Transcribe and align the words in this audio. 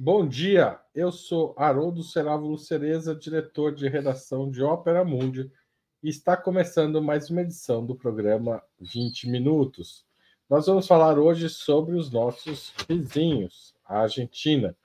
Bom 0.00 0.28
dia, 0.28 0.78
eu 0.94 1.10
sou 1.10 1.56
Haroldo 1.58 2.04
Serávulo 2.04 2.56
Cereza, 2.56 3.16
diretor 3.16 3.74
de 3.74 3.88
redação 3.88 4.48
de 4.48 4.62
Ópera 4.62 5.04
Mundi, 5.04 5.50
e 6.00 6.08
está 6.08 6.36
começando 6.36 7.02
mais 7.02 7.28
uma 7.30 7.40
edição 7.40 7.84
do 7.84 7.96
programa 7.96 8.62
20 8.78 9.28
Minutos. 9.28 10.06
Nós 10.48 10.66
vamos 10.66 10.86
falar 10.86 11.18
hoje 11.18 11.48
sobre 11.48 11.96
os 11.96 12.12
nossos 12.12 12.72
vizinhos, 12.88 13.74
a 13.84 14.02
Argentina. 14.02 14.76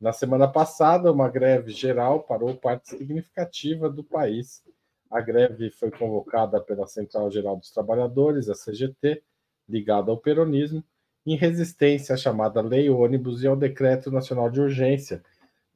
Na 0.00 0.10
semana 0.10 0.48
passada, 0.48 1.12
uma 1.12 1.28
greve 1.28 1.70
geral 1.70 2.22
parou 2.22 2.56
parte 2.56 2.88
significativa 2.88 3.90
do 3.90 4.02
país. 4.02 4.64
A 5.10 5.20
greve 5.20 5.68
foi 5.68 5.90
convocada 5.90 6.58
pela 6.62 6.86
Central 6.86 7.30
Geral 7.30 7.58
dos 7.58 7.70
Trabalhadores, 7.70 8.48
a 8.48 8.54
CGT, 8.54 9.22
ligada 9.68 10.10
ao 10.10 10.16
peronismo, 10.16 10.82
em 11.24 11.36
resistência 11.36 12.14
à 12.14 12.18
chamada 12.18 12.60
Lei 12.60 12.90
Ônibus 12.90 13.42
e 13.42 13.46
ao 13.46 13.56
Decreto 13.56 14.10
Nacional 14.10 14.50
de 14.50 14.60
Urgência, 14.60 15.22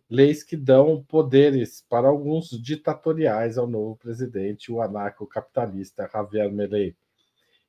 leis 0.08 0.42
que 0.42 0.56
dão 0.56 1.04
poderes 1.04 1.84
para 1.88 2.08
alguns 2.08 2.50
ditatoriais 2.50 3.58
ao 3.58 3.66
novo 3.66 3.96
presidente, 3.96 4.72
o 4.72 4.80
anarcocapitalista 4.80 6.08
Javier 6.12 6.50
Milei. 6.50 6.96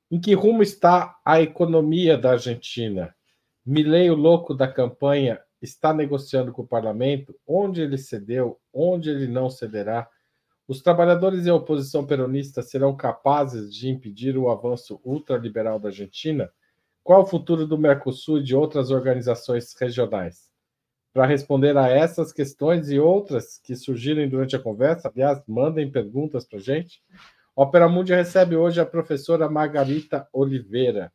Em 0.10 0.20
que 0.20 0.34
rumo 0.34 0.64
está 0.64 1.20
a 1.26 1.42
economia 1.42 2.18
da 2.18 2.32
Argentina? 2.32 3.14
Milei, 3.66 4.10
o 4.10 4.16
louco 4.16 4.54
da 4.54 4.68
campanha, 4.68 5.40
está 5.62 5.94
negociando 5.94 6.52
com 6.52 6.62
o 6.62 6.68
parlamento? 6.68 7.36
Onde 7.46 7.82
ele 7.82 7.98
cedeu? 7.98 8.60
Onde 8.74 9.10
ele 9.10 9.28
não 9.28 9.50
cederá? 9.50 10.08
Os 10.68 10.82
trabalhadores 10.82 11.46
e 11.46 11.50
a 11.50 11.56
oposição 11.56 12.06
peronista 12.06 12.62
serão 12.62 12.96
capazes 12.96 13.74
de 13.74 13.90
impedir 13.90 14.38
o 14.38 14.50
avanço 14.50 15.00
ultraliberal 15.04 15.80
da 15.80 15.90
Argentina? 15.90 16.50
Qual 17.08 17.22
o 17.22 17.26
futuro 17.26 17.66
do 17.66 17.78
Mercosul 17.78 18.40
e 18.40 18.44
de 18.44 18.54
outras 18.54 18.92
organizações 18.92 19.74
regionais? 19.80 20.50
Para 21.14 21.26
responder 21.26 21.78
a 21.78 21.88
essas 21.88 22.34
questões 22.34 22.90
e 22.90 23.00
outras 23.00 23.60
que 23.64 23.78
surgirem 23.78 24.28
durante 24.28 24.58
a 24.58 24.60
conversa, 24.62 25.08
aliás, 25.08 25.42
mandem 25.48 25.90
perguntas 25.90 26.46
para 26.46 26.60
a 26.60 26.62
gente. 26.62 27.02
Opera 27.56 27.88
Mundi 27.88 28.14
recebe 28.14 28.58
hoje 28.58 28.82
a 28.82 28.86
professora 28.86 29.50
Margarita 29.50 30.28
Oliveira, 30.34 31.10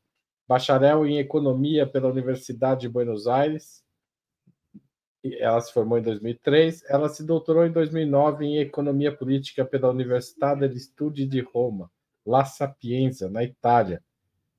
bacharel 0.49 1.05
em 1.05 1.19
Economia 1.19 1.87
pela 1.87 2.09
Universidade 2.09 2.81
de 2.81 2.89
Buenos 2.89 3.27
Aires. 3.27 3.85
Ela 5.23 5.61
se 5.61 5.75
formou 5.75 5.99
em 5.99 6.03
2003. 6.03 6.85
Ela 6.89 7.11
se 7.11 7.23
doutorou 7.23 7.67
em 7.67 7.71
2009 7.71 8.47
em 8.47 8.57
Economia 8.61 9.15
Política 9.15 9.63
pela 9.63 9.91
Universidade 9.91 10.61
degli 10.61 10.81
Studi 10.81 11.27
di 11.27 11.41
Roma, 11.43 11.91
La 12.25 12.47
Sapienza, 12.47 13.29
na 13.29 13.45
Itália 13.45 14.03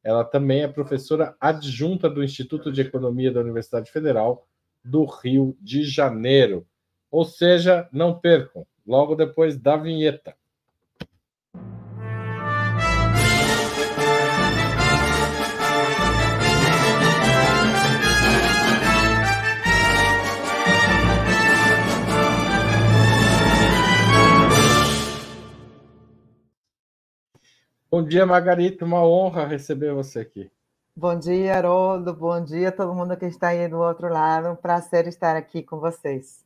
ela 0.03 0.23
também 0.23 0.63
é 0.63 0.67
professora 0.67 1.35
adjunta 1.39 2.09
do 2.09 2.23
Instituto 2.23 2.71
de 2.71 2.81
Economia 2.81 3.31
da 3.31 3.39
Universidade 3.39 3.89
Federal 3.89 4.45
do 4.83 5.05
Rio 5.05 5.57
de 5.61 5.83
Janeiro. 5.83 6.67
Ou 7.09 7.23
seja, 7.23 7.87
não 7.91 8.19
percam, 8.19 8.65
logo 8.85 9.15
depois 9.15 9.57
da 9.57 9.77
vinheta. 9.77 10.35
Bom 27.93 28.01
dia, 28.01 28.25
Margarita. 28.25 28.83
Uma 28.85 29.05
honra 29.05 29.45
receber 29.45 29.93
você 29.93 30.21
aqui. 30.21 30.51
Bom 30.95 31.15
dia, 31.15 31.55
Haroldo. 31.55 32.11
Bom 32.11 32.43
dia 32.43 32.69
a 32.69 32.71
todo 32.71 32.91
mundo 32.91 33.15
que 33.15 33.27
está 33.27 33.49
aí 33.49 33.67
do 33.67 33.77
outro 33.77 34.09
lado. 34.09 34.49
Um 34.49 34.55
prazer 34.55 35.07
estar 35.07 35.35
aqui 35.35 35.61
com 35.61 35.79
vocês. 35.79 36.43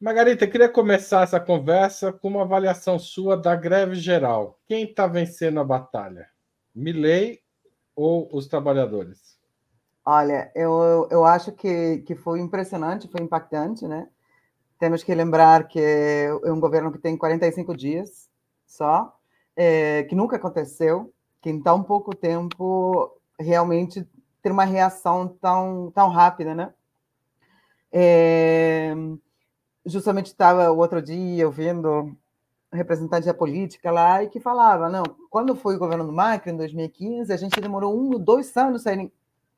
Margarita, 0.00 0.44
eu 0.44 0.50
queria 0.50 0.68
começar 0.68 1.22
essa 1.22 1.38
conversa 1.38 2.12
com 2.12 2.26
uma 2.26 2.42
avaliação 2.42 2.98
sua 2.98 3.36
da 3.36 3.54
greve 3.54 3.94
geral. 3.94 4.58
Quem 4.66 4.82
está 4.82 5.06
vencendo 5.06 5.60
a 5.60 5.64
batalha? 5.64 6.28
Milley 6.74 7.40
ou 7.94 8.28
os 8.32 8.48
trabalhadores? 8.48 9.38
Olha, 10.04 10.50
eu, 10.56 11.06
eu 11.08 11.24
acho 11.24 11.52
que, 11.52 11.98
que 11.98 12.16
foi 12.16 12.40
impressionante, 12.40 13.06
foi 13.06 13.20
impactante, 13.20 13.86
né? 13.86 14.08
Temos 14.76 15.04
que 15.04 15.14
lembrar 15.14 15.68
que 15.68 15.78
é 15.78 16.52
um 16.52 16.58
governo 16.58 16.90
que 16.90 16.98
tem 16.98 17.16
45 17.16 17.76
dias 17.76 18.28
só, 18.66 19.19
é, 19.62 20.04
que 20.04 20.14
nunca 20.14 20.36
aconteceu, 20.36 21.12
que 21.42 21.50
em 21.50 21.60
tão 21.60 21.82
pouco 21.82 22.16
tempo 22.16 23.14
realmente 23.38 24.08
ter 24.42 24.50
uma 24.50 24.64
reação 24.64 25.28
tão, 25.28 25.92
tão 25.94 26.08
rápida, 26.08 26.54
né? 26.54 26.72
É, 27.92 28.94
justamente 29.84 30.28
estava 30.28 30.70
o 30.70 30.78
outro 30.78 31.02
dia 31.02 31.44
ouvindo 31.44 32.16
representante 32.72 33.26
da 33.26 33.34
política 33.34 33.90
lá 33.90 34.22
e 34.22 34.30
que 34.30 34.40
falava, 34.40 34.88
não, 34.88 35.02
quando 35.28 35.54
foi 35.54 35.76
o 35.76 35.78
governo 35.78 36.06
do 36.06 36.12
Macri, 36.12 36.52
em 36.52 36.56
2015, 36.56 37.30
a 37.30 37.36
gente 37.36 37.60
demorou 37.60 37.94
um 37.94 38.18
dois 38.18 38.56
anos 38.56 38.84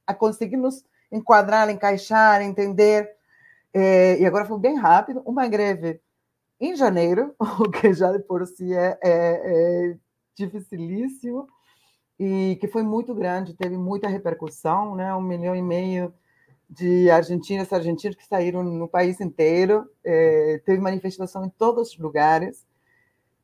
a 0.05 0.13
conseguir 0.13 0.57
nos 0.57 0.85
enquadrar, 1.13 1.71
encaixar, 1.71 2.43
entender, 2.43 3.09
é, 3.73 4.19
e 4.19 4.27
agora 4.27 4.47
foi 4.47 4.59
bem 4.59 4.77
rápido, 4.77 5.23
uma 5.25 5.47
greve 5.47 6.01
em 6.63 6.77
janeiro, 6.77 7.35
o 7.59 7.69
que 7.69 7.93
já 7.93 8.17
por 8.21 8.47
si 8.47 8.73
é, 8.73 8.97
é, 9.03 9.91
é 9.93 9.97
dificilíssimo, 10.37 11.49
e 12.19 12.57
que 12.61 12.69
foi 12.69 12.85
muito 12.85 13.13
grande, 13.15 13.55
teve 13.55 13.77
muita 13.77 14.09
repercussão, 14.09 14.95
né? 14.95 15.13
um 15.13 15.21
milhão 15.21 15.57
e 15.57 15.63
meio 15.63 16.15
de 16.71 17.11
argentinos 17.11 17.71
e 17.71 17.75
argentinos 17.75 18.17
que 18.17 18.25
saíram 18.25 18.63
no 18.63 18.87
país 18.87 19.21
inteiro, 19.21 19.91
é, 20.05 20.63
teve 20.65 20.81
manifestação 20.81 21.45
em 21.45 21.51
todos 21.51 21.91
os 21.91 21.99
lugares. 21.99 22.65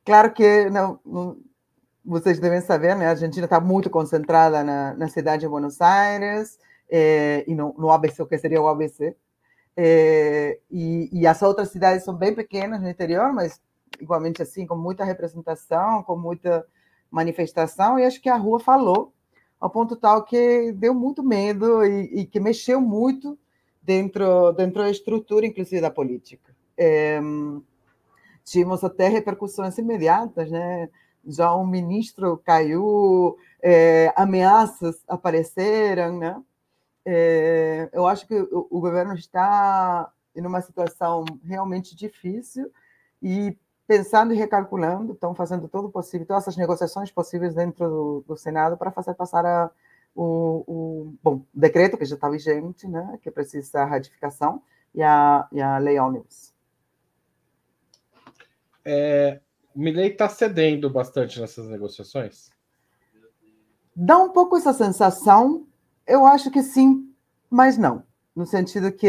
Claro 0.04 0.32
que 0.32 0.70
não, 0.70 1.00
não, 1.04 1.36
vocês 2.04 2.38
devem 2.38 2.60
saber, 2.60 2.94
né? 2.94 3.06
a 3.06 3.10
Argentina 3.10 3.46
está 3.46 3.60
muito 3.60 3.90
concentrada 3.90 4.62
na, 4.62 4.94
na, 4.94 5.08
cidade 5.08 5.40
de 5.40 5.48
Buenos 5.48 5.80
Aires 5.80 6.56
é, 6.88 7.44
e 7.48 7.54
no, 7.54 7.74
no 7.76 7.90
ABC, 7.90 8.22
o 8.22 8.26
que 8.26 8.38
seria 8.38 8.62
o 8.62 8.68
ABC, 8.68 9.16
é, 9.80 10.58
e, 10.68 11.08
e, 11.12 11.24
as 11.24 11.40
outras 11.40 11.70
cidades 11.70 12.02
são 12.02 12.12
bem 12.12 12.34
pequenas 12.34 12.82
no 12.82 12.88
interior, 12.88 13.32
mas 13.32 13.60
igualmente 14.00 14.42
assim, 14.42 14.66
com 14.66 14.74
muita 14.74 15.04
representação, 15.04 16.02
com 16.02 16.16
muita 16.16 16.66
manifestação, 17.08 17.96
e 17.96 18.04
acho 18.04 18.20
que 18.20 18.28
a 18.28 18.36
rua 18.36 18.58
falou, 18.58 19.12
ao 19.60 19.70
ponto 19.70 19.94
tal 19.94 20.24
que 20.24 20.72
deu 20.72 20.92
muito 20.92 21.22
medo 21.22 21.84
e, 21.84 22.22
e 22.22 22.26
que 22.26 22.40
mexeu 22.40 22.80
muito 22.80 23.38
dentro, 23.80 24.50
dentro 24.50 24.82
da 24.82 24.90
estrutura, 24.90 25.46
inclusive, 25.46 25.80
da 25.80 25.92
política. 25.92 26.52
É, 26.76 27.20
tivemos 28.44 28.82
até 28.82 29.06
repercussões 29.06 29.78
imediatas, 29.78 30.50
né? 30.50 30.88
Já 31.24 31.54
um 31.54 31.66
ministro 31.66 32.36
caiu, 32.38 33.36
é, 33.62 34.12
ameaças 34.16 34.96
apareceram, 35.06 36.18
né? 36.18 36.42
É, 37.10 37.88
eu 37.90 38.06
acho 38.06 38.26
que 38.26 38.34
o, 38.38 38.68
o, 38.70 38.80
governo 38.80 39.14
está 39.14 40.12
em 40.36 40.44
uma 40.44 40.60
situação 40.60 41.24
realmente 41.42 41.96
difícil 41.96 42.70
e 43.22 43.56
pensando 43.86 44.34
e 44.34 44.36
recalculando, 44.36 45.14
estão 45.14 45.34
fazendo 45.34 45.68
todo 45.68 45.86
o 45.86 45.90
possível, 45.90 46.26
todas 46.26 46.46
as 46.46 46.58
negociações 46.58 47.10
possíveis 47.10 47.54
dentro 47.54 47.88
do, 47.88 48.24
do 48.28 48.36
Senado 48.36 48.76
para 48.76 48.90
fazer 48.90 49.14
passar 49.14 49.46
a, 49.46 49.70
o, 50.14 50.64
o 50.66 51.14
bom, 51.22 51.42
decreto 51.54 51.96
que 51.96 52.04
já 52.04 52.14
está 52.14 52.28
vigente, 52.28 52.86
né, 52.86 53.18
que 53.22 53.30
precisa 53.30 53.86
ratificação, 53.86 54.60
e 54.94 55.02
a, 55.02 55.48
e 55.50 55.62
a 55.62 55.78
lei 55.78 55.98
ônibus. 55.98 56.52
É, 58.84 59.40
Milley 59.74 60.08
está 60.10 60.28
cedendo 60.28 60.90
bastante 60.90 61.40
nessas 61.40 61.68
negociações? 61.68 62.50
Dá 63.96 64.18
um 64.18 64.28
pouco 64.28 64.58
essa 64.58 64.74
sensação, 64.74 65.67
eu 66.08 66.26
acho 66.26 66.50
que 66.50 66.62
sim, 66.62 67.12
mas 67.50 67.78
não. 67.78 68.02
No 68.34 68.46
sentido 68.46 68.90
que 68.92 69.08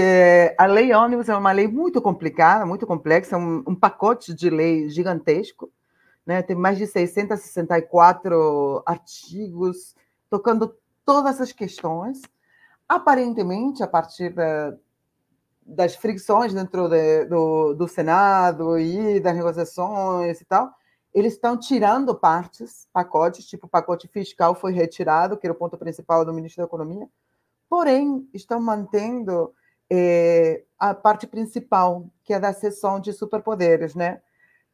a 0.57 0.66
lei 0.66 0.94
ônibus 0.94 1.30
é 1.30 1.36
uma 1.36 1.51
lei 1.51 1.68
muito 1.68 2.01
complicada, 2.01 2.66
muito 2.66 2.86
complexa, 2.86 3.38
um, 3.38 3.63
um 3.68 3.75
pacote 3.75 4.34
de 4.34 4.50
lei 4.50 4.90
gigantesco, 4.90 5.72
né? 6.25 6.42
tem 6.42 6.56
mais 6.56 6.78
de 6.78 6.86
664 6.86 8.84
artigos 8.86 9.96
tocando 10.30 10.75
todas 11.06 11.40
as 11.40 11.51
questões. 11.51 12.22
Aparentemente, 12.88 13.84
a 13.84 13.88
partir 13.88 14.34
da, 14.34 14.75
das 15.66 15.96
fricções 15.96 16.54
dentro 16.54 16.90
de, 16.90 17.25
do, 17.25 17.74
do 17.75 17.88
Senado 17.88 18.80
e 18.80 19.19
das 19.19 19.36
negociações 19.36 20.42
e 20.42 20.46
tal, 20.46 20.74
eles 21.19 21.33
estão 21.33 21.57
tirando 21.57 22.16
partes, 22.16 22.88
pacotes, 22.94 23.45
tipo 23.45 23.68
o 23.68 23.69
pacote 23.69 24.07
fiscal 24.07 24.56
foi 24.56 24.74
retirado, 24.74 25.38
que 25.38 25.45
era 25.45 25.54
o 25.54 25.57
ponto 25.57 25.77
principal 25.77 26.24
do 26.24 26.33
ministro 26.33 26.62
da 26.62 26.68
Economia, 26.68 27.07
porém 27.69 28.27
estão 28.33 28.60
mantendo 28.60 29.54
é, 29.89 30.63
a 30.77 30.94
parte 30.94 31.27
principal, 31.27 32.06
que 32.24 32.33
é 32.33 32.39
da 32.39 32.54
sessão 32.54 33.00
de 33.00 33.12
superpoderes, 33.13 33.95
né? 33.95 34.21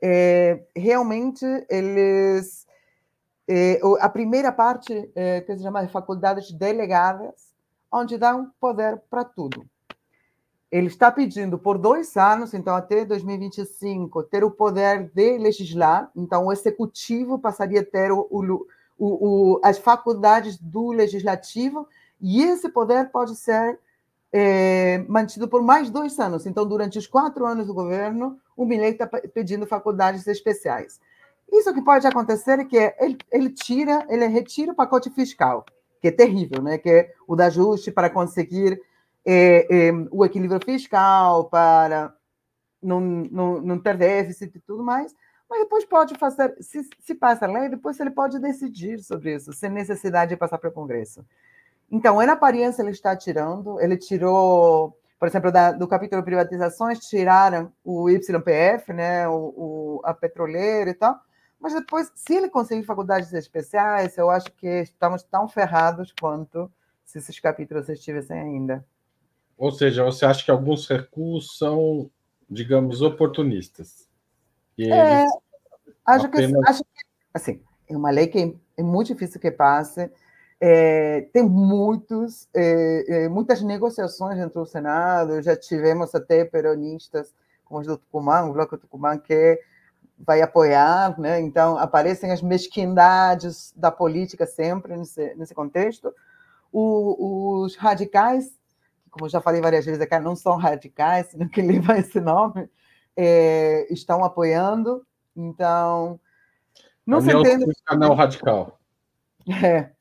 É, 0.01 0.63
realmente, 0.75 1.45
eles... 1.69 2.65
É, 3.47 3.79
a 3.99 4.09
primeira 4.09 4.51
parte, 4.51 5.11
que 5.45 5.55
se 5.55 5.61
chama 5.61 5.85
de 5.85 5.91
faculdades 5.91 6.51
delegadas, 6.51 7.53
onde 7.91 8.17
dão 8.17 8.51
poder 8.59 9.01
para 9.09 9.23
tudo. 9.23 9.69
Ele 10.71 10.87
está 10.87 11.11
pedindo 11.11 11.57
por 11.57 11.77
dois 11.77 12.17
anos, 12.17 12.53
então 12.53 12.75
até 12.75 13.05
2025, 13.05 14.23
ter 14.23 14.43
o 14.43 14.51
poder 14.51 15.09
de 15.13 15.37
legislar. 15.37 16.09
Então, 16.15 16.45
o 16.45 16.51
executivo 16.51 17.39
passaria 17.39 17.81
a 17.81 17.85
ter 17.85 18.11
o, 18.11 18.27
o, 18.29 18.67
o, 18.97 19.61
as 19.63 19.77
faculdades 19.77 20.57
do 20.57 20.91
legislativo, 20.91 21.87
e 22.19 22.43
esse 22.43 22.69
poder 22.69 23.09
pode 23.09 23.35
ser 23.35 23.79
é, 24.31 25.05
mantido 25.07 25.47
por 25.47 25.61
mais 25.61 25.89
dois 25.89 26.19
anos. 26.19 26.45
Então, 26.45 26.65
durante 26.65 26.97
os 26.97 27.07
quatro 27.07 27.45
anos 27.45 27.67
do 27.67 27.73
governo, 27.73 28.37
o 28.57 28.65
Milley 28.65 28.91
está 28.91 29.07
pedindo 29.07 29.65
faculdades 29.65 30.27
especiais. 30.27 30.99
Isso 31.51 31.73
que 31.73 31.81
pode 31.81 32.07
acontecer 32.07 32.59
é 32.59 32.65
que 32.65 32.77
ele, 32.99 33.17
ele 33.31 33.49
tira, 33.49 34.05
ele 34.09 34.25
retira 34.27 34.71
o 34.71 34.75
pacote 34.75 35.09
fiscal, 35.09 35.65
que 36.01 36.07
é 36.07 36.11
terrível, 36.11 36.61
né? 36.61 36.77
Que 36.77 36.89
é 36.89 37.13
o 37.27 37.35
da 37.35 37.45
ajuste 37.45 37.91
para 37.91 38.09
conseguir 38.09 38.81
é, 39.25 39.87
é, 39.87 39.91
o 40.11 40.23
equilíbrio 40.23 40.63
fiscal, 40.63 41.45
para 41.49 42.13
não, 42.81 42.99
não, 43.01 43.61
não 43.61 43.79
ter 43.79 43.97
déficit 43.97 44.55
e 44.55 44.61
tudo 44.61 44.83
mais, 44.83 45.13
mas 45.49 45.59
depois 45.61 45.85
pode 45.85 46.15
fazer, 46.15 46.55
se, 46.59 46.87
se 46.99 47.15
passa 47.15 47.45
a 47.45 47.51
lei, 47.51 47.69
depois 47.69 47.99
ele 47.99 48.11
pode 48.11 48.39
decidir 48.39 48.99
sobre 48.99 49.35
isso, 49.35 49.51
sem 49.53 49.69
necessidade 49.69 50.29
de 50.29 50.37
passar 50.37 50.57
para 50.57 50.69
o 50.69 50.73
Congresso. 50.73 51.25
Então, 51.89 52.23
na 52.25 52.33
aparência, 52.33 52.81
ele 52.81 52.91
está 52.91 53.15
tirando, 53.15 53.79
ele 53.79 53.97
tirou, 53.97 54.97
por 55.19 55.27
exemplo, 55.27 55.51
da, 55.51 55.71
do 55.71 55.87
capítulo 55.87 56.23
privatizações, 56.23 56.99
tiraram 56.99 57.71
o 57.83 58.09
YPF, 58.09 58.91
né, 58.93 59.27
o, 59.27 59.53
o, 59.55 60.01
a 60.03 60.13
petroleira 60.13 60.89
e 60.89 60.93
tal, 60.93 61.19
mas 61.59 61.73
depois, 61.73 62.11
se 62.15 62.35
ele 62.35 62.49
conseguir 62.49 62.83
faculdades 62.83 63.33
especiais, 63.33 64.17
eu 64.17 64.29
acho 64.29 64.51
que 64.53 64.67
estamos 64.81 65.23
tão 65.23 65.47
ferrados 65.47 66.13
quanto 66.19 66.71
se 67.03 67.19
esses 67.19 67.39
capítulos 67.39 67.87
estivessem 67.87 68.39
ainda. 68.39 68.85
Ou 69.57 69.71
seja, 69.71 70.03
você 70.03 70.25
acha 70.25 70.43
que 70.43 70.51
alguns 70.51 70.87
recursos 70.87 71.57
são, 71.57 72.09
digamos, 72.49 73.01
oportunistas? 73.01 74.07
É, 74.77 75.25
acho, 76.05 76.25
apenas... 76.25 76.51
que, 76.51 76.69
acho 76.69 76.83
que, 76.83 77.05
assim, 77.33 77.61
é 77.87 77.95
uma 77.95 78.09
lei 78.09 78.27
que 78.27 78.57
é 78.77 78.83
muito 78.83 79.07
difícil 79.07 79.39
que 79.39 79.51
passe. 79.51 80.11
É, 80.59 81.21
tem 81.33 81.43
muitos, 81.43 82.47
é, 82.53 83.25
é 83.25 83.29
muitas 83.29 83.61
negociações 83.61 84.37
dentro 84.37 84.61
do 84.61 84.65
Senado. 84.65 85.41
Já 85.41 85.55
tivemos 85.55 86.13
até 86.13 86.43
peronistas, 86.43 87.33
como 87.63 87.79
os 87.79 87.87
do 87.87 87.97
Tucumã, 87.97 88.43
o 88.43 88.53
Bloco 88.53 88.77
Tucumã, 88.77 89.17
que 89.17 89.59
vai 90.17 90.41
apoiar, 90.41 91.19
né? 91.19 91.39
Então 91.41 91.77
aparecem 91.77 92.31
as 92.31 92.41
mesquindades 92.41 93.73
da 93.75 93.91
política 93.91 94.45
sempre 94.45 94.95
nesse, 94.95 95.33
nesse 95.35 95.53
contexto. 95.53 96.13
O, 96.71 97.63
os 97.63 97.75
radicais 97.75 98.53
como 99.17 99.29
já 99.29 99.39
falei 99.39 99.61
várias 99.61 99.85
vezes 99.85 100.01
aqui, 100.01 100.19
não 100.19 100.35
são 100.35 100.57
radicais, 100.57 101.27
senão 101.27 101.47
que 101.47 101.61
levam 101.63 101.95
esse 101.95 102.19
nome, 102.19 102.69
é, 103.15 103.87
estão 103.89 104.25
apoiando. 104.25 105.05
Então, 105.35 106.19
não 107.05 107.21
se 107.21 107.31
entende. 107.31 107.65
Canal 107.85 108.13
radical. 108.13 108.77
É. 109.63 109.91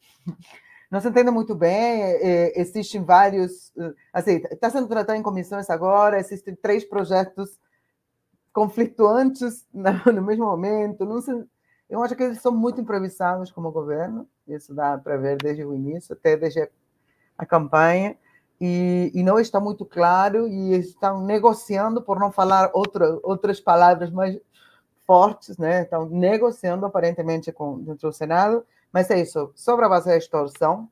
Não 0.90 1.00
se 1.00 1.08
entende 1.08 1.30
muito 1.30 1.54
bem. 1.54 2.02
É, 2.02 2.60
existem 2.60 3.04
vários. 3.04 3.72
Assim, 4.12 4.42
está 4.50 4.68
sendo 4.68 4.88
tratado 4.88 5.18
em 5.18 5.22
comissões 5.22 5.70
agora. 5.70 6.18
Existem 6.18 6.54
três 6.56 6.84
projetos 6.84 7.58
conflituantes 8.52 9.64
no 9.72 10.22
mesmo 10.22 10.44
momento. 10.44 11.04
Não 11.04 11.20
se, 11.20 11.30
eu 11.88 12.02
acho 12.02 12.16
que 12.16 12.22
eles 12.22 12.40
são 12.40 12.52
muito 12.52 12.80
improvisados 12.80 13.52
como 13.52 13.70
governo. 13.70 14.28
Isso 14.48 14.74
dá 14.74 14.98
para 14.98 15.16
ver 15.16 15.36
desde 15.36 15.64
o 15.64 15.72
início, 15.72 16.14
até 16.14 16.36
desde 16.36 16.68
a 17.38 17.46
campanha 17.46 18.16
e, 18.60 19.10
e, 19.14 19.22
não 19.22 19.38
está 19.38 19.58
muito 19.60 19.84
claro 19.84 20.46
e 20.46 20.74
estão 20.74 21.24
negociando, 21.24 22.00
por 22.02 22.18
não 22.18 22.30
falar 22.30 22.70
outra, 22.72 23.18
outras 23.22 23.60
palavras 23.60 24.10
mais 24.10 24.38
fortes, 25.06 25.58
né? 25.58 25.82
estão 25.82 26.08
negociando 26.08 26.86
aparentemente 26.86 27.52
com, 27.52 27.78
dentro 27.80 28.08
do 28.08 28.14
Senado, 28.14 28.64
mas 28.92 29.10
é 29.10 29.20
isso, 29.20 29.50
sobre 29.54 29.84
a 29.84 29.88
base 29.88 30.06
da 30.06 30.16
extorsão, 30.16 30.88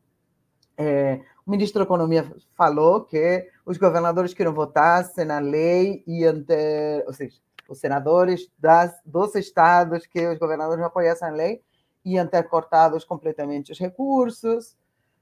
é, 0.77 1.21
o 1.47 1.51
ministro 1.51 1.81
da 1.81 1.85
Economia 1.85 2.31
falou 2.57 3.03
que 3.05 3.49
os 3.65 3.77
governadores 3.77 4.33
que 4.35 4.45
não 4.45 4.53
votassem 4.53 5.25
na 5.25 5.39
lei 5.39 6.03
iam 6.07 6.43
ter, 6.43 7.05
ou 7.07 7.13
seja, 7.13 7.37
os 7.69 7.79
senadores 7.79 8.51
das, 8.59 8.95
dos 9.05 9.35
estados 9.35 10.07
que 10.07 10.27
os 10.27 10.39
governadores 10.39 10.81
não 10.81 10.87
apoiassem 10.87 11.29
a 11.29 11.31
lei 11.31 11.63
iam 12.05 12.27
ter 12.27 12.43
cortados 12.49 13.05
completamente 13.05 13.73
os 13.73 13.79
recursos. 13.79 14.77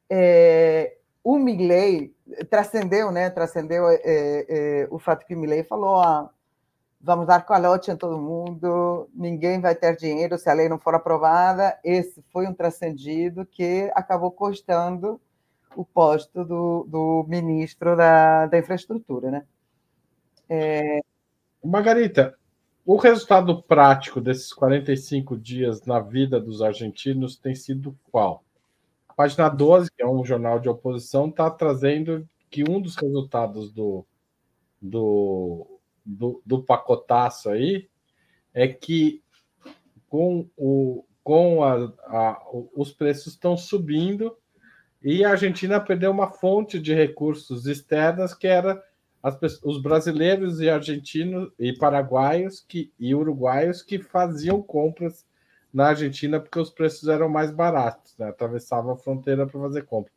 É, 0.08 0.96
o 1.22 1.38
Milley 1.38 2.14
trascendeu, 2.48 3.10
né? 3.10 3.30
Trascendeu 3.30 3.88
é, 3.88 3.98
é, 4.04 4.88
o 4.90 4.98
fato 4.98 5.26
que 5.26 5.34
o 5.34 5.38
Milley 5.38 5.64
falou: 5.64 6.00
ah, 6.00 6.30
vamos 7.00 7.26
dar 7.26 7.44
calote 7.44 7.90
em 7.90 7.96
todo 7.96 8.18
mundo, 8.18 9.08
ninguém 9.14 9.60
vai 9.60 9.74
ter 9.74 9.96
dinheiro 9.96 10.38
se 10.38 10.48
a 10.50 10.52
lei 10.52 10.68
não 10.68 10.78
for 10.78 10.94
aprovada. 10.94 11.78
Esse 11.82 12.22
foi 12.32 12.46
um 12.46 12.54
trascendido 12.54 13.46
que 13.46 13.90
acabou 13.94 14.30
custando 14.30 15.20
o 15.74 15.84
posto 15.84 16.44
do, 16.44 16.84
do 16.88 17.24
ministro 17.28 17.96
da, 17.96 18.46
da 18.46 18.58
infraestrutura, 18.58 19.30
né? 19.30 19.44
É... 20.48 21.00
Margarita, 21.64 22.34
o 22.84 22.96
resultado 22.96 23.62
prático 23.62 24.20
desses 24.20 24.52
45 24.52 25.36
dias 25.36 25.84
na 25.84 26.00
vida 26.00 26.40
dos 26.40 26.60
argentinos 26.60 27.36
tem 27.36 27.54
sido 27.54 27.96
qual? 28.10 28.42
Página 29.20 29.50
12, 29.50 29.90
que 29.90 30.02
é 30.02 30.06
um 30.06 30.24
jornal 30.24 30.58
de 30.58 30.70
oposição, 30.70 31.28
está 31.28 31.50
trazendo 31.50 32.26
que 32.48 32.64
um 32.66 32.80
dos 32.80 32.96
resultados 32.96 33.70
do, 33.70 34.06
do, 34.80 35.78
do, 36.02 36.42
do, 36.46 36.62
pacotaço 36.62 37.50
aí 37.50 37.86
é 38.54 38.66
que 38.66 39.22
com, 40.08 40.48
o, 40.56 41.04
com 41.22 41.62
a, 41.62 41.92
a, 42.06 42.42
os 42.74 42.92
preços 42.92 43.34
estão 43.34 43.58
subindo 43.58 44.34
e 45.02 45.22
a 45.22 45.32
Argentina 45.32 45.78
perdeu 45.78 46.10
uma 46.10 46.30
fonte 46.30 46.80
de 46.80 46.94
recursos 46.94 47.66
externas 47.66 48.32
que 48.32 48.46
era 48.46 48.82
as, 49.22 49.38
os 49.62 49.82
brasileiros 49.82 50.62
e 50.62 50.70
argentinos 50.70 51.52
e 51.58 51.74
paraguaios 51.74 52.64
que, 52.66 52.90
e 52.98 53.14
uruguaios 53.14 53.82
que 53.82 53.98
faziam 53.98 54.62
compras 54.62 55.26
na 55.72 55.88
Argentina 55.88 56.40
porque 56.40 56.58
os 56.58 56.70
preços 56.70 57.08
eram 57.08 57.28
mais 57.28 57.50
baratos, 57.50 58.16
né? 58.18 58.28
atravessavam 58.28 58.92
a 58.92 58.96
fronteira 58.96 59.46
para 59.46 59.60
fazer 59.60 59.82
compra. 59.82 60.12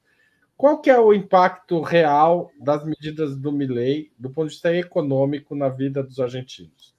Qual 0.56 0.80
que 0.80 0.90
é 0.90 1.00
o 1.00 1.14
impacto 1.14 1.82
real 1.82 2.52
das 2.60 2.84
medidas 2.86 3.36
do 3.36 3.52
Milley 3.52 4.12
do 4.18 4.30
ponto 4.30 4.48
de 4.48 4.54
vista 4.54 4.74
econômico 4.74 5.56
na 5.56 5.68
vida 5.68 6.04
dos 6.04 6.20
argentinos? 6.20 6.96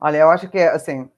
Olha, 0.00 0.18
eu 0.18 0.30
acho 0.30 0.48
que, 0.48 0.58
assim, 0.58 1.08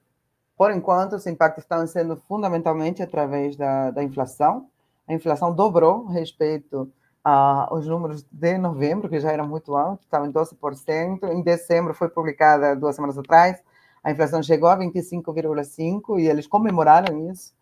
por 0.57 0.71
enquanto, 0.71 1.13
os 1.13 1.25
impactos 1.25 1.63
estão 1.63 1.85
sendo 1.87 2.15
fundamentalmente 2.15 3.01
através 3.01 3.55
da, 3.55 3.91
da 3.91 4.03
inflação. 4.03 4.69
A 5.07 5.13
inflação 5.13 5.53
dobrou 5.53 6.05
respeito 6.05 6.91
aos 7.23 7.85
números 7.87 8.25
de 8.31 8.57
novembro, 8.57 9.09
que 9.09 9.19
já 9.19 9.31
eram 9.31 9.47
muito 9.47 9.75
altos, 9.75 10.05
estava 10.05 10.27
em 10.27 10.31
12%. 10.31 11.23
Em 11.31 11.41
dezembro 11.41 11.93
foi 11.93 12.09
publicada 12.09 12.75
duas 12.75 12.95
semanas 12.95 13.17
atrás, 13.17 13.61
a 14.03 14.11
inflação 14.11 14.41
chegou 14.41 14.69
a 14.69 14.77
25,5% 14.77 16.19
e 16.19 16.27
eles 16.27 16.47
comemoraram 16.47 17.29
isso. 17.29 17.53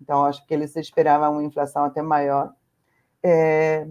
Então, 0.00 0.24
acho 0.24 0.44
que 0.46 0.54
eles 0.54 0.74
esperavam 0.76 1.32
uma 1.32 1.44
inflação 1.44 1.84
até 1.84 2.02
maior. 2.02 2.52
Está 3.16 3.28
é, 3.28 3.88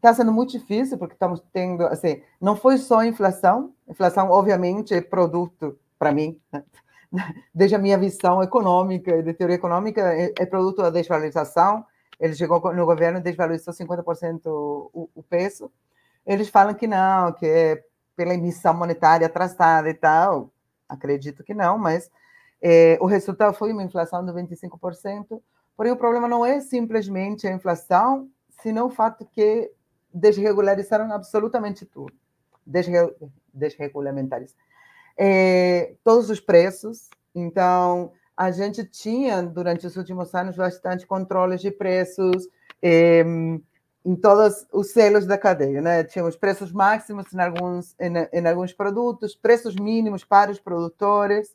tá 0.00 0.14
sendo 0.14 0.32
muito 0.32 0.52
difícil, 0.52 0.96
porque 0.96 1.14
estamos 1.14 1.42
tendo, 1.52 1.84
assim, 1.86 2.22
não 2.40 2.56
foi 2.56 2.78
só 2.78 3.00
a 3.00 3.06
inflação, 3.06 3.74
inflação, 3.88 4.30
obviamente, 4.30 4.94
é 4.94 5.00
produto, 5.00 5.78
para 5.98 6.12
mim, 6.12 6.40
desde 7.54 7.76
a 7.76 7.78
minha 7.78 7.98
visão 7.98 8.42
econômica 8.42 9.14
e 9.16 9.22
de 9.22 9.34
teoria 9.34 9.56
econômica, 9.56 10.00
é, 10.14 10.32
é, 10.38 10.46
produto 10.46 10.82
da 10.82 10.90
desvalorização. 10.90 11.84
Ele 12.18 12.34
chegou 12.34 12.60
no 12.72 12.86
governo 12.86 13.18
e 13.18 13.22
desvalorizou 13.22 13.74
50% 13.74 14.42
o, 14.46 15.10
o 15.14 15.22
peso. 15.24 15.70
Eles 16.24 16.48
falam 16.48 16.72
que 16.72 16.86
não, 16.86 17.32
que 17.32 17.44
é 17.44 17.82
pela 18.14 18.32
emissão 18.32 18.72
monetária 18.72 19.26
atrasada 19.26 19.90
e 19.90 19.94
tal 19.94 20.51
acredito 20.92 21.42
que 21.42 21.54
não, 21.54 21.78
mas 21.78 22.10
é, 22.60 22.98
o 23.00 23.06
resultado 23.06 23.54
foi 23.54 23.72
uma 23.72 23.82
inflação 23.82 24.24
de 24.24 24.32
25%. 24.32 25.40
Porém, 25.76 25.92
o 25.92 25.96
problema 25.96 26.28
não 26.28 26.44
é 26.44 26.60
simplesmente 26.60 27.46
a 27.46 27.52
inflação, 27.52 28.28
senão 28.62 28.86
o 28.86 28.90
fato 28.90 29.26
que 29.26 29.70
desregularizaram 30.12 31.10
absolutamente 31.12 31.84
tudo. 31.86 32.12
Desre, 32.64 32.92
desregulamentares. 33.52 34.54
É, 35.18 35.94
todos 36.04 36.30
os 36.30 36.40
preços. 36.40 37.08
Então, 37.34 38.12
a 38.36 38.50
gente 38.50 38.84
tinha, 38.84 39.42
durante 39.42 39.86
os 39.86 39.96
últimos 39.96 40.34
anos, 40.34 40.56
bastante 40.56 41.06
controles 41.06 41.60
de 41.60 41.70
preços. 41.70 42.48
É, 42.80 43.24
em 44.04 44.16
todos 44.16 44.66
os 44.72 44.90
selos 44.90 45.26
da 45.26 45.38
cadeia, 45.38 45.80
né? 45.80 46.04
Tínhamos 46.04 46.36
preços 46.36 46.72
máximos 46.72 47.32
em 47.32 47.40
alguns, 47.40 47.94
em, 48.00 48.12
em 48.32 48.46
alguns 48.46 48.72
produtos, 48.72 49.36
preços 49.36 49.76
mínimos 49.76 50.24
para 50.24 50.50
os 50.50 50.58
produtores, 50.58 51.54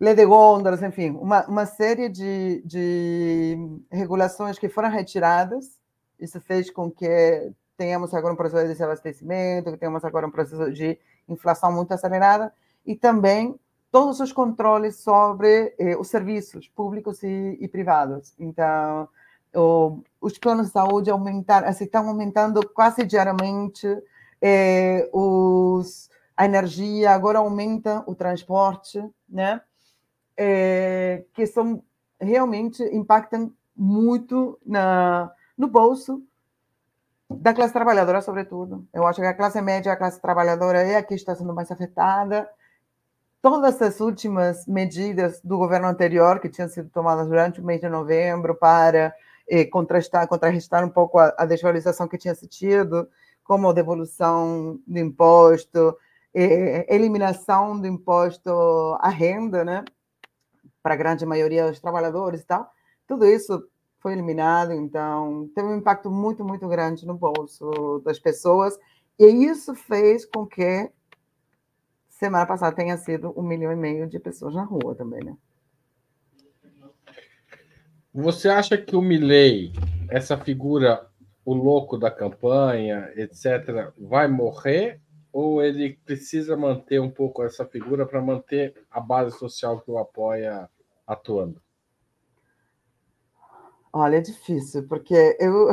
lei 0.00 0.14
de 0.14 0.24
gôndolas, 0.24 0.82
enfim, 0.82 1.10
uma, 1.10 1.46
uma 1.46 1.66
série 1.66 2.08
de, 2.08 2.62
de 2.64 3.58
regulações 3.90 4.58
que 4.58 4.68
foram 4.68 4.90
retiradas. 4.90 5.78
Isso 6.18 6.40
fez 6.40 6.70
com 6.70 6.90
que 6.90 7.52
tenhamos 7.76 8.14
agora 8.14 8.32
um 8.32 8.36
processo 8.36 8.62
de 8.62 8.72
desabastecimento, 8.72 9.70
que 9.72 9.78
tenhamos 9.78 10.04
agora 10.04 10.26
um 10.26 10.30
processo 10.30 10.72
de 10.72 10.98
inflação 11.28 11.72
muito 11.72 11.92
acelerada, 11.92 12.52
e 12.86 12.94
também 12.94 13.58
todos 13.90 14.20
os 14.20 14.32
controles 14.32 14.96
sobre 14.96 15.74
eh, 15.78 15.96
os 15.96 16.08
serviços 16.08 16.68
públicos 16.68 17.22
e, 17.22 17.56
e 17.60 17.68
privados. 17.68 18.34
Então, 18.38 19.08
os 19.54 20.38
planos 20.38 20.66
de 20.66 20.72
saúde 20.72 21.10
aumentaram, 21.10 21.68
assim, 21.68 21.84
estão 21.84 22.08
aumentando 22.08 22.66
quase 22.68 23.04
diariamente, 23.04 23.86
eh, 24.40 25.08
os, 25.12 26.10
a 26.36 26.44
energia, 26.44 27.12
agora 27.12 27.38
aumenta 27.38 28.02
o 28.06 28.14
transporte, 28.14 29.02
né? 29.28 29.60
Eh, 30.36 31.24
que 31.32 31.46
são 31.46 31.82
realmente 32.20 32.82
impactam 32.82 33.52
muito 33.76 34.58
na, 34.64 35.30
no 35.56 35.68
bolso 35.68 36.22
da 37.30 37.54
classe 37.54 37.72
trabalhadora, 37.72 38.20
sobretudo. 38.20 38.86
Eu 38.92 39.06
acho 39.06 39.20
que 39.20 39.26
a 39.26 39.34
classe 39.34 39.60
média, 39.60 39.92
a 39.92 39.96
classe 39.96 40.20
trabalhadora 40.20 40.82
é 40.82 40.96
a 40.96 41.02
que 41.02 41.14
está 41.14 41.34
sendo 41.34 41.54
mais 41.54 41.70
afetada. 41.70 42.48
Todas 43.42 43.80
as 43.82 44.00
últimas 44.00 44.66
medidas 44.66 45.40
do 45.42 45.58
governo 45.58 45.88
anterior, 45.88 46.40
que 46.40 46.48
tinham 46.48 46.68
sido 46.68 46.88
tomadas 46.90 47.26
durante 47.28 47.60
o 47.60 47.64
mês 47.64 47.80
de 47.80 47.88
novembro 47.88 48.54
para 48.54 49.14
eh, 49.48 49.64
contrastar, 49.64 50.26
contrarrestar 50.28 50.84
um 50.84 50.90
pouco 50.90 51.18
a, 51.18 51.34
a 51.38 51.46
desvalorização 51.46 52.08
que 52.08 52.18
tinha 52.18 52.34
se 52.34 52.46
tido, 52.46 53.08
como 53.42 53.72
devolução 53.72 54.78
do 54.86 54.98
imposto, 54.98 55.96
eh, 56.34 56.86
eliminação 56.88 57.78
do 57.78 57.86
imposto 57.86 58.50
à 59.00 59.08
renda, 59.08 59.64
né, 59.64 59.84
para 60.82 60.94
a 60.94 60.96
grande 60.96 61.24
maioria 61.24 61.68
dos 61.68 61.80
trabalhadores 61.80 62.42
e 62.42 62.46
tal, 62.46 62.70
tudo 63.06 63.26
isso 63.26 63.68
foi 64.00 64.12
eliminado, 64.12 64.72
então 64.72 65.48
teve 65.54 65.68
um 65.68 65.76
impacto 65.76 66.10
muito, 66.10 66.44
muito 66.44 66.68
grande 66.68 67.06
no 67.06 67.14
bolso 67.14 68.02
das 68.04 68.18
pessoas, 68.18 68.78
e 69.18 69.26
isso 69.26 69.74
fez 69.74 70.26
com 70.26 70.46
que 70.46 70.90
semana 72.10 72.46
passada 72.46 72.74
tenha 72.74 72.96
sido 72.96 73.32
um 73.36 73.42
milhão 73.42 73.72
e 73.72 73.76
meio 73.76 74.06
de 74.06 74.18
pessoas 74.18 74.54
na 74.54 74.64
rua 74.64 74.94
também, 74.94 75.22
né? 75.24 75.36
Você 78.14 78.48
acha 78.48 78.78
que 78.78 78.94
o 78.94 79.02
Milley, 79.02 79.72
essa 80.08 80.38
figura, 80.38 81.04
o 81.44 81.52
louco 81.52 81.98
da 81.98 82.12
campanha, 82.12 83.12
etc., 83.16 83.92
vai 83.98 84.28
morrer? 84.28 85.00
Ou 85.32 85.60
ele 85.60 85.98
precisa 86.06 86.56
manter 86.56 87.00
um 87.00 87.10
pouco 87.10 87.42
essa 87.42 87.66
figura 87.66 88.06
para 88.06 88.22
manter 88.22 88.72
a 88.88 89.00
base 89.00 89.36
social 89.36 89.80
que 89.80 89.90
o 89.90 89.98
apoia 89.98 90.70
atuando? 91.04 91.60
Olha, 93.92 94.18
é 94.18 94.20
difícil, 94.20 94.86
porque 94.86 95.36
eu, 95.40 95.70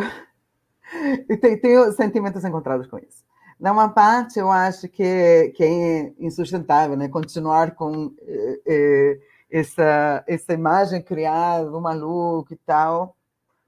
tenho, 1.62 1.91
sentimentos 1.91 2.43
encontrados 2.43 2.88
com 2.88 2.98
isso. 2.98 3.24
Na 3.60 3.71
uma 3.71 3.89
parte, 3.89 4.39
eu 4.39 4.50
acho 4.50 4.89
que, 4.89 5.53
que 5.55 5.63
é 5.63 6.13
insustentável 6.17 6.98
né? 6.98 7.07
continuar 7.07 7.75
com 7.75 8.12
eh, 8.24 8.62
eh, 8.65 9.19
essa, 9.51 10.24
essa 10.27 10.53
imagem 10.53 11.01
criada 11.01 11.70
do 11.70 11.81
maluco 11.81 12.53
e 12.53 12.58
tal, 12.58 13.15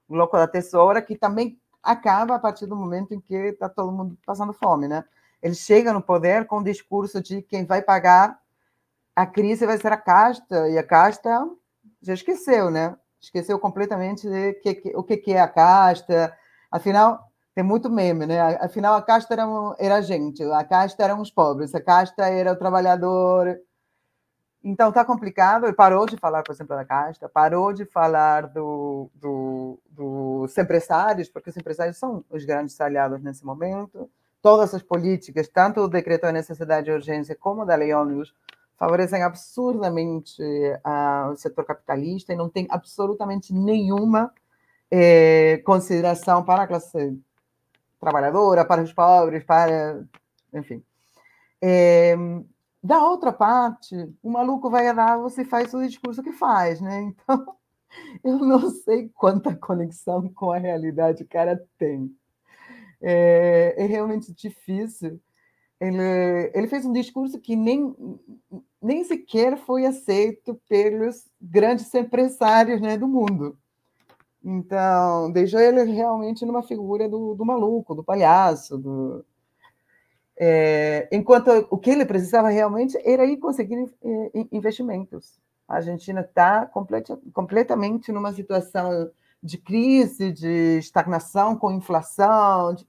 o 0.08 0.16
louco 0.16 0.36
da 0.36 0.48
tesoura, 0.48 1.02
que 1.02 1.16
também 1.16 1.58
acaba 1.82 2.36
a 2.36 2.38
partir 2.38 2.66
do 2.66 2.76
momento 2.76 3.12
em 3.12 3.20
que 3.20 3.34
está 3.34 3.68
todo 3.68 3.92
mundo 3.92 4.16
passando 4.24 4.52
fome. 4.52 4.88
Né? 4.88 5.04
Ele 5.42 5.54
chega 5.54 5.92
no 5.92 6.02
poder 6.02 6.46
com 6.46 6.58
o 6.58 6.64
discurso 6.64 7.22
de 7.22 7.42
quem 7.42 7.64
vai 7.64 7.82
pagar 7.82 8.38
a 9.14 9.26
crise 9.26 9.64
vai 9.64 9.78
ser 9.78 9.92
a 9.92 9.96
casta, 9.96 10.68
e 10.68 10.76
a 10.76 10.82
casta 10.82 11.48
já 12.02 12.14
esqueceu, 12.14 12.70
né? 12.70 12.96
esqueceu 13.20 13.58
completamente 13.58 14.28
que, 14.62 14.74
que, 14.74 14.96
o 14.96 15.02
que, 15.02 15.16
que 15.16 15.32
é 15.32 15.40
a 15.40 15.48
casta. 15.48 16.36
Afinal, 16.70 17.30
tem 17.54 17.64
muito 17.64 17.88
meme, 17.88 18.26
né? 18.26 18.40
Afinal, 18.60 18.94
a 18.94 19.02
casta 19.02 19.32
era, 19.32 19.46
era 19.78 19.96
a 19.96 20.00
gente, 20.00 20.42
a 20.42 20.64
casta 20.64 21.02
eram 21.02 21.20
os 21.20 21.30
pobres, 21.30 21.74
a 21.74 21.80
casta 21.80 22.26
era 22.28 22.52
o 22.52 22.56
trabalhador. 22.56 23.58
Então, 24.64 24.88
está 24.88 25.04
complicado. 25.04 25.66
Ele 25.66 25.74
parou 25.74 26.06
de 26.06 26.16
falar, 26.16 26.42
por 26.42 26.52
exemplo, 26.52 26.74
da 26.74 26.86
casta, 26.86 27.28
parou 27.28 27.70
de 27.74 27.84
falar 27.84 28.46
do, 28.48 29.10
do, 29.14 29.78
dos 29.90 30.56
empresários, 30.56 31.28
porque 31.28 31.50
os 31.50 31.56
empresários 31.56 31.98
são 31.98 32.24
os 32.30 32.46
grandes 32.46 32.80
aliados 32.80 33.22
nesse 33.22 33.44
momento. 33.44 34.10
Todas 34.40 34.74
as 34.74 34.82
políticas, 34.82 35.48
tanto 35.48 35.80
o 35.82 35.88
decreto 35.88 36.22
da 36.22 36.32
necessidade 36.32 36.86
de 36.86 36.92
urgência 36.92 37.36
como 37.36 37.66
da 37.66 37.74
lei 37.74 37.92
ônibus, 37.92 38.34
favorecem 38.78 39.22
absurdamente 39.22 40.42
o 41.30 41.36
setor 41.36 41.64
capitalista 41.66 42.32
e 42.32 42.36
não 42.36 42.48
tem 42.48 42.66
absolutamente 42.70 43.52
nenhuma 43.52 44.32
eh, 44.90 45.62
consideração 45.64 46.42
para 46.42 46.62
a 46.62 46.66
classe 46.66 47.18
trabalhadora, 48.00 48.64
para 48.64 48.82
os 48.82 48.92
pobres, 48.92 49.44
para. 49.44 50.04
Enfim. 50.52 50.82
Eh, 51.60 52.16
da 52.84 53.02
outra 53.02 53.32
parte, 53.32 53.96
o 54.22 54.30
maluco 54.30 54.70
vai 54.70 54.94
Davos 54.94 55.38
e 55.38 55.44
faz 55.44 55.72
o 55.74 55.86
discurso 55.86 56.22
que 56.22 56.32
faz, 56.32 56.80
né? 56.80 57.14
Então, 57.26 57.56
eu 58.24 58.38
não 58.38 58.70
sei 58.70 59.08
quanta 59.14 59.54
conexão 59.54 60.28
com 60.28 60.50
a 60.50 60.58
realidade 60.58 61.22
o 61.22 61.28
cara 61.28 61.64
tem. 61.78 62.12
É, 63.00 63.74
é 63.78 63.86
realmente 63.86 64.34
difícil 64.34 65.20
ele, 65.80 66.50
ele 66.54 66.66
fez 66.66 66.86
um 66.86 66.92
discurso 66.92 67.38
que 67.38 67.56
nem, 67.56 67.94
nem 68.80 69.04
sequer 69.04 69.58
foi 69.58 69.84
aceito 69.86 70.60
pelos 70.68 71.26
grandes 71.40 71.92
empresários 71.94 72.80
né, 72.80 72.96
do 72.96 73.08
mundo. 73.08 73.58
Então, 74.42 75.30
deixou 75.32 75.60
ele 75.60 75.82
realmente 75.84 76.44
numa 76.44 76.62
figura 76.62 77.08
do, 77.08 77.34
do 77.34 77.44
maluco, 77.44 77.94
do 77.94 78.04
palhaço. 78.04 78.78
Do... 78.78 79.24
É, 80.36 81.08
enquanto 81.12 81.48
o 81.70 81.78
que 81.78 81.90
ele 81.90 82.04
precisava 82.04 82.48
realmente 82.48 82.98
era 83.04 83.24
ir 83.24 83.36
conseguir 83.36 83.88
é, 84.02 84.46
investimentos. 84.52 85.38
A 85.68 85.76
Argentina 85.76 86.20
está 86.20 86.66
completa, 86.66 87.18
completamente 87.32 88.12
numa 88.12 88.32
situação 88.32 89.10
de 89.42 89.58
crise, 89.58 90.32
de 90.32 90.78
estagnação 90.78 91.56
com 91.56 91.70
inflação. 91.70 92.74
De... 92.74 92.86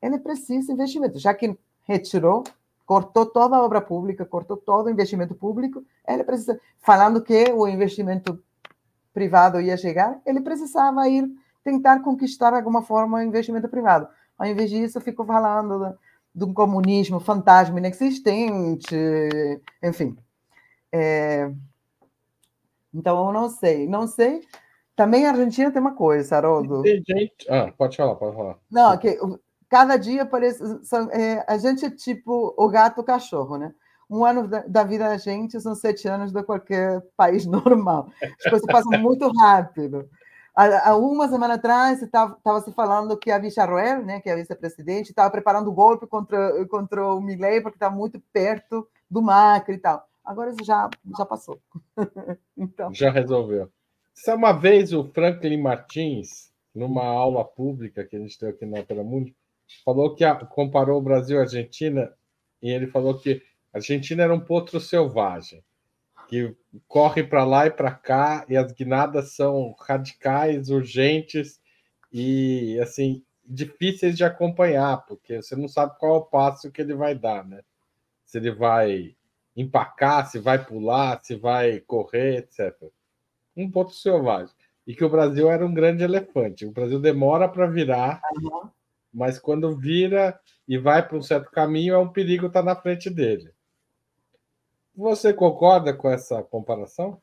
Ele 0.00 0.18
precisa 0.18 0.68
de 0.68 0.72
investimento, 0.72 1.18
já 1.18 1.34
que 1.34 1.58
retirou, 1.84 2.44
cortou 2.86 3.26
toda 3.26 3.56
a 3.56 3.62
obra 3.62 3.80
pública, 3.80 4.24
cortou 4.24 4.56
todo 4.56 4.86
o 4.86 4.90
investimento 4.90 5.34
público. 5.34 5.84
Ele 6.06 6.24
precisa, 6.24 6.60
falando 6.78 7.20
que 7.20 7.52
o 7.52 7.66
investimento 7.66 8.42
privado 9.12 9.60
ia 9.60 9.76
chegar, 9.76 10.20
ele 10.24 10.40
precisava 10.40 11.08
ir 11.08 11.28
tentar 11.64 12.00
conquistar 12.00 12.50
de 12.50 12.56
alguma 12.56 12.82
forma 12.82 13.18
o 13.18 13.22
investimento 13.22 13.68
privado. 13.68 14.08
Ao 14.38 14.46
invés 14.46 14.70
disso, 14.70 15.00
ficou 15.00 15.26
falando 15.26 15.98
de 16.34 16.44
um 16.44 16.54
comunismo 16.54 17.20
fantasma 17.20 17.78
inexistente, 17.78 18.96
enfim. 19.82 20.16
É... 20.92 21.50
Então, 22.92 23.26
eu 23.26 23.32
não 23.32 23.48
sei. 23.48 23.86
Não 23.86 24.06
sei. 24.06 24.42
Também 24.96 25.26
a 25.26 25.30
Argentina 25.30 25.70
tem 25.70 25.80
uma 25.80 25.94
coisa, 25.94 26.36
Haroldo. 26.36 26.82
Ah, 27.48 27.72
pode 27.76 27.96
falar, 27.96 28.16
pode 28.16 28.36
falar. 28.36 28.58
Não, 28.70 28.96
que 28.98 29.16
cada 29.68 29.96
dia 29.96 30.26
parece. 30.26 30.62
É, 31.12 31.44
a 31.46 31.56
gente 31.56 31.84
é 31.84 31.90
tipo 31.90 32.52
o 32.56 32.68
gato 32.68 33.00
o 33.00 33.04
cachorro, 33.04 33.56
né? 33.56 33.72
Um 34.10 34.24
ano 34.24 34.48
da, 34.48 34.82
vida 34.84 35.04
da 35.08 35.18
gente 35.18 35.60
são 35.60 35.74
sete 35.74 36.08
anos 36.08 36.32
de 36.32 36.42
qualquer 36.42 37.00
país 37.16 37.44
normal. 37.46 38.10
As 38.22 38.50
coisas 38.50 38.66
passam 38.66 39.00
muito 39.00 39.30
rápido. 39.38 40.08
Há, 40.60 40.96
uma 40.96 41.28
semana 41.28 41.54
atrás 41.54 42.02
estava 42.02 42.60
se 42.60 42.72
falando 42.72 43.16
que 43.16 43.30
a 43.30 43.38
Villarroel, 43.38 44.04
né, 44.04 44.20
que 44.20 44.28
é 44.28 44.32
a 44.32 44.36
vice-presidente, 44.36 45.10
estava 45.10 45.30
preparando 45.30 45.70
o 45.70 45.72
golpe 45.72 46.04
contra, 46.04 46.66
contra 46.66 47.14
o 47.14 47.20
Milley 47.20 47.60
porque 47.60 47.76
está 47.76 47.88
muito 47.88 48.20
perto 48.32 48.88
do 49.08 49.22
Macri 49.22 49.76
e 49.76 49.78
tal. 49.78 50.04
Agora 50.24 50.50
isso 50.50 50.64
já, 50.64 50.90
já 51.16 51.24
passou. 51.24 51.60
então... 52.58 52.92
Já 52.92 53.08
resolveu. 53.08 53.70
Sabe 54.12 54.38
uma 54.38 54.52
vez 54.52 54.92
o 54.92 55.04
Franklin 55.04 55.62
Martins, 55.62 56.50
numa 56.74 57.04
aula 57.04 57.44
pública 57.44 58.04
que 58.04 58.16
a 58.16 58.18
gente 58.18 58.36
teve 58.36 58.50
aqui 58.50 58.66
na 58.66 58.80
Opera 58.80 59.04
Mundi, 59.04 59.36
falou 59.84 60.16
que 60.16 60.24
a, 60.24 60.34
comparou 60.34 60.98
o 60.98 61.02
Brasil 61.02 61.38
a 61.38 61.42
Argentina 61.42 62.12
e 62.60 62.68
ele 62.68 62.88
falou 62.88 63.16
que 63.16 63.40
a 63.72 63.78
Argentina 63.78 64.24
era 64.24 64.34
um 64.34 64.40
potro 64.40 64.80
selvagem 64.80 65.62
que 66.28 66.54
corre 66.86 67.24
para 67.24 67.44
lá 67.44 67.66
e 67.66 67.70
para 67.70 67.90
cá 67.90 68.44
e 68.48 68.56
as 68.56 68.70
guinadas 68.72 69.32
são 69.32 69.74
radicais, 69.80 70.70
urgentes 70.70 71.60
e 72.12 72.78
assim 72.80 73.24
difíceis 73.44 74.16
de 74.16 74.24
acompanhar, 74.24 75.06
porque 75.06 75.40
você 75.42 75.56
não 75.56 75.68
sabe 75.68 75.98
qual 75.98 76.14
é 76.14 76.18
o 76.18 76.22
passo 76.22 76.70
que 76.70 76.82
ele 76.82 76.94
vai 76.94 77.14
dar, 77.14 77.44
né? 77.46 77.62
Se 78.24 78.36
ele 78.38 78.50
vai 78.50 79.16
empacar, 79.56 80.26
se 80.30 80.38
vai 80.38 80.62
pular, 80.62 81.18
se 81.22 81.34
vai 81.34 81.80
correr, 81.80 82.38
etc. 82.38 82.74
Um 83.56 83.70
potro 83.70 83.94
selvagem. 83.94 84.54
E 84.86 84.94
que 84.94 85.04
o 85.04 85.08
Brasil 85.08 85.50
era 85.50 85.64
um 85.64 85.72
grande 85.72 86.04
elefante. 86.04 86.66
O 86.66 86.70
Brasil 86.70 87.00
demora 87.00 87.48
para 87.48 87.66
virar, 87.66 88.20
uhum 88.36 88.70
mas 89.12 89.38
quando 89.38 89.76
vira 89.76 90.38
e 90.66 90.78
vai 90.78 91.06
para 91.06 91.16
um 91.16 91.22
certo 91.22 91.50
caminho, 91.50 91.94
é 91.94 91.98
um 91.98 92.08
perigo 92.08 92.46
estar 92.46 92.60
tá 92.60 92.66
na 92.66 92.76
frente 92.76 93.08
dele. 93.10 93.50
Você 94.98 95.32
concorda 95.32 95.94
com 95.94 96.10
essa 96.10 96.42
comparação? 96.42 97.22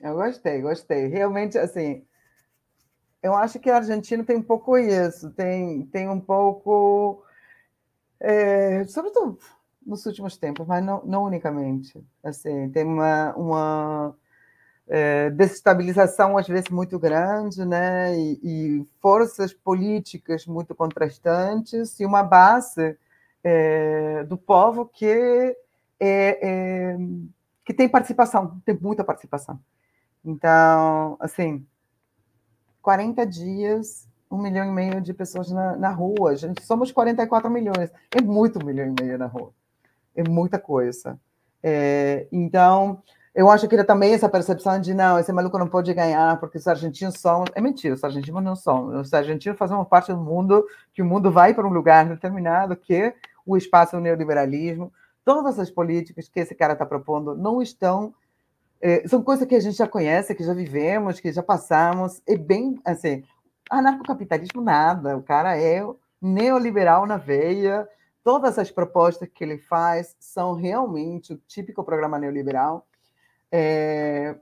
Eu 0.00 0.14
gostei, 0.14 0.62
gostei. 0.62 1.08
Realmente, 1.08 1.58
assim, 1.58 2.06
eu 3.22 3.34
acho 3.34 3.60
que 3.60 3.68
a 3.68 3.76
Argentina 3.76 4.24
tem 4.24 4.38
um 4.38 4.42
pouco 4.42 4.78
isso, 4.78 5.30
tem, 5.32 5.84
tem 5.88 6.08
um 6.08 6.18
pouco, 6.18 7.22
é, 8.18 8.82
sobretudo 8.84 9.38
nos 9.86 10.06
últimos 10.06 10.38
tempos, 10.38 10.66
mas 10.66 10.82
não, 10.82 11.04
não 11.04 11.24
unicamente. 11.24 12.02
Assim, 12.24 12.70
tem 12.70 12.84
uma, 12.84 13.34
uma 13.36 14.16
é, 14.88 15.28
desestabilização 15.28 16.38
às 16.38 16.48
vezes 16.48 16.70
muito 16.70 16.98
grande, 16.98 17.62
né? 17.66 18.18
E, 18.18 18.40
e, 18.42 18.86
forças 19.02 19.52
políticas 19.52 20.46
muito 20.46 20.74
contrastantes 20.74 22.00
e 22.00 22.06
uma 22.06 22.22
base 22.22 22.96
é, 23.44 24.24
do 24.24 24.38
povo 24.38 24.86
que 24.86 25.54
é, 26.04 26.38
é 26.42 26.98
que 27.64 27.72
tem 27.72 27.88
participação, 27.88 28.60
tem 28.64 28.76
muita 28.80 29.04
participação. 29.04 29.58
Então, 30.24 31.16
assim, 31.20 31.64
40 32.80 33.24
dias, 33.26 34.08
um 34.30 34.38
milhão 34.38 34.66
e 34.66 34.72
meio 34.72 35.00
de 35.00 35.14
pessoas 35.14 35.50
na, 35.50 35.76
na 35.76 35.90
rua. 35.90 36.36
Gente, 36.36 36.64
somos 36.64 36.90
44 36.90 37.50
milhões. 37.50 37.90
É 38.16 38.20
muito 38.20 38.60
um 38.60 38.66
milhão 38.66 38.86
e 38.86 39.02
meio 39.02 39.18
na 39.18 39.26
rua. 39.26 39.52
É 40.14 40.28
muita 40.28 40.58
coisa. 40.58 41.18
É, 41.62 42.26
então, 42.32 43.02
eu 43.34 43.48
acho 43.48 43.68
que 43.68 43.84
também 43.84 44.12
essa 44.12 44.28
percepção 44.28 44.80
de 44.80 44.92
não, 44.92 45.18
esse 45.18 45.32
maluco 45.32 45.58
não 45.58 45.68
pode 45.68 45.94
ganhar 45.94 46.38
porque 46.40 46.58
os 46.58 46.66
argentinos 46.66 47.14
são. 47.14 47.44
É 47.54 47.60
mentira, 47.60 47.94
os 47.94 48.02
argentinos 48.04 48.42
não 48.42 48.56
são. 48.56 49.00
Os 49.00 49.14
argentinos 49.14 49.58
fazem 49.58 49.82
parte 49.84 50.12
do 50.12 50.18
mundo, 50.18 50.66
que 50.92 51.02
o 51.02 51.06
mundo 51.06 51.30
vai 51.30 51.54
para 51.54 51.66
um 51.66 51.72
lugar 51.72 52.08
determinado, 52.08 52.76
que 52.76 52.94
é 52.94 53.14
o 53.46 53.56
espaço 53.56 53.96
do 53.96 54.02
neoliberalismo. 54.02 54.92
Todas 55.24 55.58
as 55.58 55.70
políticas 55.70 56.28
que 56.28 56.40
esse 56.40 56.54
cara 56.54 56.72
está 56.72 56.84
propondo 56.84 57.34
não 57.34 57.62
estão 57.62 58.14
é, 58.82 59.06
são 59.06 59.22
coisas 59.22 59.46
que 59.46 59.54
a 59.54 59.60
gente 59.60 59.76
já 59.76 59.86
conhece, 59.86 60.34
que 60.34 60.42
já 60.42 60.52
vivemos, 60.52 61.20
que 61.20 61.32
já 61.32 61.42
passamos. 61.42 62.20
É 62.26 62.36
bem 62.36 62.80
assim, 62.84 63.22
anarcocapitalismo 63.70 64.60
nada. 64.60 65.16
O 65.16 65.22
cara 65.22 65.56
é 65.56 65.80
neoliberal 66.20 67.06
na 67.06 67.16
veia. 67.16 67.88
Todas 68.24 68.58
as 68.58 68.72
propostas 68.72 69.28
que 69.32 69.44
ele 69.44 69.58
faz 69.58 70.16
são 70.18 70.54
realmente 70.54 71.32
o 71.32 71.38
típico 71.46 71.84
programa 71.84 72.18
neoliberal. 72.18 72.84
É... 73.52 74.36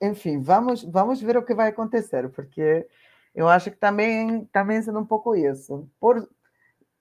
Enfim, 0.00 0.40
vamos, 0.40 0.82
vamos 0.82 1.20
ver 1.20 1.36
o 1.36 1.42
que 1.42 1.54
vai 1.54 1.68
acontecer, 1.68 2.28
porque 2.30 2.86
eu 3.34 3.48
acho 3.48 3.70
que 3.70 3.76
também 3.76 4.46
também 4.46 4.80
sendo 4.80 5.00
um 5.00 5.06
pouco 5.06 5.34
isso. 5.34 5.88
Por, 6.00 6.26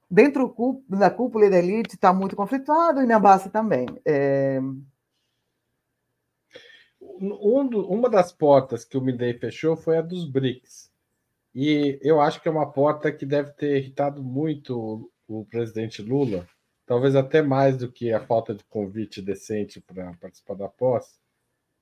dentro 0.09 0.53
da 0.89 1.09
cúpula 1.09 1.49
da 1.49 1.57
elite 1.57 1.95
está 1.95 2.13
muito 2.13 2.35
conflituado 2.35 3.01
e 3.01 3.05
na 3.05 3.19
base 3.19 3.49
também. 3.49 3.87
É 4.05 4.59
um 7.19 7.67
do, 7.67 7.87
uma 7.87 8.09
das 8.09 8.31
portas 8.31 8.85
que 8.85 8.97
o 8.97 9.01
Midei 9.01 9.33
fechou 9.33 9.75
foi 9.75 9.97
a 9.97 10.01
dos 10.01 10.25
BRICS. 10.25 10.91
E 11.53 11.99
eu 12.01 12.21
acho 12.21 12.41
que 12.41 12.47
é 12.47 12.51
uma 12.51 12.71
porta 12.71 13.11
que 13.11 13.25
deve 13.25 13.51
ter 13.51 13.77
irritado 13.77 14.23
muito 14.23 15.09
o, 15.27 15.39
o 15.41 15.45
presidente 15.45 16.01
Lula, 16.01 16.47
talvez 16.85 17.15
até 17.15 17.41
mais 17.41 17.77
do 17.77 17.91
que 17.91 18.13
a 18.13 18.19
falta 18.19 18.53
de 18.53 18.63
convite 18.65 19.21
decente 19.21 19.81
para 19.81 20.13
participar 20.21 20.55
da 20.55 20.67
posse, 20.67 21.15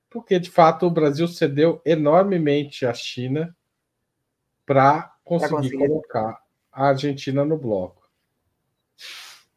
porque 0.08 0.38
de 0.38 0.50
fato 0.50 0.86
o 0.86 0.90
Brasil 0.90 1.28
cedeu 1.28 1.80
enormemente 1.84 2.86
à 2.86 2.94
China 2.94 3.54
para 4.64 5.14
conseguir, 5.22 5.54
conseguir 5.54 5.78
colocar 5.78 6.42
a 6.72 6.88
Argentina 6.88 7.44
no 7.44 7.58
bloco. 7.58 7.95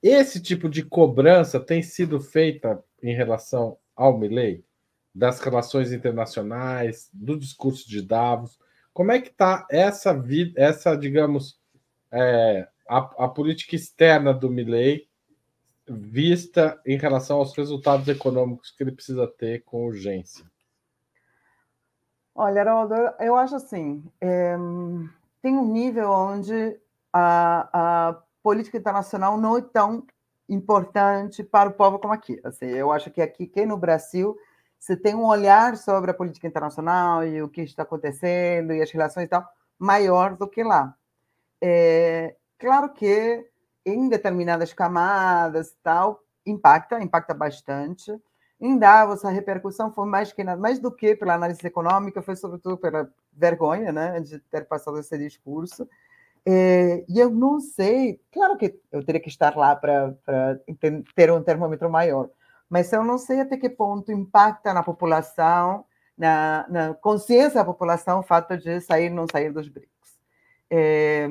Esse 0.02 0.42
tipo 0.42 0.70
de 0.70 0.84
cobrança 0.84 1.60
tem 1.60 1.82
sido 1.82 2.20
feita 2.20 2.84
em 3.02 3.14
relação 3.14 3.78
ao 3.96 4.18
Milley? 4.18 4.64
das 5.14 5.40
relações 5.40 5.92
internacionais, 5.92 7.10
do 7.14 7.38
discurso 7.38 7.88
de 7.90 8.02
Davos. 8.02 8.60
Como 8.94 9.12
é 9.12 9.20
que 9.20 9.30
está 9.30 9.68
essa 9.70 10.14
vida, 10.14 10.54
essa, 10.60 10.96
digamos, 10.96 11.60
é, 12.12 12.68
a, 12.88 12.98
a, 13.26 13.28
política 13.28 13.76
externa 13.76 14.34
do 14.34 14.50
Milley 14.50 15.08
vista 15.88 16.80
em 16.86 16.98
relação 16.98 17.38
aos 17.38 17.56
resultados 17.56 18.08
econômicos 18.08 18.72
que 18.72 18.84
ele 18.84 18.92
precisa 18.92 19.28
ter 19.28 19.64
com 19.64 19.86
urgência? 19.86 20.46
Olha, 22.36 22.62
Haroldo, 22.62 22.96
eu 23.20 23.36
acho 23.36 23.56
assim, 23.56 24.04
é, 24.22 24.56
tem 25.42 25.58
um 25.58 25.72
nível 25.72 26.10
onde 26.10 26.80
a, 27.12 27.70
a 27.74 28.24
política 28.44 28.78
internacional 28.78 29.38
não 29.38 29.58
é 29.58 29.62
tão 29.62 30.06
importante 30.48 31.44
para 31.44 31.70
o 31.70 31.74
povo 31.74 32.00
como 32.00 32.14
aqui. 32.14 32.40
Assim, 32.44 32.66
eu 32.66 32.92
acho 32.92 33.12
que 33.12 33.22
aqui, 33.22 33.46
que 33.46 33.66
no 33.66 33.78
Brasil, 33.78 34.38
você 34.80 34.96
tem 34.96 35.14
um 35.16 35.26
olhar 35.26 35.78
sobre 35.78 36.12
a 36.12 36.14
política 36.14 36.48
internacional 36.48 37.26
e 37.26 37.42
o 37.42 37.50
que 37.50 37.62
está 37.62 37.84
acontecendo 37.84 38.74
e 38.74 38.82
as 38.82 38.92
relações 38.92 39.26
e 39.26 39.30
tal, 39.30 39.48
maior 39.78 40.36
do 40.36 40.48
que 40.48 40.64
lá. 40.64 40.96
É, 41.62 42.36
claro 42.58 42.94
que 42.94 43.46
em 43.86 44.10
determinadas 44.10 44.74
camadas 44.74 45.76
tal, 45.84 46.24
impacta, 46.46 47.02
impacta 47.02 47.34
bastante. 47.34 48.12
Em 48.60 48.78
Davos, 48.78 49.24
a 49.24 49.30
repercussão 49.30 49.92
foi 49.94 50.06
mais 50.06 50.34
que 50.34 50.44
nada, 50.44 50.60
mais 50.60 50.80
do 50.80 50.92
que 50.92 51.16
pela 51.16 51.36
análise 51.36 51.66
econômica, 51.66 52.22
foi 52.22 52.36
sobretudo 52.36 52.78
pela 52.78 53.10
vergonha 53.32 53.92
né, 53.92 54.20
de 54.20 54.40
ter 54.40 54.66
passado 54.66 55.00
esse 55.00 55.18
discurso. 55.18 55.88
É, 56.46 57.04
e 57.08 57.20
eu 57.20 57.30
não 57.30 57.60
sei, 57.60 58.20
claro 58.32 58.58
que 58.58 58.80
eu 58.92 59.04
teria 59.04 59.22
que 59.22 59.30
estar 59.30 59.56
lá 59.56 59.76
para 59.76 60.16
ter 61.16 61.32
um 61.32 61.44
termômetro 61.44 61.90
maior, 61.90 62.30
mas 62.70 62.92
eu 62.94 63.04
não 63.04 63.18
sei 63.18 63.42
até 63.42 63.58
que 63.58 63.70
ponto 63.70 64.12
impacta 64.12 64.74
na 64.74 64.84
população, 64.84 65.86
na, 66.18 66.66
na 66.70 66.94
consciência 66.96 67.60
da 67.60 67.66
população, 67.66 68.20
o 68.20 68.24
fato 68.24 68.58
de 68.58 68.82
sair 68.82 69.10
ou 69.10 69.16
não 69.16 69.26
sair 69.32 69.52
dos 69.52 69.70
BRICS. 69.70 69.90
É, 70.70 71.28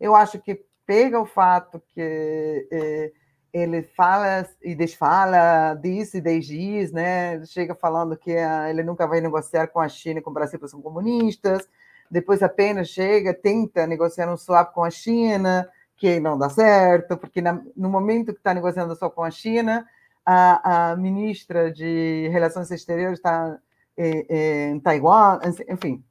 eu 0.00 0.14
acho 0.14 0.38
que 0.38 0.64
pega 0.86 1.20
o 1.20 1.26
fato 1.26 1.82
que 1.88 2.68
é, 2.70 3.12
ele 3.52 3.82
fala 3.82 4.46
e 4.62 4.74
desfala, 4.74 5.74
diz 5.74 6.12
e 6.14 6.20
desdiz, 6.20 6.92
né? 6.92 7.44
chega 7.46 7.74
falando 7.74 8.16
que 8.16 8.36
ah, 8.36 8.68
ele 8.68 8.82
nunca 8.82 9.06
vai 9.06 9.20
negociar 9.20 9.68
com 9.68 9.80
a 9.80 9.88
China 9.88 10.20
e 10.20 10.22
com 10.22 10.30
o 10.30 10.34
Brasil 10.34 10.58
porque 10.58 10.70
são 10.70 10.82
comunistas, 10.82 11.66
depois 12.10 12.42
apenas 12.42 12.88
chega, 12.88 13.34
tenta 13.34 13.86
negociar 13.86 14.32
um 14.32 14.36
swap 14.36 14.72
com 14.72 14.84
a 14.84 14.90
China, 14.90 15.68
que 15.96 16.20
não 16.20 16.38
dá 16.38 16.48
certo, 16.50 17.16
porque 17.16 17.40
na, 17.40 17.60
no 17.76 17.88
momento 17.88 18.32
que 18.32 18.38
está 18.38 18.52
negociando 18.52 18.94
só 18.94 19.08
com 19.08 19.22
a 19.22 19.30
China, 19.30 19.86
a, 20.24 20.90
a 20.90 20.96
ministra 20.96 21.70
de 21.70 22.28
Relações 22.32 22.70
Exteriores 22.70 23.18
está 23.18 23.58
é, 23.96 24.26
é, 24.28 24.70
em 24.70 24.80
Taiwan, 24.80 25.40
enfim. 25.68 26.04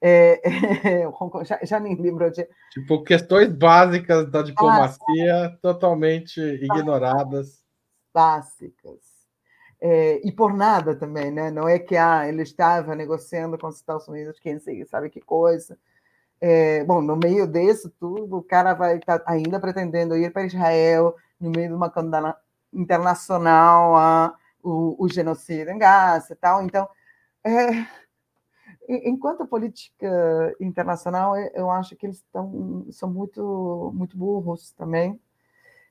É, 0.00 0.42
já, 1.44 1.60
já, 1.62 1.80
nem 1.80 1.94
lembro 1.94 2.28
de. 2.30 2.46
Tipo, 2.72 3.04
questões 3.04 3.52
básicas 3.52 4.28
da 4.28 4.42
diplomacia 4.42 5.56
totalmente 5.62 6.40
ignoradas. 6.40 7.62
Básicas. 8.12 9.11
É, 9.84 10.20
e 10.24 10.30
por 10.30 10.54
nada 10.54 10.94
também, 10.94 11.32
né? 11.32 11.50
Não 11.50 11.68
é 11.68 11.76
que 11.76 11.96
ah, 11.96 12.28
ele 12.28 12.42
estava 12.42 12.94
negociando 12.94 13.58
com 13.58 13.66
os 13.66 13.76
Estados 13.76 14.06
Unidos, 14.06 14.38
quem 14.38 14.56
sabe 14.86 15.10
que 15.10 15.20
coisa. 15.20 15.76
É, 16.40 16.84
bom, 16.84 17.02
no 17.02 17.16
meio 17.16 17.48
disso 17.48 17.90
tudo, 17.98 18.36
o 18.38 18.42
cara 18.44 18.74
vai 18.74 18.98
estar 18.98 19.18
tá 19.18 19.32
ainda 19.32 19.58
pretendendo 19.58 20.16
ir 20.16 20.32
para 20.32 20.46
Israel, 20.46 21.16
no 21.40 21.50
meio 21.50 21.68
de 21.68 21.74
uma 21.74 21.90
internacional 22.72 23.96
a 23.96 24.36
o, 24.62 25.04
o 25.04 25.08
genocídio 25.08 25.72
em 25.72 25.78
Gaza 25.78 26.32
e 26.32 26.36
tal. 26.36 26.62
Então, 26.62 26.88
é, 27.44 27.86
enquanto 28.88 29.46
política 29.46 30.54
internacional, 30.60 31.36
eu 31.36 31.70
acho 31.70 31.96
que 31.96 32.06
eles 32.06 32.18
estão, 32.18 32.86
são 32.92 33.10
muito, 33.10 33.92
muito 33.94 34.16
burros 34.16 34.72
também. 34.72 35.20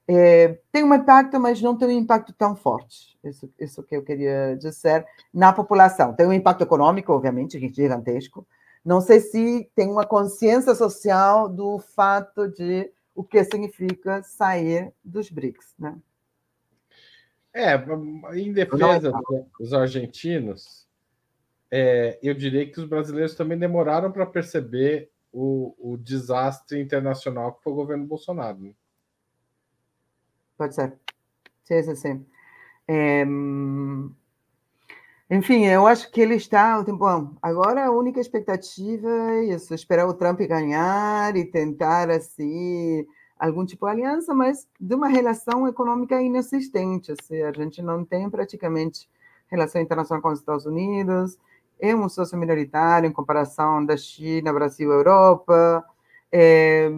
É, 0.08 0.60
tem 0.72 0.84
um 0.84 0.94
impacto, 0.94 1.40
mas 1.40 1.62
não 1.62 1.78
tem 1.78 1.88
um 1.88 2.00
impacto 2.00 2.34
tão 2.34 2.56
forte. 2.56 3.18
Isso, 3.24 3.50
isso 3.60 3.84
que 3.84 3.96
eu 3.96 4.04
queria 4.04 4.56
dizer 4.58 5.06
na 5.34 5.54
população. 5.54 6.14
Tem 6.14 6.26
um 6.26 6.34
impacto 6.34 6.64
econômico, 6.64 7.14
obviamente, 7.14 7.60
gigantesco. 7.74 8.46
Não 8.84 9.00
sei 9.00 9.20
se 9.20 9.70
tem 9.76 9.90
uma 9.90 10.06
consciência 10.06 10.74
social 10.74 11.48
do 11.48 11.78
fato 11.80 12.48
de 12.48 12.92
o 13.14 13.24
que 13.24 13.44
significa 13.44 14.24
sair 14.24 14.92
dos 15.04 15.30
BRICS, 15.30 15.76
né? 15.78 15.96
É, 17.54 17.76
em 18.34 18.54
defesa 18.54 19.12
dos 19.60 19.74
argentinos, 19.74 20.88
é, 21.70 22.18
eu 22.24 22.34
diria 22.34 22.70
que 22.70 22.80
os 22.80 22.88
brasileiros 22.88 23.36
também 23.36 23.58
demoraram 23.58 24.12
para 24.12 24.26
perceber 24.26 25.12
o, 25.34 25.76
o, 25.78 25.98
desastre 25.98 26.80
internacional 26.80 27.54
que 27.54 27.64
foi 27.64 27.74
o 27.74 27.76
governo 27.76 28.06
Bolsonaro. 28.06 28.58
Né? 28.58 28.74
Pode 30.62 30.76
ser. 30.76 30.94
Sim, 31.64 31.82
sim, 31.82 31.96
sim. 31.96 32.26
É, 32.88 33.26
enfim, 35.28 35.66
eu 35.66 35.88
acho 35.88 36.12
que 36.12 36.22
ele 36.22 36.36
está. 36.36 36.84
Bom, 36.84 37.34
agora 37.42 37.88
a 37.88 37.92
única 37.92 38.20
expectativa 38.20 39.10
é 39.10 39.46
isso: 39.46 39.74
esperar 39.74 40.06
o 40.08 40.14
Trump 40.14 40.40
ganhar 40.42 41.36
e 41.36 41.46
tentar, 41.46 42.12
assim 42.12 43.08
algum 43.40 43.66
tipo 43.66 43.88
de 43.88 43.92
aliança, 43.92 44.36
mas 44.36 44.68
de 44.80 44.94
uma 44.94 45.08
relação 45.08 45.68
econômica 45.68 46.22
inexistente. 46.22 47.12
Assim, 47.12 47.42
a 47.42 47.52
gente 47.52 47.82
não 47.82 48.06
tem 48.06 48.30
praticamente 48.30 49.10
relação 49.48 49.82
internacional 49.82 50.22
com 50.22 50.30
os 50.30 50.38
Estados 50.40 50.68
Unidos. 50.68 51.40
é 51.80 51.96
um 51.96 52.08
sócio 52.08 52.38
minoritário 52.38 53.08
em 53.08 53.12
comparação 53.12 53.84
da 53.84 53.98
China, 53.98 54.54
Brasil, 54.54 54.92
Europa. 54.92 55.84
É, 56.32 56.92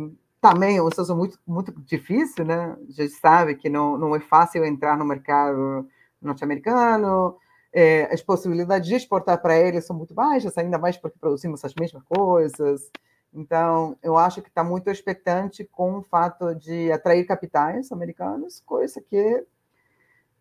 também 0.43 0.75
é 0.75 0.83
um 0.83 0.91
sócio 0.93 1.15
muito, 1.15 1.39
muito 1.47 1.71
difícil, 1.85 2.43
né? 2.43 2.75
A 2.89 2.91
gente 2.91 3.13
sabe 3.13 3.55
que 3.55 3.69
não, 3.69 3.97
não 3.97 4.13
é 4.13 4.19
fácil 4.19 4.65
entrar 4.65 4.97
no 4.97 5.05
mercado 5.05 5.87
norte-americano. 6.21 7.37
É, 7.71 8.13
as 8.13 8.21
possibilidades 8.21 8.89
de 8.89 8.93
exportar 8.93 9.41
para 9.41 9.57
eles 9.57 9.85
são 9.85 9.95
muito 9.95 10.13
baixas, 10.13 10.57
ainda 10.57 10.77
mais 10.77 10.97
porque 10.97 11.17
produzimos 11.17 11.63
as 11.63 11.73
mesmas 11.73 12.03
coisas. 12.03 12.91
Então, 13.33 13.97
eu 14.03 14.17
acho 14.17 14.41
que 14.41 14.49
está 14.49 14.65
muito 14.65 14.89
expectante 14.89 15.63
com 15.63 15.99
o 15.99 16.03
fato 16.03 16.53
de 16.53 16.91
atrair 16.91 17.25
capitais 17.25 17.89
americanos, 17.93 18.61
coisa 18.65 18.99
que 18.99 19.45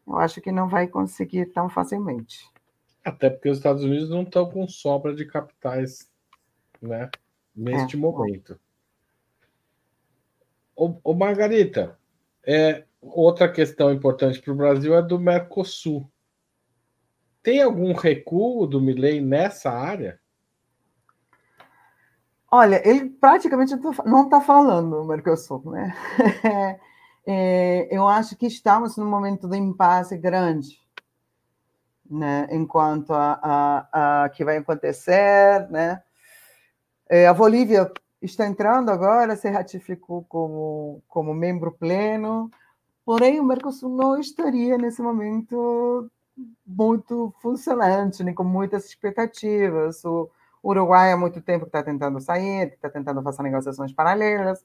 eu 0.05 0.17
acho 0.19 0.41
que 0.41 0.51
não 0.51 0.69
vai 0.69 0.89
conseguir 0.89 1.47
tão 1.53 1.69
facilmente. 1.69 2.51
Até 3.05 3.31
porque 3.31 3.49
os 3.49 3.59
Estados 3.59 3.85
Unidos 3.85 4.11
não 4.11 4.23
estão 4.23 4.51
com 4.51 4.67
sobra 4.67 5.15
de 5.15 5.25
capitais, 5.27 6.11
né? 6.81 7.09
Neste 7.55 7.95
é, 7.95 7.99
momento. 8.01 8.59
Ô, 10.75 10.95
ô 11.05 11.15
Margarita, 11.15 11.99
é, 12.45 12.85
outra 13.01 13.51
questão 13.51 13.93
importante 13.93 14.41
para 14.41 14.53
o 14.53 14.57
Brasil 14.57 14.95
é 14.95 15.03
do 15.03 15.19
Mercosul. 15.19 16.11
Tem 17.43 17.61
algum 17.61 17.93
recuo 17.93 18.67
do 18.67 18.81
Milley 18.81 19.21
nessa 19.21 19.71
área? 19.71 20.21
Olha, 22.51 22.87
ele 22.87 23.09
praticamente 23.09 23.75
não 24.05 24.25
está 24.25 24.41
falando 24.41 25.01
o 25.01 25.05
Mercosul, 25.05 25.63
né? 25.71 25.95
é, 27.27 27.89
eu 27.91 28.07
acho 28.07 28.37
que 28.37 28.47
estamos 28.47 28.97
num 28.97 29.09
momento 29.09 29.49
de 29.49 29.57
impasse 29.57 30.17
grande, 30.17 30.79
né? 32.09 32.47
Enquanto 32.51 33.13
a, 33.13 33.41
a, 33.43 34.25
a 34.25 34.29
que 34.29 34.45
vai 34.45 34.59
acontecer, 34.59 35.67
né? 35.71 36.03
É, 37.09 37.27
a 37.27 37.35
Bolívia 37.35 37.91
está 38.23 38.47
entrando 38.47 38.91
agora, 38.91 39.37
se 39.37 39.49
ratificou 39.51 40.25
como, 40.29 41.03
como 41.09 41.35
membro 41.35 41.73
pleno, 41.73 42.51
porém 43.05 43.41
o 43.41 43.45
Mercosul 43.45 43.91
não 43.97 44.19
estaria 44.19 44.79
nesse 44.79 45.03
momento 45.03 46.11
muito 46.67 47.35
funcionante, 47.41 48.25
nem 48.25 48.35
com 48.35 48.45
muitas 48.45 48.87
expectativas. 48.87 50.05
O, 50.05 50.31
Uruguai 50.63 51.13
há 51.13 51.17
muito 51.17 51.41
tempo 51.41 51.67
está 51.67 51.83
tentando 51.83 52.21
sair, 52.21 52.69
está 52.69 52.89
tentando 52.89 53.23
fazer 53.23 53.43
negociações 53.43 53.93
paralelas. 53.93 54.65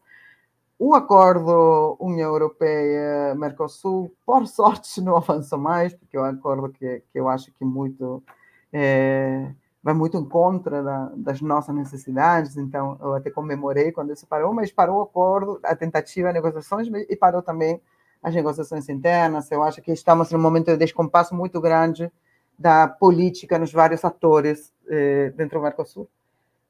O 0.80 0.94
acordo 0.94 1.98
União 2.00 2.30
Europeia-Mercosul, 2.32 4.14
por 4.26 4.46
sorte, 4.48 5.02
não 5.02 5.18
avançou 5.18 5.58
mais, 5.58 5.94
porque 5.96 6.16
é 6.16 6.22
um 6.22 6.26
acordo 6.26 6.70
que, 6.70 7.02
que 7.12 7.20
eu 7.20 7.28
acho 7.28 7.52
que 7.54 7.66
muito 7.66 8.24
é, 8.72 9.52
vai 9.88 9.94
muito 9.94 10.18
em 10.18 10.26
contra 10.26 10.84
da, 10.84 11.12
das 11.16 11.40
nossas 11.40 11.74
necessidades. 11.74 12.58
Então, 12.58 12.98
eu 13.00 13.14
até 13.14 13.32
comemorei 13.32 13.90
quando 13.90 14.12
isso 14.12 14.28
parou, 14.28 14.54
mas 14.54 14.70
parou 14.70 14.98
o 14.98 15.02
acordo, 15.02 15.62
a 15.64 15.74
tentativa 15.78 16.28
de 16.28 16.34
negociações 16.34 16.90
e 17.10 17.16
parou 17.16 17.42
também 17.42 17.82
as 18.22 18.36
negociações 18.36 18.90
internas. 18.90 19.50
Eu 19.50 19.64
acho 19.64 19.82
que 19.82 19.94
estamos 19.94 20.30
num 20.30 20.40
momento 20.40 20.66
de 20.66 20.76
descompasso 20.76 21.34
muito 21.34 21.62
grande 21.62 22.12
da 22.60 22.86
política 22.86 23.58
nos 23.58 23.72
vários 23.72 24.04
atores 24.04 24.74
eh, 24.90 25.32
dentro 25.38 25.58
do 25.58 25.64
Mercosul. 25.64 26.06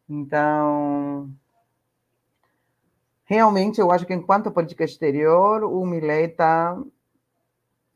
Então, 0.08 1.28
realmente, 3.26 3.82
eu 3.82 3.92
acho 3.92 4.06
que 4.06 4.14
enquanto 4.14 4.52
política 4.52 4.84
exterior, 4.84 5.64
o 5.64 5.84
Milley 5.88 6.26
está 6.26 6.80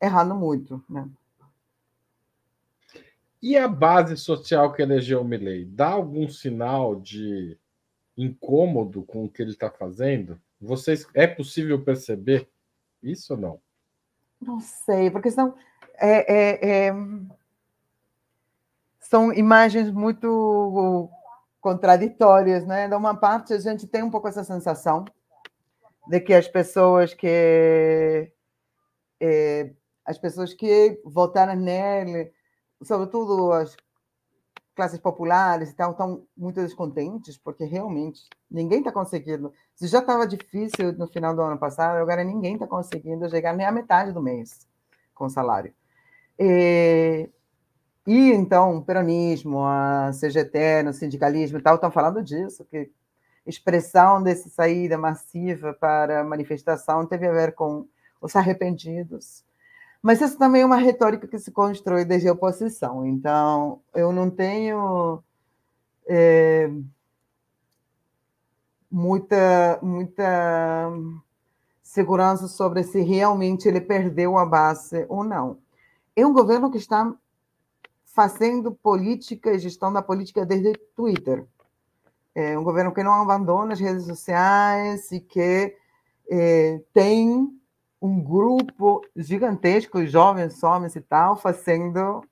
errando 0.02 0.34
muito, 0.34 0.84
né? 0.90 1.08
E 3.42 3.58
a 3.58 3.68
base 3.68 4.16
social 4.18 4.72
que 4.72 4.82
elegeu 4.82 5.22
o 5.22 5.26
Milley 5.26 5.66
dá 5.66 5.90
algum 5.90 6.28
sinal 6.30 6.96
de 6.96 7.58
incômodo 8.16 9.02
com 9.04 9.26
o 9.26 9.30
que 9.30 9.42
ele 9.42 9.52
está 9.52 9.70
fazendo? 9.70 10.40
Vocês 10.60 11.08
é 11.16 11.26
possível 11.26 11.84
perceber 11.84 12.48
isso 13.02 13.34
ou 13.34 13.40
não? 13.40 13.62
Não 14.40 14.60
sei, 14.60 15.10
porque 15.10 15.32
são 15.32 15.56
é, 15.98 16.34
é, 16.34 16.88
é 16.88 16.94
são 19.00 19.34
imagens 19.34 19.92
muito 19.92 21.10
contraditórias, 21.60 22.66
né? 22.66 22.88
De 22.88 22.96
uma 22.96 23.16
parte, 23.16 23.54
a 23.54 23.60
gente 23.60 23.86
tem 23.86 24.04
um 24.04 24.10
pouco 24.10 24.28
essa 24.28 24.44
sensação 24.44 25.04
de 26.08 26.20
que 26.20 26.34
as 26.34 26.48
pessoas 26.48 27.14
que 27.14 28.32
é, 29.20 29.72
as 30.06 30.18
pessoas 30.18 30.54
que 30.54 31.02
votaram 31.04 31.56
nele, 31.56 32.32
sobretudo 32.84 33.52
as 33.52 33.76
classes 34.76 35.00
populares, 35.00 35.70
estão, 35.70 35.92
estão 35.92 36.24
muito 36.36 36.62
descontentes, 36.62 37.38
porque 37.38 37.64
realmente 37.66 38.22
ninguém 38.50 38.80
está 38.80 38.92
conseguindo. 38.92 39.54
Se 39.76 39.88
já 39.88 40.00
estava 40.00 40.26
difícil 40.26 40.94
no 40.94 41.08
final 41.08 41.36
do 41.36 41.42
ano 41.42 41.58
passado, 41.58 41.98
agora 41.98 42.24
ninguém 42.24 42.54
está 42.54 42.66
conseguindo 42.66 43.30
chegar 43.30 43.54
nem 43.56 43.66
à 43.66 43.72
metade 43.72 44.12
do 44.12 44.22
mês 44.22 44.68
com 45.14 45.30
salário. 45.30 45.74
E, 46.40 47.30
e 48.08 48.32
então, 48.32 48.78
o 48.78 48.84
peronismo, 48.84 49.64
a 49.64 50.12
CGT, 50.14 50.88
o 50.90 50.94
sindicalismo 50.94 51.60
e 51.60 51.62
tal, 51.62 51.76
estão 51.76 51.92
falando 51.92 52.24
disso, 52.24 52.66
que 52.66 52.90
expressão 53.46 54.22
dessa 54.22 54.50
saída 54.50 54.98
massiva 54.98 55.74
para 55.74 56.24
manifestação 56.24 57.06
teve 57.06 57.28
a 57.28 57.32
ver 57.32 57.54
com 57.54 57.88
os 58.20 58.36
arrependidos. 58.36 59.44
Mas 60.02 60.20
isso 60.20 60.38
também 60.38 60.64
é 60.64 60.66
uma 60.66 60.78
retórica 60.78 61.28
que 61.28 61.38
se 61.38 61.52
constrói 61.52 62.04
desde 62.04 62.28
a 62.28 62.34
oposição. 62.34 63.06
Então, 63.06 63.82
eu 63.94 64.12
não 64.12 64.30
tenho 64.30 65.22
é, 66.08 66.72
muita, 68.90 69.80
muita 69.82 70.92
segurança 71.84 72.48
sobre 72.48 72.84
se 72.84 73.02
realmente 73.02 73.68
ele 73.68 73.80
perdeu 73.80 74.38
a 74.38 74.46
base 74.46 75.06
ou 75.08 75.24
não. 75.24 75.60
É 76.16 76.26
um 76.26 76.34
governo 76.34 76.72
que 76.72 76.78
está 76.78 77.14
fazendo 78.06 78.72
política 78.72 79.54
e 79.54 79.60
gestão 79.60 79.94
da 79.94 80.02
política 80.02 80.46
desde 80.46 80.74
Twitter. 80.96 81.46
É 82.34 82.58
um 82.58 82.64
governo 82.64 82.94
que 82.94 83.04
não 83.04 83.14
abandona 83.14 83.74
as 83.74 83.80
redes 83.80 84.06
sociais 84.06 85.12
e 85.12 85.20
que 85.20 85.76
é, 86.30 86.82
tem 86.94 87.61
um 88.02 88.22
grupo 88.22 89.06
gigantesco, 89.16 90.06
jovens, 90.06 90.64
homens 90.64 90.96
e 90.96 91.02
tal, 91.02 91.36
fazendo, 91.38 92.24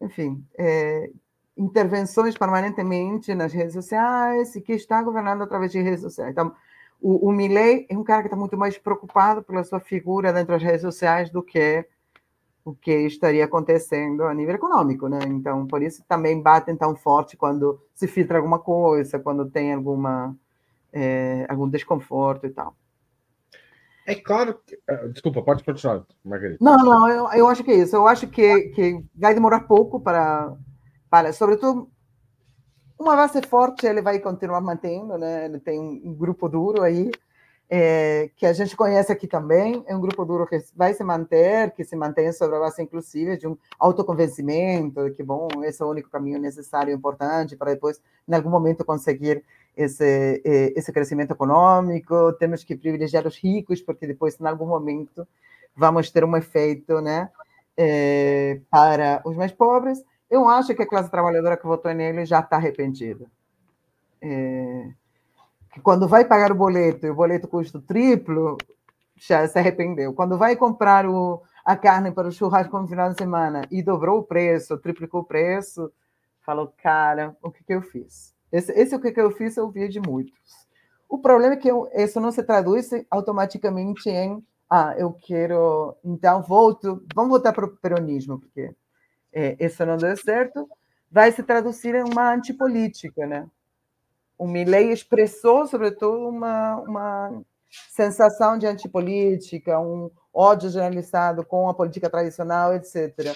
enfim, 0.00 0.42
é, 0.56 1.10
intervenções 1.56 2.36
permanentemente 2.36 3.34
nas 3.34 3.52
redes 3.52 3.74
sociais 3.74 4.56
e 4.56 4.60
que 4.62 4.72
está 4.72 5.02
governando 5.02 5.42
através 5.42 5.70
de 5.70 5.82
redes 5.82 6.00
sociais. 6.00 6.32
Então, 6.32 6.54
o, 7.00 7.28
o 7.28 7.32
Milley 7.32 7.86
é 7.90 7.96
um 7.96 8.02
cara 8.02 8.22
que 8.22 8.28
está 8.28 8.36
muito 8.36 8.56
mais 8.56 8.78
preocupado 8.78 9.42
pela 9.42 9.62
sua 9.64 9.80
figura 9.80 10.32
dentro 10.32 10.54
das 10.54 10.62
redes 10.62 10.80
sociais 10.80 11.30
do 11.30 11.42
que 11.42 11.86
o 12.64 12.74
que 12.74 12.92
estaria 13.06 13.44
acontecendo 13.44 14.24
a 14.24 14.34
nível 14.34 14.54
econômico, 14.54 15.08
né? 15.08 15.20
Então, 15.26 15.66
por 15.66 15.82
isso 15.82 16.04
também 16.06 16.40
batem 16.40 16.76
tão 16.76 16.94
forte 16.94 17.36
quando 17.36 17.80
se 17.94 18.06
filtra 18.06 18.38
alguma 18.38 18.58
coisa, 18.58 19.18
quando 19.18 19.50
tem 19.50 19.72
alguma 19.72 20.36
é, 20.92 21.46
algum 21.48 21.68
desconforto 21.68 22.46
e 22.46 22.50
tal. 22.50 22.76
É 24.08 24.14
claro 24.14 24.58
que. 24.66 24.74
Eh, 24.88 25.08
desculpa, 25.08 25.42
pode 25.42 25.62
continuar, 25.62 26.02
Margarida. 26.24 26.56
Não, 26.62 26.78
não, 26.78 27.08
eu, 27.10 27.28
eu 27.32 27.46
acho 27.46 27.62
que 27.62 27.70
é 27.70 27.74
isso. 27.74 27.94
Eu 27.94 28.08
acho 28.08 28.26
que, 28.26 28.70
que 28.70 29.04
vai 29.14 29.34
demorar 29.34 29.60
pouco 29.60 30.00
para, 30.00 30.56
para. 31.10 31.30
Sobretudo, 31.34 31.90
uma 32.98 33.14
base 33.14 33.42
forte 33.46 33.86
ele 33.86 34.00
vai 34.00 34.18
continuar 34.18 34.62
mantendo, 34.62 35.18
né? 35.18 35.44
Ele 35.44 35.60
tem 35.60 35.78
um 35.78 36.14
grupo 36.14 36.48
duro 36.48 36.82
aí 36.82 37.10
é, 37.68 38.30
que 38.34 38.46
a 38.46 38.52
gente 38.54 38.74
conhece 38.74 39.12
aqui 39.12 39.26
também, 39.26 39.84
é 39.86 39.94
um 39.94 40.00
grupo 40.00 40.24
duro 40.24 40.46
que 40.46 40.58
vai 40.74 40.94
se 40.94 41.04
manter, 41.04 41.70
que 41.72 41.84
se 41.84 41.94
mantém 41.94 42.32
sobre 42.32 42.56
a 42.56 42.60
base, 42.60 42.82
inclusive, 42.82 43.36
de 43.36 43.46
um 43.46 43.58
autoconvencimento 43.78 45.04
de 45.04 45.16
que, 45.16 45.22
bom, 45.22 45.48
esse 45.64 45.82
é 45.82 45.84
o 45.84 45.90
único 45.90 46.08
caminho 46.08 46.38
necessário 46.38 46.90
e 46.90 46.96
importante 46.96 47.56
para 47.56 47.72
depois, 47.72 48.00
em 48.26 48.34
algum 48.34 48.48
momento, 48.48 48.86
conseguir 48.86 49.44
esse, 49.78 50.42
esse 50.74 50.92
crescimento 50.92 51.30
econômico. 51.30 52.32
Temos 52.34 52.64
que 52.64 52.76
privilegiar 52.76 53.26
os 53.26 53.38
ricos, 53.38 53.80
porque 53.80 54.06
depois, 54.06 54.38
em 54.40 54.46
algum 54.46 54.66
momento, 54.66 55.26
vamos 55.74 56.10
ter 56.10 56.24
um 56.24 56.36
efeito 56.36 57.00
né, 57.00 57.30
é, 57.76 58.60
para 58.68 59.22
os 59.24 59.36
mais 59.36 59.52
pobres. 59.52 60.04
Eu 60.28 60.48
acho 60.48 60.74
que 60.74 60.82
a 60.82 60.86
classe 60.86 61.10
trabalhadora 61.10 61.56
que 61.56 61.66
votou 61.66 61.94
nele 61.94 62.26
já 62.26 62.40
está 62.40 62.56
arrependida. 62.56 63.26
É, 64.20 64.88
quando 65.82 66.08
vai 66.08 66.24
pagar 66.24 66.50
o 66.50 66.56
boleto 66.56 67.06
e 67.06 67.10
o 67.10 67.14
boleto 67.14 67.46
custa 67.46 67.78
o 67.78 67.82
triplo, 67.82 68.58
já 69.14 69.46
se 69.46 69.58
arrependeu. 69.60 70.12
Quando 70.12 70.36
vai 70.36 70.56
comprar 70.56 71.06
o, 71.06 71.40
a 71.64 71.76
carne 71.76 72.10
para 72.10 72.26
o 72.26 72.32
churrasco 72.32 72.76
no 72.78 72.88
final 72.88 73.10
de 73.10 73.16
semana 73.16 73.62
e 73.70 73.80
dobrou 73.80 74.18
o 74.18 74.24
preço, 74.24 74.76
triplicou 74.78 75.20
o 75.20 75.24
preço, 75.24 75.92
falou, 76.44 76.74
cara, 76.82 77.36
o 77.40 77.50
que, 77.50 77.62
que 77.62 77.72
eu 77.72 77.80
fiz? 77.80 78.36
Esse, 78.50 78.72
esse 78.72 78.94
o 78.94 79.00
que, 79.00 79.12
eu 79.20 79.30
fiz 79.30 79.56
eu 79.56 79.70
vi 79.70 79.88
de 79.88 80.00
muitos. 80.00 80.38
O 81.08 81.18
problema 81.18 81.54
é 81.54 81.56
que 81.56 81.68
eu, 81.68 81.88
isso 81.94 82.20
não 82.20 82.30
se 82.30 82.42
traduz 82.42 82.90
automaticamente 83.10 84.08
em 84.08 84.42
ah, 84.70 84.94
eu 84.98 85.12
quero, 85.14 85.96
então 86.04 86.42
volto, 86.42 87.02
vamos 87.14 87.30
voltar 87.30 87.54
para 87.54 87.64
o 87.64 87.76
peronismo, 87.76 88.38
porque 88.38 88.70
é, 89.32 89.56
isso 89.58 89.84
não 89.86 89.96
deu 89.96 90.14
certo, 90.16 90.68
vai 91.10 91.32
se 91.32 91.42
traduzir 91.42 91.94
em 91.94 92.02
uma 92.02 92.34
antipolítica, 92.34 93.26
né? 93.26 93.48
O 94.36 94.46
Milley 94.46 94.92
expressou, 94.92 95.66
sobretudo, 95.66 96.28
uma, 96.28 96.76
uma 96.76 97.42
sensação 97.90 98.58
de 98.58 98.66
antipolítica, 98.66 99.80
um 99.80 100.10
ódio 100.32 100.70
generalizado 100.70 101.44
com 101.44 101.68
a 101.68 101.74
política 101.74 102.10
tradicional, 102.10 102.74
etc. 102.74 103.34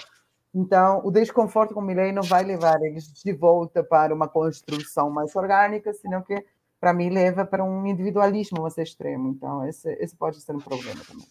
Então, 0.53 1.01
o 1.03 1.09
desconforto 1.09 1.73
com 1.73 1.79
o 1.79 1.83
Milley 1.83 2.11
não 2.11 2.21
vai 2.21 2.43
levar 2.43 2.79
eles 2.83 3.11
de 3.11 3.33
volta 3.33 3.83
para 3.83 4.13
uma 4.13 4.27
construção 4.27 5.09
mais 5.09 5.35
orgânica, 5.35 5.91
senão 5.93 6.21
que, 6.21 6.45
para 6.79 6.93
mim, 6.93 7.09
leva 7.09 7.43
para 7.43 7.63
um 7.63 7.87
individualismo 7.87 8.61
mais 8.61 8.77
extremo. 8.77 9.29
Então, 9.29 9.67
esse, 9.67 9.91
esse 9.93 10.15
pode 10.15 10.39
ser 10.39 10.55
um 10.55 10.59
problema 10.59 11.01
também. 11.07 11.25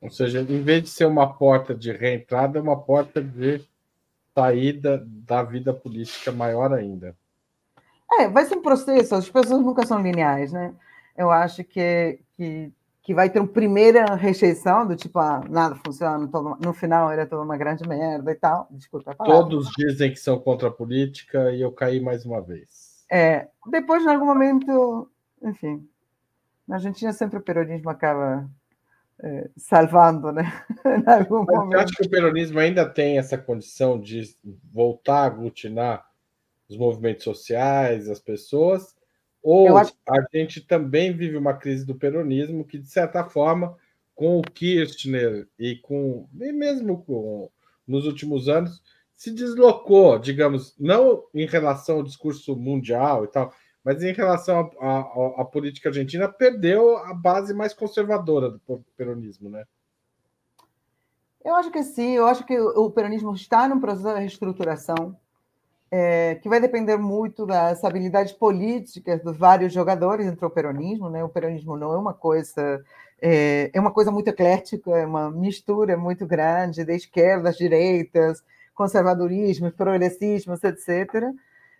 Ou 0.00 0.10
seja, 0.10 0.40
em 0.40 0.62
vez 0.62 0.82
de 0.84 0.88
ser 0.88 1.04
uma 1.04 1.32
porta 1.34 1.74
de 1.74 1.92
reentrada, 1.92 2.58
é 2.58 2.62
uma 2.62 2.80
porta 2.80 3.22
de 3.22 3.62
saída 4.34 5.04
da 5.06 5.42
vida 5.42 5.74
política 5.74 6.32
maior 6.32 6.72
ainda. 6.72 7.14
É, 8.18 8.28
vai 8.28 8.44
ser 8.44 8.56
um 8.56 8.62
processo, 8.62 9.14
as 9.14 9.28
pessoas 9.28 9.62
nunca 9.62 9.86
são 9.86 10.00
lineares, 10.00 10.52
né? 10.52 10.74
Eu 11.16 11.30
acho 11.30 11.62
que, 11.62 12.18
que, 12.36 12.72
que 13.02 13.12
vai 13.12 13.28
ter 13.28 13.40
uma 13.40 13.48
primeira 13.48 14.14
rejeição 14.14 14.86
do 14.86 14.94
tipo, 14.94 15.18
ah, 15.18 15.42
nada 15.50 15.74
funciona, 15.74 16.30
no 16.60 16.72
final 16.72 17.10
era 17.10 17.26
toda 17.26 17.42
uma 17.42 17.56
grande 17.56 17.86
merda 17.86 18.30
e 18.30 18.34
tal. 18.34 18.68
Desculpa. 18.70 19.14
Todos 19.16 19.70
dizem 19.76 20.10
que 20.10 20.18
são 20.18 20.38
contra 20.38 20.68
a 20.68 20.72
política 20.72 21.50
e 21.50 21.60
eu 21.60 21.72
caí 21.72 22.00
mais 22.00 22.24
uma 22.24 22.40
vez. 22.40 23.04
É, 23.10 23.48
depois, 23.66 24.04
em 24.04 24.08
algum 24.08 24.26
momento, 24.26 25.10
enfim, 25.42 25.86
na 26.66 26.76
Argentina 26.76 27.12
sempre 27.12 27.38
o 27.38 27.42
peronismo 27.42 27.90
acaba 27.90 28.48
é, 29.20 29.50
salvando, 29.56 30.30
né? 30.30 30.44
Você 31.28 31.76
acha 31.76 31.94
que 31.96 32.06
o 32.06 32.10
peronismo 32.10 32.60
ainda 32.60 32.88
tem 32.88 33.18
essa 33.18 33.36
condição 33.36 34.00
de 34.00 34.22
voltar 34.72 35.22
a 35.22 35.26
aglutinar 35.26 36.06
os 36.68 36.76
movimentos 36.76 37.24
sociais, 37.24 38.08
as 38.08 38.20
pessoas? 38.20 38.94
Ou 39.42 39.76
acho... 39.76 39.92
a 40.08 40.24
gente 40.32 40.60
também 40.60 41.12
vive 41.12 41.36
uma 41.36 41.54
crise 41.54 41.84
do 41.84 41.94
peronismo 41.94 42.64
que, 42.64 42.78
de 42.78 42.88
certa 42.88 43.24
forma, 43.24 43.76
com 44.14 44.38
o 44.38 44.42
Kirchner 44.42 45.48
e 45.58 45.76
com 45.76 46.28
e 46.40 46.52
mesmo 46.52 47.02
com 47.02 47.50
nos 47.86 48.06
últimos 48.06 48.48
anos 48.48 48.82
se 49.14 49.30
deslocou, 49.30 50.18
digamos, 50.18 50.74
não 50.78 51.24
em 51.34 51.46
relação 51.46 51.96
ao 51.96 52.02
discurso 52.02 52.56
mundial 52.56 53.24
e 53.24 53.28
tal, 53.28 53.52
mas 53.84 54.02
em 54.02 54.12
relação 54.12 54.70
à 54.80 55.44
política 55.44 55.88
argentina, 55.88 56.28
perdeu 56.28 56.96
a 56.98 57.14
base 57.14 57.52
mais 57.52 57.72
conservadora 57.72 58.50
do 58.50 58.84
peronismo, 58.96 59.48
né? 59.48 59.64
Eu 61.44 61.56
acho 61.56 61.70
que 61.72 61.82
sim, 61.82 62.12
eu 62.12 62.26
acho 62.26 62.44
que 62.46 62.58
o 62.58 62.90
peronismo 62.90 63.34
está 63.34 63.68
num 63.68 63.80
processo 63.80 64.14
de 64.14 64.20
reestruturação 64.20 65.16
é, 65.94 66.36
que 66.36 66.48
vai 66.48 66.58
depender 66.58 66.96
muito 66.96 67.44
das 67.44 67.84
habilidades 67.84 68.32
políticas 68.32 69.22
dos 69.22 69.36
vários 69.36 69.74
jogadores 69.74 70.24
dentro 70.24 70.48
do 70.48 70.50
peronismo. 70.50 71.10
Né? 71.10 71.22
O 71.22 71.28
peronismo 71.28 71.76
não 71.76 71.92
é 71.92 71.98
uma 71.98 72.14
coisa 72.14 72.82
é, 73.20 73.70
é 73.74 73.78
uma 73.78 73.92
coisa 73.92 74.10
muito 74.10 74.28
eclética, 74.28 74.90
é 74.90 75.04
uma 75.04 75.30
mistura 75.30 75.94
muito 75.94 76.26
grande 76.26 76.82
de 76.82 76.96
esquerdas, 76.96 77.58
direitas, 77.58 78.42
conservadorismo, 78.74 79.70
progressismo, 79.70 80.54
etc. 80.54 81.30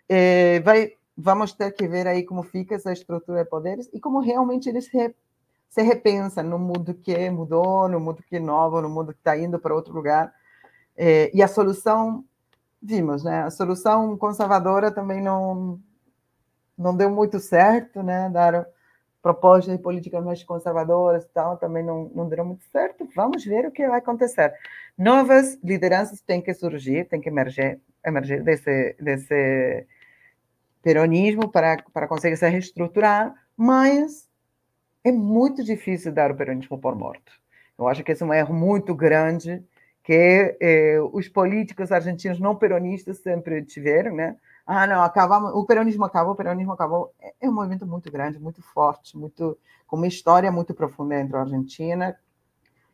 É, 0.06 0.60
vai 0.60 0.92
vamos 1.16 1.52
ter 1.54 1.72
que 1.72 1.88
ver 1.88 2.06
aí 2.06 2.22
como 2.22 2.42
fica 2.42 2.74
essa 2.74 2.92
estrutura 2.92 3.44
de 3.44 3.48
poderes 3.48 3.88
e 3.94 4.00
como 4.00 4.20
realmente 4.20 4.68
eles 4.68 4.86
se, 4.86 5.14
se 5.70 5.82
repensam 5.82 6.44
no 6.44 6.58
mundo 6.58 6.92
que 6.94 7.30
mudou, 7.30 7.88
no 7.88 7.98
mundo 7.98 8.22
que 8.22 8.36
é 8.36 8.40
novo, 8.40 8.82
no 8.82 8.90
mundo 8.90 9.14
que 9.14 9.20
está 9.20 9.38
indo 9.38 9.58
para 9.58 9.74
outro 9.74 9.94
lugar. 9.94 10.32
É, 10.96 11.30
e 11.34 11.42
a 11.42 11.48
solução, 11.48 12.24
vimos, 12.82 13.22
né? 13.22 13.42
A 13.42 13.50
solução 13.50 14.16
conservadora 14.16 14.90
também 14.90 15.22
não, 15.22 15.80
não 16.76 16.96
deu 16.96 17.10
muito 17.10 17.38
certo, 17.38 18.02
né? 18.02 18.28
Dar 18.30 18.66
propostas 19.22 19.76
de 19.76 19.82
políticas 19.82 20.24
mais 20.24 20.42
conservadoras 20.42 21.24
e 21.24 21.28
tal, 21.28 21.56
também 21.56 21.84
não, 21.84 22.10
não 22.12 22.28
deram 22.28 22.44
muito 22.44 22.64
certo. 22.64 23.08
Vamos 23.14 23.44
ver 23.44 23.66
o 23.66 23.70
que 23.70 23.86
vai 23.86 24.00
acontecer. 24.00 24.52
Novas 24.98 25.56
lideranças 25.62 26.20
têm 26.20 26.42
que 26.42 26.52
surgir, 26.52 27.04
têm 27.04 27.20
que 27.20 27.28
emergir, 27.28 27.80
emergir 28.04 28.42
desse, 28.42 28.96
desse 29.00 29.86
peronismo 30.82 31.48
para, 31.48 31.76
para 31.92 32.08
conseguir 32.08 32.36
se 32.36 32.48
reestruturar, 32.48 33.32
mas 33.56 34.28
é 35.04 35.12
muito 35.12 35.62
difícil 35.62 36.12
dar 36.12 36.32
o 36.32 36.34
peronismo 36.34 36.76
por 36.76 36.96
morto. 36.96 37.32
Eu 37.78 37.86
acho 37.86 38.02
que 38.02 38.10
esse 38.10 38.24
é 38.24 38.26
um 38.26 38.34
erro 38.34 38.52
muito 38.52 38.92
grande 38.92 39.64
que 40.02 40.56
eh, 40.60 41.00
os 41.12 41.28
políticos 41.28 41.92
argentinos 41.92 42.40
não 42.40 42.56
peronistas 42.56 43.18
sempre 43.18 43.64
tiveram, 43.64 44.14
né? 44.14 44.36
Ah, 44.66 44.86
não, 44.86 45.02
acabamos, 45.02 45.52
o 45.54 45.64
peronismo 45.64 46.04
acabou, 46.04 46.32
o 46.32 46.36
peronismo 46.36 46.72
acabou. 46.72 47.14
É, 47.20 47.34
é 47.40 47.48
um 47.48 47.52
movimento 47.52 47.86
muito 47.86 48.10
grande, 48.10 48.38
muito 48.38 48.62
forte, 48.62 49.16
muito 49.16 49.58
com 49.86 49.96
uma 49.96 50.06
história 50.06 50.50
muito 50.50 50.74
profunda 50.74 51.16
dentro 51.16 51.32
da 51.32 51.40
Argentina. 51.40 52.16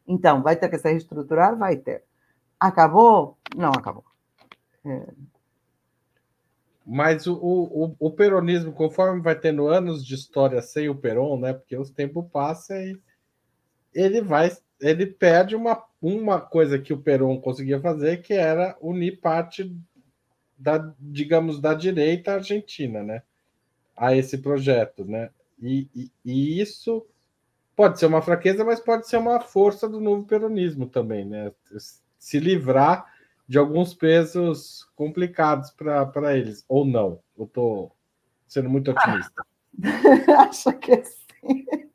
Então, 0.06 0.42
vai 0.42 0.56
ter 0.56 0.68
que 0.68 0.78
se 0.78 0.90
reestruturar? 0.90 1.56
Vai 1.56 1.76
ter. 1.76 2.04
Acabou? 2.58 3.38
Não 3.56 3.70
acabou. 3.70 4.04
É, 4.84 5.06
mas 6.90 7.26
o, 7.26 7.34
o, 7.34 7.94
o, 7.98 8.10
peronismo, 8.10 8.72
conforme 8.72 9.20
vai 9.20 9.38
tendo 9.38 9.68
anos 9.68 10.02
de 10.02 10.14
história 10.14 10.62
sem 10.62 10.88
o 10.88 10.94
Peron, 10.94 11.38
né? 11.38 11.52
Porque 11.52 11.76
os 11.76 11.90
tempos 11.90 12.24
passam 12.32 12.78
e 12.78 12.98
ele 13.92 14.22
vai, 14.22 14.50
ele 14.80 15.06
perde 15.06 15.56
uma, 15.56 15.82
uma 16.00 16.40
coisa 16.40 16.78
que 16.78 16.92
o 16.92 16.98
Peron 16.98 17.40
conseguia 17.40 17.80
fazer, 17.80 18.22
que 18.22 18.32
era 18.32 18.76
unir 18.80 19.20
parte 19.20 19.74
da, 20.56 20.92
digamos, 20.98 21.60
da 21.60 21.74
direita 21.74 22.34
argentina, 22.34 23.02
né? 23.02 23.22
A 23.96 24.16
esse 24.16 24.38
projeto, 24.38 25.04
né? 25.04 25.30
E, 25.60 25.88
e, 25.94 26.10
e 26.24 26.60
isso 26.60 27.04
pode 27.74 27.98
ser 27.98 28.06
uma 28.06 28.22
fraqueza, 28.22 28.64
mas 28.64 28.80
pode 28.80 29.08
ser 29.08 29.18
uma 29.18 29.40
força 29.40 29.88
do 29.88 30.00
novo 30.00 30.24
peronismo 30.24 30.86
também, 30.86 31.24
né? 31.24 31.52
Se 32.18 32.38
livrar 32.38 33.06
de 33.46 33.58
alguns 33.58 33.94
pesos 33.94 34.86
complicados 34.94 35.70
para 35.70 36.36
eles, 36.36 36.64
ou 36.68 36.84
não? 36.84 37.20
Eu 37.36 37.44
estou 37.44 37.92
sendo 38.46 38.68
muito 38.68 38.90
otimista. 38.90 39.44
Acho 40.38 40.72
que 40.78 41.02
sim. 41.04 41.87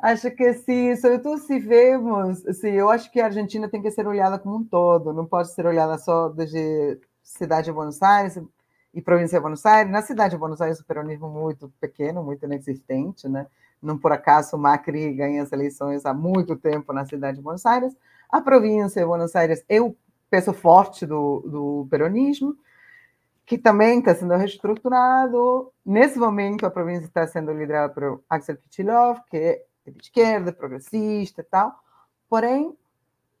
Acho 0.00 0.30
que 0.30 0.52
sim, 0.54 0.96
sobretudo 0.96 1.38
se 1.38 1.58
vemos, 1.58 2.44
assim, 2.46 2.70
eu 2.70 2.90
acho 2.90 3.10
que 3.10 3.20
a 3.20 3.26
Argentina 3.26 3.68
tem 3.68 3.82
que 3.82 3.90
ser 3.90 4.06
olhada 4.06 4.38
como 4.38 4.56
um 4.56 4.64
todo, 4.64 5.12
não 5.12 5.26
pode 5.26 5.52
ser 5.52 5.66
olhada 5.66 5.98
só 5.98 6.28
desde 6.28 6.98
cidade 7.22 7.66
de 7.66 7.72
Buenos 7.72 8.02
Aires 8.02 8.40
e 8.94 9.00
província 9.02 9.38
de 9.38 9.42
Buenos 9.42 9.64
Aires. 9.64 9.92
Na 9.92 10.02
cidade 10.02 10.32
de 10.32 10.38
Buenos 10.38 10.60
Aires, 10.60 10.80
o 10.80 10.84
peronismo 10.84 11.28
muito 11.28 11.72
pequeno, 11.80 12.22
muito 12.22 12.44
inexistente, 12.44 13.28
né? 13.28 13.46
Não 13.80 13.96
por 13.96 14.12
acaso 14.12 14.56
o 14.56 14.58
Macri 14.58 15.12
ganha 15.12 15.42
as 15.42 15.52
eleições 15.52 16.04
há 16.04 16.12
muito 16.12 16.56
tempo 16.56 16.92
na 16.92 17.04
cidade 17.06 17.36
de 17.36 17.42
Buenos 17.42 17.64
Aires, 17.64 17.94
a 18.28 18.40
província 18.40 19.02
de 19.02 19.06
Buenos 19.06 19.34
Aires 19.34 19.64
é 19.68 19.80
o 19.80 19.94
peso 20.30 20.52
forte 20.52 21.04
do, 21.04 21.40
do 21.40 21.86
peronismo, 21.90 22.56
que 23.50 23.58
também 23.58 23.98
está 23.98 24.14
sendo 24.14 24.36
reestruturado. 24.36 25.72
Nesse 25.84 26.16
momento, 26.20 26.64
a 26.64 26.70
província 26.70 27.06
está 27.06 27.26
sendo 27.26 27.52
liderada 27.52 27.92
por 27.92 28.22
Axel 28.30 28.56
Kicillof, 28.56 29.22
que 29.28 29.36
é 29.36 29.64
de 29.90 30.00
esquerda, 30.04 30.52
progressista 30.52 31.40
e 31.40 31.44
tal. 31.44 31.74
Porém, 32.28 32.72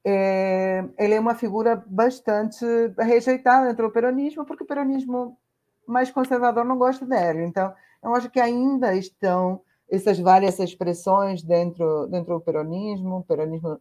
é, 0.04 0.84
ele 0.98 1.14
é 1.14 1.20
uma 1.20 1.36
figura 1.36 1.84
bastante 1.86 2.66
rejeitada 2.98 3.68
dentro 3.68 3.86
do 3.86 3.92
peronismo, 3.92 4.44
porque 4.44 4.64
o 4.64 4.66
peronismo 4.66 5.38
mais 5.86 6.10
conservador 6.10 6.64
não 6.64 6.76
gosta 6.76 7.06
dele. 7.06 7.44
Então, 7.44 7.72
eu 8.02 8.12
acho 8.12 8.28
que 8.30 8.40
ainda 8.40 8.92
estão 8.96 9.60
essas 9.88 10.18
várias 10.18 10.58
expressões 10.58 11.40
dentro, 11.40 12.08
dentro 12.08 12.34
do 12.34 12.40
peronismo. 12.40 13.24
Peronismo 13.28 13.78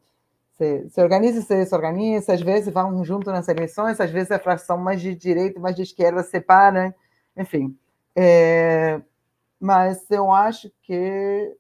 se, 0.90 1.02
organiza 1.02 1.40
e 1.40 1.42
se 1.42 1.56
desorganiza, 1.56 2.34
às 2.34 2.42
vezes 2.42 2.74
vão 2.74 3.04
junto 3.04 3.32
nas 3.32 3.48
eleições, 3.48 4.00
às 4.00 4.12
vezes 4.12 4.32
a 4.32 4.40
fração 4.40 4.78
mais 4.78 5.02
de 5.02 5.16
direita 5.16 5.60
mais 5.60 5.76
de 5.76 5.84
esquerda 5.84 6.22
separam, 6.22 6.94
enfim. 7.36 7.78
É, 8.16 9.02
mas 9.60 10.10
eu 10.12 10.32
acho 10.32 10.70
que 10.82 11.56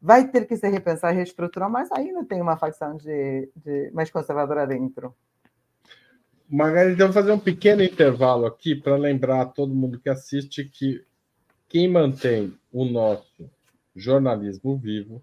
vai 0.00 0.26
ter 0.28 0.46
que 0.46 0.56
se 0.56 0.68
repensar 0.68 1.12
e 1.12 1.16
reestruturar, 1.16 1.70
mas 1.70 1.92
ainda 1.92 2.24
tem 2.24 2.40
uma 2.40 2.56
facção 2.56 2.96
de, 2.96 3.50
de 3.56 3.90
mais 3.92 4.10
conservadora 4.10 4.66
dentro. 4.66 5.14
Margarida, 6.48 7.02
eu 7.02 7.06
vou 7.08 7.14
fazer 7.14 7.32
um 7.32 7.38
pequeno 7.38 7.82
intervalo 7.82 8.46
aqui 8.46 8.74
para 8.74 8.96
lembrar 8.96 9.42
a 9.42 9.46
todo 9.46 9.74
mundo 9.74 9.98
que 9.98 10.08
assiste 10.08 10.64
que 10.64 11.04
quem 11.68 11.88
mantém 11.88 12.56
o 12.72 12.84
nosso 12.84 13.50
jornalismo 13.96 14.76
vivo 14.76 15.22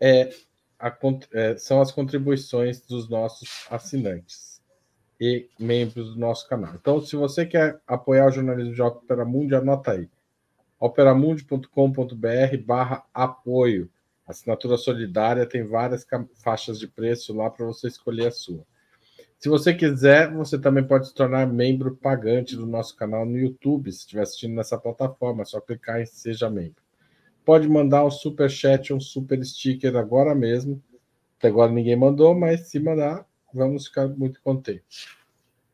é 0.00 0.30
a, 0.78 0.94
é, 1.32 1.56
são 1.56 1.80
as 1.80 1.90
contribuições 1.90 2.80
dos 2.80 3.08
nossos 3.08 3.66
assinantes 3.70 4.60
e 5.20 5.48
membros 5.58 6.14
do 6.14 6.20
nosso 6.20 6.48
canal. 6.48 6.74
Então, 6.74 7.00
se 7.00 7.16
você 7.16 7.46
quer 7.46 7.80
apoiar 7.86 8.26
o 8.26 8.32
jornalismo 8.32 8.74
de 8.74 8.82
Opera 8.82 9.24
Mundi, 9.24 9.54
anota 9.54 9.92
aí. 9.92 10.08
operamundi.com.br 10.78 12.56
barra 12.64 13.04
apoio. 13.14 13.90
Assinatura 14.26 14.76
solidária 14.76 15.46
tem 15.46 15.64
várias 15.64 16.06
faixas 16.42 16.78
de 16.78 16.86
preço 16.86 17.34
lá 17.34 17.48
para 17.48 17.64
você 17.64 17.86
escolher 17.86 18.26
a 18.26 18.32
sua. 18.32 18.66
Se 19.38 19.48
você 19.48 19.72
quiser, 19.74 20.32
você 20.32 20.58
também 20.58 20.84
pode 20.84 21.08
se 21.08 21.14
tornar 21.14 21.46
membro 21.46 21.94
pagante 21.94 22.56
do 22.56 22.66
nosso 22.66 22.96
canal 22.96 23.24
no 23.24 23.38
YouTube, 23.38 23.92
se 23.92 23.98
estiver 24.00 24.22
assistindo 24.22 24.54
nessa 24.54 24.78
plataforma, 24.78 25.42
é 25.42 25.44
só 25.44 25.60
clicar 25.60 26.00
em 26.00 26.06
Seja 26.06 26.50
Membro. 26.50 26.85
Pode 27.46 27.66
mandar 27.68 28.04
um 28.04 28.10
super 28.10 28.50
chat, 28.50 28.92
um 28.92 28.98
super 28.98 29.40
sticker 29.44 29.94
agora 29.94 30.34
mesmo. 30.34 30.82
Até 31.38 31.46
agora 31.46 31.70
ninguém 31.70 31.94
mandou, 31.94 32.34
mas 32.34 32.68
se 32.68 32.80
mandar, 32.80 33.24
vamos 33.54 33.86
ficar 33.86 34.08
muito 34.08 34.42
contentes. 34.42 35.06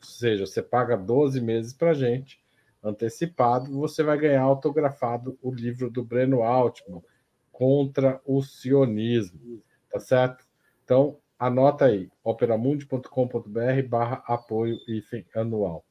ou 0.00 0.04
seja, 0.04 0.46
você 0.46 0.60
paga 0.60 0.96
12 0.96 1.40
meses 1.40 1.72
para 1.72 1.94
gente, 1.94 2.40
antecipado, 2.82 3.70
você 3.78 4.02
vai 4.02 4.18
ganhar 4.18 4.42
autografado 4.42 5.38
o 5.40 5.52
livro 5.52 5.88
do 5.90 6.02
Breno 6.02 6.42
Altman, 6.42 7.00
Contra 7.60 8.18
o 8.24 8.40
Sionismo, 8.40 9.62
tá 9.92 10.00
certo? 10.00 10.46
Então, 10.82 11.18
anota 11.38 11.84
aí, 11.84 12.08
operamundi.com.br 12.24 13.86
barra 13.86 14.24
apoio 14.26 14.78
anual. 15.36 15.84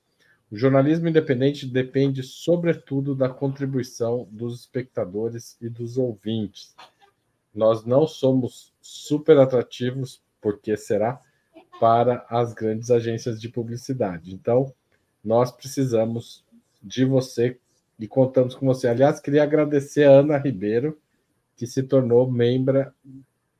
O 0.51 0.57
jornalismo 0.57 1.07
independente 1.07 1.67
depende, 1.67 2.23
sobretudo, 2.23 3.13
da 3.13 3.29
contribuição 3.29 4.27
dos 4.31 4.61
espectadores 4.61 5.57
e 5.61 5.69
dos 5.69 5.95
ouvintes. 5.95 6.75
Nós 7.53 7.85
não 7.85 8.07
somos 8.07 8.73
super 8.81 9.37
atrativos, 9.37 10.23
porque 10.41 10.75
será, 10.75 11.21
para 11.79 12.25
as 12.31 12.51
grandes 12.51 12.89
agências 12.89 13.39
de 13.39 13.47
publicidade. 13.47 14.33
Então, 14.33 14.73
nós 15.23 15.51
precisamos 15.51 16.43
de 16.81 17.05
você 17.05 17.59
e 17.99 18.07
contamos 18.07 18.55
com 18.55 18.65
você. 18.65 18.87
Aliás, 18.87 19.19
queria 19.19 19.43
agradecer 19.43 20.05
a 20.05 20.13
Ana 20.13 20.35
Ribeiro, 20.35 20.99
que 21.59 21.67
se 21.67 21.83
tornou 21.83 22.31
membra 22.31 22.95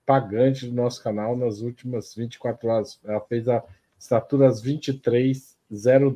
pagante 0.06 0.66
do 0.66 0.74
nosso 0.74 1.04
canal 1.04 1.36
nas 1.36 1.60
últimas 1.60 2.16
24 2.16 2.70
horas. 2.70 3.00
Ela 3.04 3.20
fez 3.20 3.50
a 3.50 3.62
estatura 4.00 4.48
às 4.48 4.62
23 4.62 5.58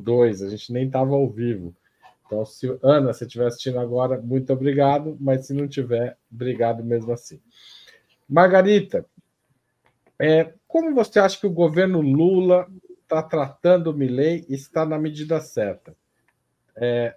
02. 0.02 0.40
A 0.40 0.48
gente 0.48 0.72
nem 0.72 0.86
estava 0.86 1.14
ao 1.14 1.28
vivo. 1.28 1.76
Então, 2.24 2.42
se 2.46 2.74
Ana, 2.82 3.12
se 3.12 3.24
estiver 3.24 3.46
assistindo 3.48 3.78
agora, 3.78 4.18
muito 4.18 4.50
obrigado, 4.50 5.14
mas 5.20 5.46
se 5.46 5.52
não 5.52 5.68
tiver, 5.68 6.16
obrigado 6.32 6.82
mesmo 6.82 7.12
assim. 7.12 7.38
Margarita, 8.26 9.04
é, 10.18 10.54
como 10.66 10.94
você 10.94 11.18
acha 11.20 11.38
que 11.38 11.46
o 11.46 11.52
governo 11.52 12.00
Lula 12.00 12.66
está 13.02 13.22
tratando 13.22 13.90
o 13.90 13.94
Milley 13.94 14.46
está 14.48 14.86
na 14.86 14.98
medida 14.98 15.38
certa? 15.38 15.94
É, 16.74 17.14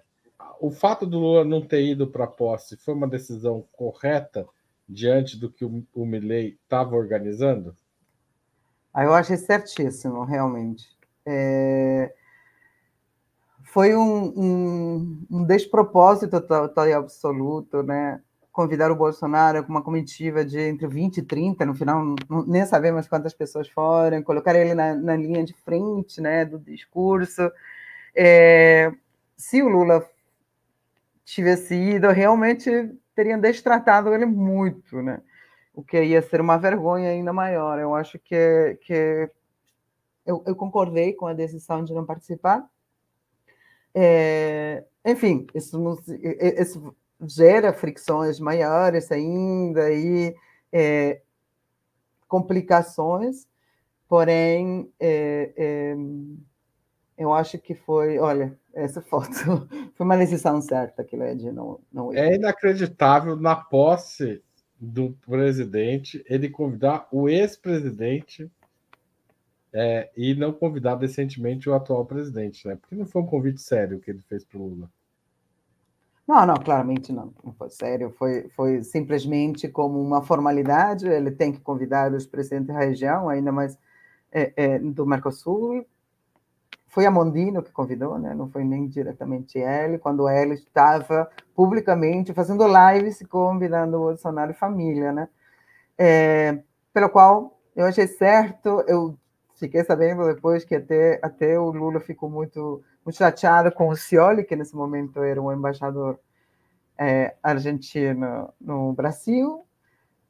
o 0.60 0.70
fato 0.70 1.06
do 1.06 1.18
Lula 1.18 1.42
não 1.42 1.62
ter 1.62 1.86
ido 1.86 2.06
para 2.06 2.24
a 2.24 2.28
posse 2.28 2.76
foi 2.76 2.92
uma 2.92 3.08
decisão 3.08 3.64
correta 3.72 4.46
diante 4.88 5.38
do 5.38 5.50
que 5.50 5.64
o, 5.64 5.84
o 5.94 6.06
Milley 6.06 6.58
estava 6.62 6.96
organizando? 6.96 7.76
Ah, 8.92 9.04
eu 9.04 9.14
achei 9.14 9.36
certíssimo, 9.36 10.24
realmente. 10.24 10.88
É, 11.26 12.12
foi 13.62 13.94
um, 13.94 14.32
um, 14.34 15.26
um 15.30 15.44
despropósito 15.44 16.40
total 16.40 16.88
e 16.88 16.92
absoluto, 16.92 17.82
né? 17.82 18.20
Convidar 18.50 18.90
o 18.90 18.96
Bolsonaro 18.96 19.62
com 19.62 19.70
uma 19.70 19.82
comitiva 19.82 20.44
de 20.44 20.58
entre 20.58 20.88
20 20.88 21.18
e 21.18 21.22
30, 21.22 21.64
no 21.64 21.74
final 21.74 22.16
nem 22.46 22.66
sabemos 22.66 23.06
quantas 23.06 23.32
pessoas 23.32 23.68
foram, 23.68 24.22
colocar 24.22 24.54
ele 24.56 24.74
na, 24.74 24.96
na 24.96 25.14
linha 25.14 25.44
de 25.44 25.52
frente 25.52 26.20
né, 26.20 26.44
do 26.44 26.58
discurso. 26.58 27.52
É, 28.16 28.90
se 29.36 29.62
o 29.62 29.68
Lula 29.68 30.04
tivesse 31.24 31.74
ido, 31.74 32.08
realmente 32.08 32.70
teriam 33.18 33.40
destratado 33.40 34.14
ele 34.14 34.24
muito, 34.24 35.02
né? 35.02 35.20
O 35.74 35.82
que 35.82 36.00
ia 36.00 36.22
ser 36.22 36.40
uma 36.40 36.56
vergonha 36.56 37.10
ainda 37.10 37.32
maior. 37.32 37.76
Eu 37.80 37.92
acho 37.92 38.16
que, 38.16 38.78
que 38.82 39.28
eu, 40.24 40.44
eu 40.46 40.54
concordei 40.54 41.12
com 41.12 41.26
a 41.26 41.34
decisão 41.34 41.82
de 41.82 41.92
não 41.92 42.06
participar, 42.06 42.64
é, 43.92 44.84
enfim, 45.04 45.48
isso, 45.52 46.00
isso, 46.60 46.94
gera 47.22 47.72
fricções 47.72 48.38
maiores 48.38 49.10
ainda 49.10 49.90
e 49.90 50.36
é, 50.70 51.20
complicações, 52.28 53.48
porém, 54.08 54.92
é, 55.00 55.52
é 55.56 55.96
eu 57.18 57.34
acho 57.34 57.58
que 57.58 57.74
foi, 57.74 58.18
olha, 58.18 58.56
essa 58.72 59.02
foto 59.02 59.68
foi 59.94 60.06
uma 60.06 60.16
decisão 60.16 60.60
certa 60.62 61.02
que 61.04 61.16
de 61.34 61.50
não, 61.50 61.80
não 61.92 62.14
É 62.14 62.36
inacreditável 62.36 63.36
na 63.36 63.56
posse 63.56 64.42
do 64.80 65.10
presidente 65.26 66.24
ele 66.28 66.48
convidar 66.48 67.08
o 67.10 67.28
ex-presidente 67.28 68.48
é, 69.72 70.08
e 70.16 70.34
não 70.34 70.52
convidar 70.52 70.94
decentemente 70.94 71.68
o 71.68 71.74
atual 71.74 72.06
presidente, 72.06 72.66
né? 72.66 72.76
Porque 72.76 72.94
não 72.94 73.04
foi 73.04 73.20
um 73.20 73.26
convite 73.26 73.60
sério 73.60 73.98
que 73.98 74.10
ele 74.10 74.22
fez 74.22 74.44
para 74.44 74.58
o 74.58 74.68
Lula. 74.68 74.90
Não, 76.26 76.46
não, 76.46 76.56
claramente 76.56 77.12
não. 77.12 77.32
Não 77.42 77.52
foi 77.52 77.70
sério. 77.70 78.10
Foi, 78.18 78.48
foi 78.50 78.82
simplesmente 78.82 79.66
como 79.66 80.00
uma 80.00 80.22
formalidade. 80.22 81.08
Ele 81.08 81.30
tem 81.30 81.52
que 81.52 81.60
convidar 81.60 82.12
os 82.12 82.26
presidentes 82.26 82.68
da 82.68 82.78
região, 82.78 83.28
ainda 83.28 83.50
mais 83.50 83.78
é, 84.30 84.52
é, 84.56 84.78
do 84.78 85.06
Mercosul. 85.06 85.86
Foi 86.88 87.06
a 87.06 87.10
Mondino 87.10 87.62
que 87.62 87.70
convidou, 87.70 88.18
né? 88.18 88.34
não 88.34 88.48
foi 88.48 88.64
nem 88.64 88.88
diretamente 88.88 89.58
ele, 89.58 89.98
quando 89.98 90.28
ele 90.28 90.54
estava 90.54 91.30
publicamente 91.54 92.32
fazendo 92.32 92.64
lives 92.66 93.22
convidando 93.28 93.96
o 93.96 94.00
Bolsonaro 94.00 94.50
e 94.50 94.54
família. 94.54 95.12
Né? 95.12 95.28
É, 95.96 96.58
pelo 96.92 97.08
qual 97.08 97.58
eu 97.76 97.86
achei 97.86 98.06
certo, 98.06 98.82
eu 98.88 99.16
Fiquei 99.58 99.82
sabendo 99.82 100.24
depois 100.24 100.64
que 100.64 100.76
até, 100.76 101.18
até 101.20 101.58
o 101.58 101.72
Lula 101.72 101.98
ficou 101.98 102.30
muito, 102.30 102.80
muito 103.04 103.16
chateado 103.16 103.72
com 103.72 103.88
o 103.88 103.96
Scioli, 103.96 104.44
que 104.44 104.54
nesse 104.54 104.76
momento 104.76 105.20
era 105.20 105.42
um 105.42 105.52
embaixador 105.52 106.16
é, 106.96 107.34
argentino 107.42 108.54
no 108.60 108.92
Brasil, 108.92 109.66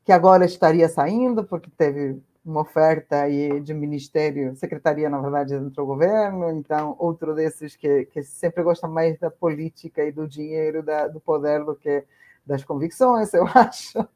que 0.02 0.12
agora 0.12 0.46
estaria 0.46 0.88
saindo 0.88 1.44
porque 1.44 1.70
teve 1.76 2.22
uma 2.48 2.62
oferta 2.62 3.22
aí 3.22 3.60
de 3.60 3.74
ministério, 3.74 4.56
secretaria, 4.56 5.10
na 5.10 5.20
verdade, 5.20 5.50
dentro 5.50 5.70
do 5.70 5.86
governo, 5.86 6.50
então 6.50 6.96
outro 6.98 7.34
desses 7.34 7.76
que, 7.76 8.06
que 8.06 8.22
sempre 8.22 8.62
gosta 8.62 8.88
mais 8.88 9.18
da 9.18 9.30
política 9.30 10.02
e 10.04 10.10
do 10.10 10.26
dinheiro, 10.26 10.82
da, 10.82 11.08
do 11.08 11.20
poder 11.20 11.64
do 11.64 11.76
que 11.76 12.04
das 12.46 12.64
convicções, 12.64 13.32
eu 13.34 13.46
acho. 13.46 14.08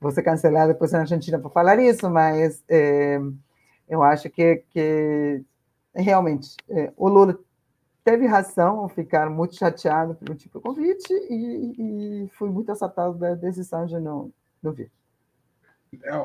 Vou 0.00 0.10
ser 0.10 0.22
cancelado 0.22 0.72
depois 0.72 0.92
na 0.92 1.00
Argentina 1.00 1.38
por 1.38 1.52
falar 1.52 1.78
isso, 1.78 2.08
mas 2.10 2.62
é, 2.68 3.20
eu 3.88 4.02
acho 4.02 4.28
que, 4.30 4.64
que 4.70 5.42
realmente 5.94 6.56
é, 6.68 6.92
o 6.96 7.08
Lula 7.08 7.38
teve 8.04 8.26
razão 8.26 8.80
ao 8.80 8.88
ficar 8.88 9.28
muito 9.30 9.56
chateado 9.56 10.14
pelo 10.14 10.36
tipo 10.36 10.58
de 10.58 10.64
convite 10.64 11.12
e, 11.12 12.24
e 12.24 12.28
fui 12.30 12.48
muito 12.48 12.70
assatado 12.72 13.18
da 13.18 13.34
decisão 13.34 13.86
de 13.86 13.98
não, 13.98 14.32
não 14.62 14.72
vir. 14.72 14.90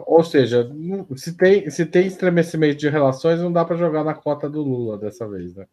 Ou 0.06 0.24
seja, 0.24 0.70
se 1.16 1.34
tem, 1.34 1.70
se 1.70 1.86
tem 1.86 2.08
estremecimento 2.08 2.78
de 2.78 2.90
relações, 2.90 3.40
não 3.40 3.52
dá 3.52 3.64
para 3.64 3.78
jogar 3.78 4.04
na 4.04 4.14
cota 4.14 4.50
do 4.50 4.62
Lula 4.62 4.98
dessa 4.98 5.28
vez, 5.28 5.56
né? 5.56 5.66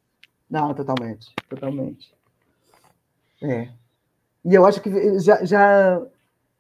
Não, 0.49 0.74
totalmente, 0.74 1.32
totalmente. 1.49 2.14
É. 3.43 3.68
E 4.45 4.55
eu 4.55 4.64
acho 4.64 4.80
que 4.80 5.18
já, 5.20 5.45
já, 5.45 6.03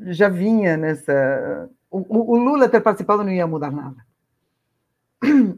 já 0.00 0.28
vinha 0.28 0.76
nessa. 0.76 1.70
O, 1.90 2.34
o 2.34 2.36
Lula 2.36 2.68
ter 2.68 2.80
participado 2.80 3.24
não 3.24 3.32
ia 3.32 3.46
mudar 3.46 3.70
nada. 3.70 4.04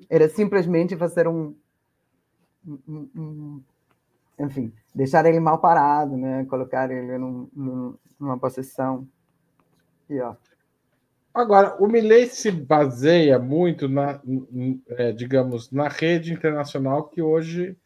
Era 0.08 0.28
simplesmente 0.28 0.96
fazer 0.96 1.28
um, 1.28 1.54
um, 2.66 3.10
um, 3.16 3.62
enfim, 4.38 4.72
deixar 4.94 5.24
ele 5.26 5.40
mal 5.40 5.58
parado, 5.58 6.16
né? 6.16 6.44
Colocar 6.46 6.90
ele 6.90 7.18
num, 7.18 7.48
num, 7.52 7.98
numa 8.18 8.38
posição 8.38 9.06
pior. 10.08 10.36
Agora, 11.34 11.76
o 11.82 11.86
Milley 11.86 12.26
se 12.26 12.50
baseia 12.50 13.38
muito 13.38 13.88
na, 13.88 14.20
é, 14.90 15.12
digamos, 15.12 15.70
na 15.70 15.88
rede 15.88 16.32
internacional 16.32 17.08
que 17.08 17.22
hoje 17.22 17.76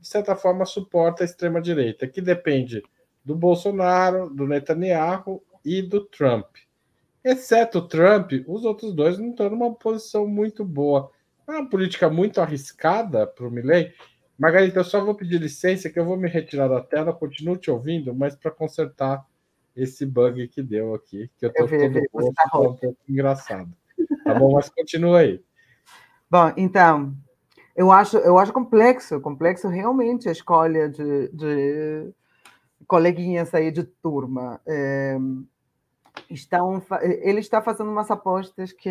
de 0.00 0.06
certa 0.06 0.36
forma, 0.36 0.66
suporta 0.66 1.22
a 1.22 1.26
extrema-direita, 1.26 2.06
que 2.06 2.20
depende 2.20 2.82
do 3.24 3.34
Bolsonaro, 3.34 4.28
do 4.28 4.46
Netanyahu 4.46 5.42
e 5.64 5.80
do 5.80 6.04
Trump. 6.04 6.46
Exceto 7.24 7.78
o 7.78 7.88
Trump, 7.88 8.32
os 8.46 8.64
outros 8.64 8.94
dois 8.94 9.18
não 9.18 9.30
estão 9.30 9.50
numa 9.50 9.74
posição 9.74 10.26
muito 10.26 10.64
boa. 10.64 11.10
É 11.46 11.52
uma 11.52 11.68
política 11.68 12.08
muito 12.08 12.40
arriscada 12.40 13.26
para 13.26 13.46
o 13.46 13.50
Milley. 13.50 13.92
Margarita, 14.38 14.80
eu 14.80 14.84
só 14.84 15.04
vou 15.04 15.14
pedir 15.14 15.40
licença 15.40 15.90
que 15.90 15.98
eu 15.98 16.04
vou 16.04 16.16
me 16.16 16.28
retirar 16.28 16.68
da 16.68 16.80
tela, 16.80 17.12
continuo 17.12 17.56
te 17.56 17.70
ouvindo, 17.70 18.14
mas 18.14 18.36
para 18.36 18.50
consertar 18.50 19.26
esse 19.78 20.04
bug 20.04 20.48
que 20.48 20.62
deu 20.62 20.94
aqui, 20.94 21.30
que 21.38 21.46
eu 21.46 21.50
estou 21.50 21.68
todo 21.68 21.92
vi, 21.92 22.08
rosto, 22.12 22.32
tá, 22.34 22.48
tá 22.50 22.58
um 22.58 22.74
pouco 22.74 22.96
engraçado. 23.08 23.70
Tá 24.24 24.34
bom, 24.34 24.52
mas 24.52 24.68
continua 24.68 25.20
aí. 25.20 25.42
Bom, 26.30 26.52
então, 26.56 27.14
eu 27.76 27.92
acho, 27.92 28.18
eu 28.18 28.38
acho 28.38 28.52
complexo, 28.52 29.20
complexo 29.20 29.68
realmente 29.68 30.28
a 30.28 30.32
escolha 30.32 30.88
de, 30.88 31.28
de 31.28 32.12
coleguinhas 32.86 33.54
aí 33.54 33.70
de 33.70 33.84
turma. 33.84 34.60
É, 34.66 35.16
estão, 36.28 36.82
ele 37.22 37.40
está 37.40 37.62
fazendo 37.62 37.90
umas 37.90 38.10
apostas 38.10 38.72
que, 38.72 38.90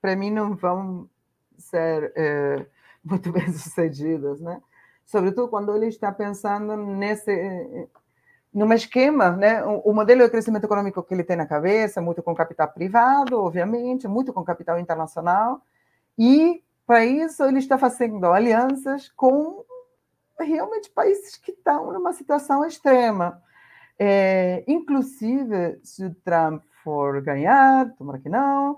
para 0.00 0.14
mim, 0.14 0.30
não 0.30 0.54
vão 0.54 1.10
ser 1.58 2.12
é, 2.16 2.66
muito 3.04 3.30
bem 3.32 3.52
sucedidas, 3.52 4.40
né? 4.40 4.62
Sobretudo 5.04 5.48
quando 5.48 5.74
ele 5.74 5.86
está 5.86 6.12
pensando 6.12 6.76
nesse 6.76 7.32
num 8.52 8.72
esquema, 8.72 9.30
né? 9.30 9.62
O, 9.64 9.92
modelo 9.92 10.22
de 10.22 10.30
crescimento 10.30 10.64
econômico 10.64 11.02
que 11.02 11.14
ele 11.14 11.24
tem 11.24 11.36
na 11.36 11.46
cabeça, 11.46 12.00
muito 12.00 12.22
com 12.22 12.34
capital 12.34 12.68
privado, 12.68 13.40
obviamente, 13.40 14.08
muito 14.08 14.32
com 14.32 14.44
capital 14.44 14.78
internacional, 14.78 15.60
e 16.18 16.62
para 16.86 17.04
isso, 17.04 17.44
ele 17.44 17.58
está 17.58 17.76
fazendo 17.76 18.24
alianças 18.26 19.10
com 19.10 19.62
realmente 20.40 20.90
países 20.90 21.36
que 21.36 21.52
estão 21.52 21.92
numa 21.92 22.12
situação 22.12 22.64
extrema. 22.64 23.42
É, 23.98 24.64
inclusive, 24.66 25.78
se 25.82 26.04
o 26.04 26.14
Trump 26.14 26.62
for 26.82 27.20
ganhar, 27.20 27.92
tomara 27.96 28.18
que 28.18 28.28
não, 28.28 28.76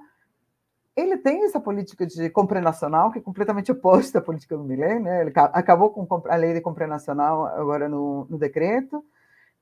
ele 0.96 1.16
tem 1.18 1.44
essa 1.44 1.60
política 1.60 2.06
de 2.06 2.28
compra 2.30 2.60
nacional, 2.60 3.12
que 3.12 3.18
é 3.18 3.22
completamente 3.22 3.70
oposta 3.70 4.18
à 4.18 4.22
política 4.22 4.56
do 4.56 4.64
Milley, 4.64 4.98
né? 4.98 5.22
Ele 5.22 5.32
acabou 5.34 5.90
com 5.90 6.22
a 6.28 6.36
lei 6.36 6.52
de 6.52 6.60
compra 6.60 6.86
nacional 6.86 7.46
agora 7.46 7.88
no, 7.88 8.26
no 8.28 8.38
decreto. 8.38 9.04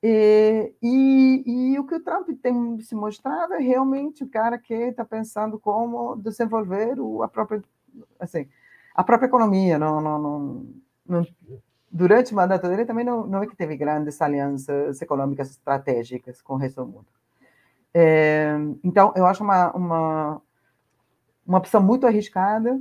E, 0.01 0.73
e, 0.81 1.43
e, 1.73 1.79
o 1.79 1.85
que 1.85 1.95
o 1.95 2.03
Trump 2.03 2.29
tem 2.41 2.79
se 2.79 2.95
mostrado 2.95 3.53
é 3.53 3.59
realmente 3.59 4.23
o 4.23 4.29
cara 4.29 4.57
que 4.57 4.73
está 4.73 5.03
pensando 5.03 5.59
como 5.59 6.15
desenvolver 6.15 6.99
o, 6.99 7.21
a 7.21 7.27
própria 7.27 7.61
assim, 8.17 8.47
a 8.95 9.03
própria 9.03 9.27
economia, 9.27 9.77
não, 9.77 9.99
não, 9.99 10.19
não, 10.19 10.65
não 11.05 11.27
durante 11.91 12.31
o 12.31 12.35
mandato 12.35 12.67
dele 12.67 12.85
também 12.85 13.03
não, 13.03 13.25
não 13.25 13.43
é 13.43 13.47
que 13.47 13.55
teve 13.55 13.75
grandes 13.75 14.21
alianças 14.21 15.01
econômicas 15.01 15.49
estratégicas 15.51 16.41
com 16.41 16.53
o 16.53 16.57
resto 16.57 16.83
do 16.83 16.91
mundo. 16.91 17.07
É, 17.93 18.55
então, 18.83 19.11
eu 19.15 19.25
acho 19.25 19.43
uma, 19.43 19.71
uma, 19.71 20.41
uma 21.45 21.57
opção 21.57 21.81
muito 21.81 22.05
arriscada, 22.05 22.79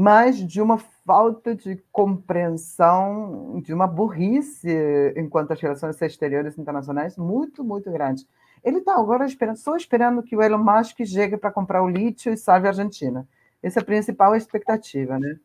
mas 0.00 0.38
de 0.38 0.62
uma 0.62 0.78
falta 0.78 1.54
de 1.54 1.76
compreensão, 1.92 3.60
de 3.62 3.74
uma 3.74 3.86
burrice 3.86 4.66
enquanto 5.14 5.50
às 5.50 5.60
relações 5.60 6.00
exteriores 6.00 6.56
internacionais 6.56 7.18
muito, 7.18 7.62
muito 7.62 7.92
grande. 7.92 8.26
Ele 8.64 8.78
está 8.78 8.94
agora 8.98 9.26
esperando, 9.26 9.58
só 9.58 9.76
esperando 9.76 10.22
que 10.22 10.34
o 10.34 10.42
Elon 10.42 10.56
Musk 10.56 11.04
chegue 11.04 11.36
para 11.36 11.52
comprar 11.52 11.82
o 11.82 11.88
lítio 11.88 12.32
e 12.32 12.36
salve 12.38 12.66
a 12.66 12.70
Argentina. 12.70 13.28
Essa 13.62 13.80
é 13.80 13.82
a 13.82 13.84
principal 13.84 14.34
expectativa, 14.34 15.18
né? 15.18 15.38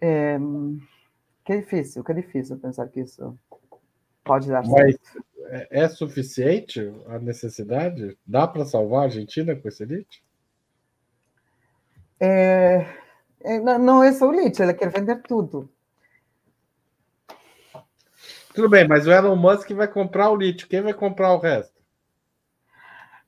É, 0.00 0.38
que 1.44 1.52
é 1.52 1.56
difícil, 1.58 2.02
que 2.02 2.10
é 2.10 2.14
difícil 2.14 2.56
pensar 2.56 2.88
que 2.88 3.00
isso 3.00 3.38
pode 4.24 4.48
dar 4.48 4.66
Mas 4.66 4.96
certo. 4.96 5.24
É, 5.50 5.82
é 5.82 5.88
suficiente 5.90 6.90
a 7.06 7.18
necessidade? 7.18 8.16
Dá 8.26 8.48
para 8.48 8.64
salvar 8.64 9.00
a 9.00 9.04
Argentina 9.04 9.54
com 9.54 9.68
esse? 9.68 10.06
É, 12.18 12.86
é, 12.88 13.02
não 13.78 14.02
é 14.02 14.12
só 14.12 14.28
o 14.28 14.32
lítio, 14.32 14.62
ela 14.62 14.74
quer 14.74 14.90
vender 14.90 15.22
tudo. 15.22 15.68
Tudo 18.54 18.68
bem, 18.68 18.86
mas 18.86 19.06
o 19.06 19.10
Elon 19.10 19.36
Musk 19.36 19.70
vai 19.70 19.88
comprar 19.88 20.30
o 20.30 20.36
lítio, 20.36 20.68
quem 20.68 20.82
vai 20.82 20.92
comprar 20.92 21.32
o 21.32 21.38
resto? 21.38 21.80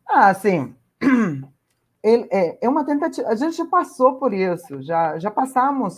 Ah, 0.06 0.34
sim. 0.34 0.74
ele, 2.02 2.28
é, 2.30 2.58
é 2.60 2.68
uma 2.68 2.84
tentativa. 2.84 3.28
A 3.28 3.34
gente 3.34 3.56
já 3.56 3.66
passou 3.66 4.16
por 4.16 4.34
isso, 4.34 4.82
já, 4.82 5.18
já 5.18 5.30
passamos 5.30 5.94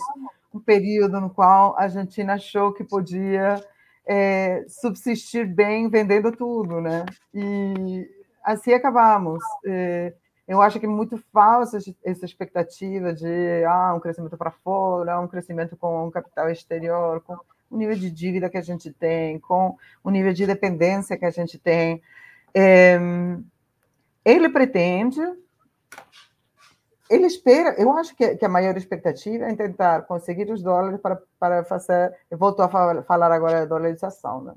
um 0.53 0.59
período 0.59 1.19
no 1.19 1.29
qual 1.29 1.77
a 1.77 1.83
Argentina 1.83 2.35
achou 2.35 2.73
que 2.73 2.83
podia 2.83 3.61
é, 4.07 4.65
subsistir 4.69 5.45
bem 5.45 5.89
vendendo 5.89 6.31
tudo, 6.31 6.79
né? 6.79 7.05
E 7.33 8.09
assim 8.43 8.71
acabamos. 8.73 9.43
É, 9.65 10.13
eu 10.47 10.61
acho 10.61 10.79
que 10.79 10.85
é 10.85 10.89
muito 10.89 11.17
falsa 11.33 11.77
essa 12.03 12.25
expectativa 12.25 13.13
de 13.13 13.63
ah, 13.65 13.93
um 13.93 13.99
crescimento 13.99 14.37
para 14.37 14.51
fora, 14.51 15.19
um 15.19 15.27
crescimento 15.27 15.75
com 15.75 16.09
capital 16.09 16.49
exterior, 16.49 17.21
com 17.21 17.37
o 17.69 17.77
nível 17.77 17.95
de 17.95 18.09
dívida 18.09 18.49
que 18.49 18.57
a 18.57 18.61
gente 18.61 18.91
tem, 18.93 19.39
com 19.39 19.75
o 20.03 20.09
nível 20.09 20.31
de 20.33 20.45
dependência 20.45 21.17
que 21.17 21.25
a 21.25 21.31
gente 21.31 21.59
tem. 21.59 22.01
É, 22.53 22.97
ele 24.23 24.49
pretende 24.49 25.21
ele 27.09 27.25
espera, 27.25 27.73
eu 27.77 27.91
acho 27.93 28.15
que, 28.15 28.35
que, 28.35 28.45
a 28.45 28.49
maior 28.49 28.75
expectativa 28.75 29.45
é 29.45 29.55
tentar 29.55 30.01
conseguir 30.03 30.51
os 30.51 30.61
dólares 30.61 30.99
para, 30.99 31.21
para 31.39 31.63
fazer. 31.63 32.13
Eu 32.29 32.37
volto 32.37 32.61
a 32.61 32.67
falar 32.67 33.31
agora 33.31 33.61
da 33.61 33.65
dolarização. 33.65 34.43
Né? 34.43 34.53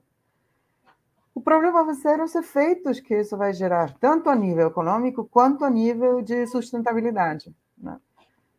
O 1.34 1.40
problema 1.40 1.84
vai 1.84 1.94
ser 1.94 2.20
os 2.20 2.34
efeitos 2.34 3.00
que 3.00 3.14
isso 3.14 3.36
vai 3.36 3.52
gerar, 3.52 3.94
tanto 3.98 4.28
a 4.28 4.34
nível 4.34 4.68
econômico 4.68 5.24
quanto 5.24 5.64
a 5.64 5.70
nível 5.70 6.20
de 6.20 6.46
sustentabilidade. 6.46 7.54
Né? 7.78 7.98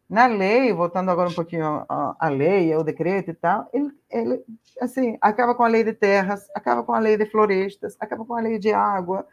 Na 0.09 0.25
lei, 0.25 0.73
voltando 0.73 1.09
agora 1.09 1.29
um 1.29 1.33
pouquinho 1.33 1.85
à 1.87 2.29
lei, 2.29 2.73
ao 2.73 2.83
decreto 2.83 3.31
e 3.31 3.33
tal, 3.33 3.69
ele, 3.71 3.91
ele 4.09 4.43
assim, 4.79 5.17
acaba 5.21 5.55
com 5.55 5.63
a 5.63 5.67
lei 5.67 5.83
de 5.83 5.93
terras, 5.93 6.49
acaba 6.55 6.83
com 6.83 6.93
a 6.93 6.99
lei 6.99 7.17
de 7.17 7.25
florestas, 7.25 7.95
acaba 7.99 8.25
com 8.25 8.35
a 8.35 8.41
lei 8.41 8.57
de 8.57 8.73
água, 8.73 9.25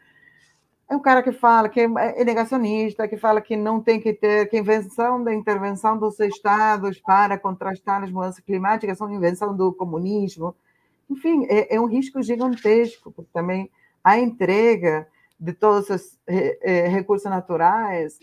é 0.91 0.97
um 0.97 1.01
cara 1.01 1.23
que 1.23 1.33
fala 1.33 1.69
que 1.69 1.81
é 1.81 2.25
negacionista, 2.25 3.07
que 3.07 3.19
fala 3.19 3.43
que 3.43 3.55
não 3.57 3.79
tem 3.79 4.01
que 4.01 4.15
ter, 4.15 4.49
que 4.49 4.57
a 4.57 4.61
invenção 4.61 5.23
da 5.23 5.35
intervenção 5.35 5.99
dos 5.99 6.19
estados 6.19 6.99
para 6.99 7.37
contrastar 7.37 8.03
as 8.03 8.11
mudanças 8.11 8.43
climáticas 8.43 8.97
são 8.97 9.13
invenção 9.13 9.55
do 9.55 9.71
comunismo. 9.71 10.57
Enfim, 11.11 11.47
é, 11.49 11.77
é 11.77 11.81
um 11.81 11.87
risco 11.87 12.23
gigantesco, 12.23 13.11
porque 13.11 13.31
também 13.33 13.71
a 14.03 14.19
entrega 14.19 15.09
de 15.39 15.53
todos 15.53 15.89
os 15.91 16.19
é, 16.27 16.89
recursos 16.89 17.31
naturais 17.31 18.19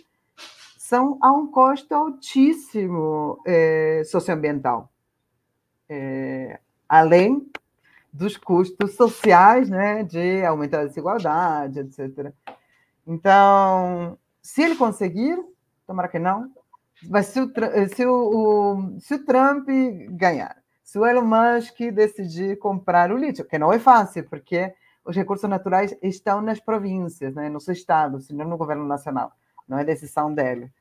são 0.77 1.17
a 1.21 1.31
um 1.31 1.47
custo 1.47 1.95
altíssimo 1.95 3.41
é, 3.45 4.03
socioambiental. 4.05 4.91
É, 5.89 6.59
além 6.87 7.49
dos 8.13 8.37
custos 8.37 8.95
sociais, 8.95 9.69
né, 9.69 10.03
de 10.03 10.43
aumentar 10.45 10.81
a 10.81 10.85
desigualdade, 10.85 11.79
etc. 11.79 12.31
Então, 13.05 14.17
se 14.41 14.61
ele 14.61 14.75
conseguir, 14.75 15.37
tomara 15.85 16.07
que 16.07 16.17
não, 16.17 16.51
mas 17.09 17.27
se 17.27 17.41
o, 17.41 17.51
se 17.93 18.05
o, 18.05 18.97
se 18.99 19.15
o 19.15 19.25
Trump 19.25 19.67
ganhar, 20.11 20.55
se 20.85 20.99
o 20.99 21.05
Elon 21.05 21.25
Musk 21.25 21.79
decidir 21.91 22.59
comprar 22.59 23.11
o 23.11 23.17
lítio, 23.17 23.43
que 23.43 23.57
não 23.57 23.73
é 23.73 23.79
fácil, 23.79 24.23
porque 24.29 24.71
os 25.03 25.15
recursos 25.15 25.49
naturais 25.49 25.97
estão 26.01 26.41
nas 26.41 26.59
províncias, 26.59 27.33
né, 27.33 27.49
nos 27.49 27.67
estados, 27.67 28.29
não 28.29 28.47
no 28.47 28.55
governo 28.55 28.85
nacional, 28.85 29.33
não 29.67 29.79
é 29.79 29.83
decisão 29.83 30.31
dele. 30.31 30.71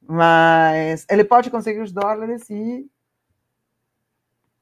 Mas 0.00 1.06
ele 1.10 1.24
pode 1.24 1.50
conseguir 1.50 1.80
os 1.80 1.92
dólares 1.92 2.48
e 2.48 2.90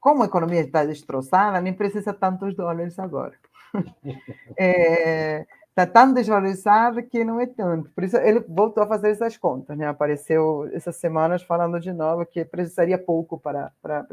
como 0.01 0.21
a 0.21 0.25
economia 0.25 0.59
está 0.61 0.83
destroçada, 0.83 1.61
nem 1.61 1.73
precisa 1.73 2.13
tantos 2.13 2.53
dólares 2.53 2.99
agora. 2.99 3.35
Está 3.73 3.93
é, 4.59 5.45
tá 5.73 5.87
tão 5.87 6.11
desvalorizada 6.13 7.01
que 7.01 7.23
não 7.23 7.39
é 7.39 7.45
tanto. 7.45 7.89
Por 7.91 8.03
isso 8.03 8.17
ele 8.17 8.41
voltou 8.41 8.83
a 8.83 8.87
fazer 8.87 9.11
essas 9.11 9.37
contas. 9.37 9.77
Né? 9.77 9.87
Apareceu 9.87 10.69
essas 10.73 10.97
semanas 10.97 11.41
falando 11.41 11.79
de 11.79 11.93
novo 11.93 12.25
que 12.25 12.43
precisaria 12.43 12.97
pouco 12.97 13.39
para, 13.39 13.71
para 13.81 14.05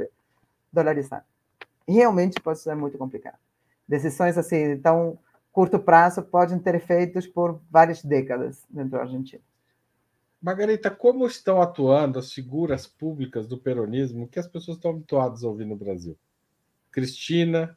dolarizar. 0.72 1.24
Realmente 1.86 2.40
pode 2.40 2.58
ser 2.58 2.74
muito 2.74 2.98
complicado. 2.98 3.38
Decisões 3.86 4.36
assim, 4.36 4.78
tão 4.78 5.18
curto 5.50 5.78
prazo 5.78 6.22
podem 6.22 6.58
ter 6.58 6.74
efeitos 6.74 7.26
por 7.26 7.60
várias 7.70 8.02
décadas 8.04 8.64
dentro 8.68 8.90
da 8.90 9.00
Argentina. 9.00 9.42
Margarita, 10.40 10.90
como 10.90 11.26
estão 11.26 11.60
atuando 11.60 12.18
as 12.18 12.32
figuras 12.32 12.86
públicas 12.86 13.48
do 13.48 13.58
peronismo 13.58 14.28
que 14.28 14.38
as 14.38 14.46
pessoas 14.46 14.76
estão 14.76 14.92
habituadas 14.92 15.42
a 15.42 15.48
ouvir 15.48 15.64
no 15.64 15.74
Brasil? 15.74 16.16
Cristina, 16.92 17.76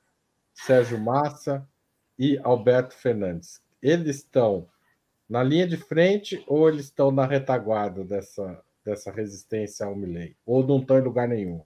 Sérgio 0.54 1.00
Massa 1.00 1.68
e 2.20 2.38
Alberto 2.44 2.94
Fernandes. 2.94 3.62
Eles 3.82 4.18
estão 4.18 4.68
na 5.28 5.42
linha 5.42 5.68
de 5.68 5.78
frente 5.78 6.44
ou 6.46 6.70
eles 6.70 6.86
estão 6.86 7.10
na 7.10 7.26
retaguarda 7.26 8.04
dessa, 8.04 8.62
dessa 8.86 9.12
resistência 9.12 9.86
ao 9.86 9.96
Milley? 9.96 10.36
Ou 10.46 10.66
não 10.66 10.80
estão 10.80 11.00
em 11.00 11.02
lugar 11.02 11.28
nenhum? 11.28 11.64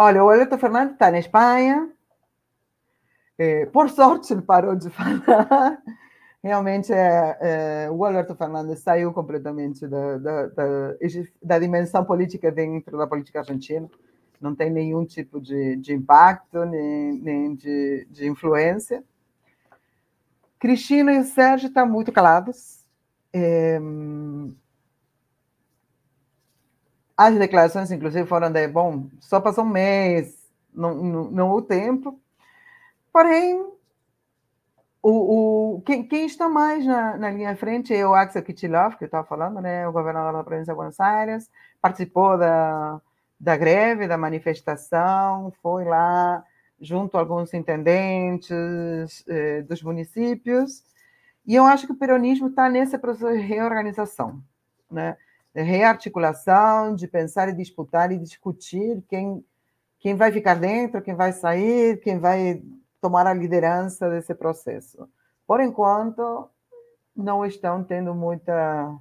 Olha, 0.00 0.22
o 0.22 0.30
Alberto 0.30 0.56
Fernandes 0.56 0.92
está 0.92 1.10
na 1.10 1.18
Espanha. 1.18 1.90
É, 3.36 3.66
por 3.66 3.90
sorte, 3.90 4.32
ele 4.32 4.42
parou 4.42 4.76
de 4.76 4.88
falar. 4.90 5.82
Realmente, 6.40 6.92
é, 6.92 7.38
é, 7.40 7.90
o 7.90 8.04
Alberto 8.04 8.36
Fernandes 8.36 8.78
saiu 8.78 9.12
completamente 9.12 9.88
da, 9.88 10.18
da, 10.18 10.46
da, 10.46 10.94
da, 11.42 11.58
dimensão 11.58 12.04
política 12.04 12.52
dentro 12.52 12.96
da 12.96 13.08
política 13.08 13.40
argentina. 13.40 13.90
Não 14.40 14.54
tem 14.54 14.70
nenhum 14.70 15.04
tipo 15.04 15.40
de, 15.40 15.74
de 15.76 15.92
impacto, 15.92 16.64
nem, 16.64 17.20
nem 17.20 17.54
de, 17.56 18.06
de 18.08 18.28
influência. 18.28 19.02
Cristina 20.60 21.12
e 21.12 21.18
o 21.18 21.24
Sérgio 21.24 21.66
estão 21.66 21.88
muito 21.88 22.12
calados. 22.12 22.84
É, 23.32 23.80
as 27.18 27.36
declarações, 27.36 27.90
inclusive, 27.90 28.28
foram 28.28 28.48
de, 28.48 28.68
bom, 28.68 29.08
só 29.18 29.40
passou 29.40 29.64
um 29.64 29.68
mês, 29.68 30.48
não, 30.72 30.94
não, 30.94 31.50
o 31.50 31.60
tempo. 31.60 32.16
Porém, 33.12 33.60
o, 35.02 35.78
o, 35.78 35.82
quem, 35.82 36.06
quem 36.06 36.26
está 36.26 36.48
mais 36.48 36.86
na, 36.86 37.16
na 37.16 37.28
linha 37.28 37.56
frente 37.56 37.92
é 37.92 38.06
o 38.06 38.14
Axel 38.14 38.44
Kicillof, 38.44 38.96
que 38.96 39.02
eu 39.02 39.06
estava 39.06 39.26
falando, 39.26 39.60
né, 39.60 39.88
o 39.88 39.92
governador 39.92 40.32
da 40.32 40.44
província 40.44 40.72
de 40.72 40.76
Buenos 40.76 41.00
Aires, 41.00 41.50
participou 41.82 42.38
da, 42.38 43.00
da 43.40 43.56
greve, 43.56 44.06
da 44.06 44.16
manifestação, 44.16 45.52
foi 45.60 45.84
lá 45.84 46.44
junto 46.80 47.16
a 47.16 47.20
alguns 47.20 47.52
intendentes 47.52 49.24
eh, 49.26 49.62
dos 49.62 49.82
municípios, 49.82 50.84
e 51.44 51.56
eu 51.56 51.64
acho 51.64 51.84
que 51.84 51.92
o 51.92 51.98
peronismo 51.98 52.46
está 52.46 52.68
nesse 52.68 52.96
processo 52.96 53.32
de 53.32 53.40
reorganização, 53.40 54.40
né? 54.88 55.16
Rearticulação, 55.62 56.94
de 56.94 57.06
pensar 57.06 57.48
e 57.48 57.54
disputar 57.54 58.12
e 58.12 58.18
discutir 58.18 59.02
quem, 59.08 59.44
quem 59.98 60.14
vai 60.14 60.32
ficar 60.32 60.54
dentro, 60.54 61.02
quem 61.02 61.14
vai 61.14 61.32
sair, 61.32 62.00
quem 62.00 62.18
vai 62.18 62.62
tomar 63.00 63.26
a 63.26 63.34
liderança 63.34 64.08
desse 64.10 64.34
processo. 64.34 65.08
Por 65.46 65.60
enquanto, 65.60 66.48
não 67.16 67.44
estão 67.44 67.82
tendo 67.82 68.14
muita. 68.14 68.96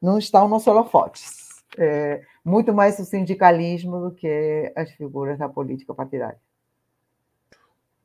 Não 0.00 0.18
estão 0.18 0.48
nos 0.48 0.66
holofotes. 0.66 1.50
É, 1.78 2.22
muito 2.44 2.74
mais 2.74 2.98
o 2.98 3.04
sindicalismo 3.04 4.00
do 4.00 4.14
que 4.14 4.72
as 4.76 4.90
figuras 4.92 5.38
da 5.38 5.48
política 5.48 5.94
partidária. 5.94 6.40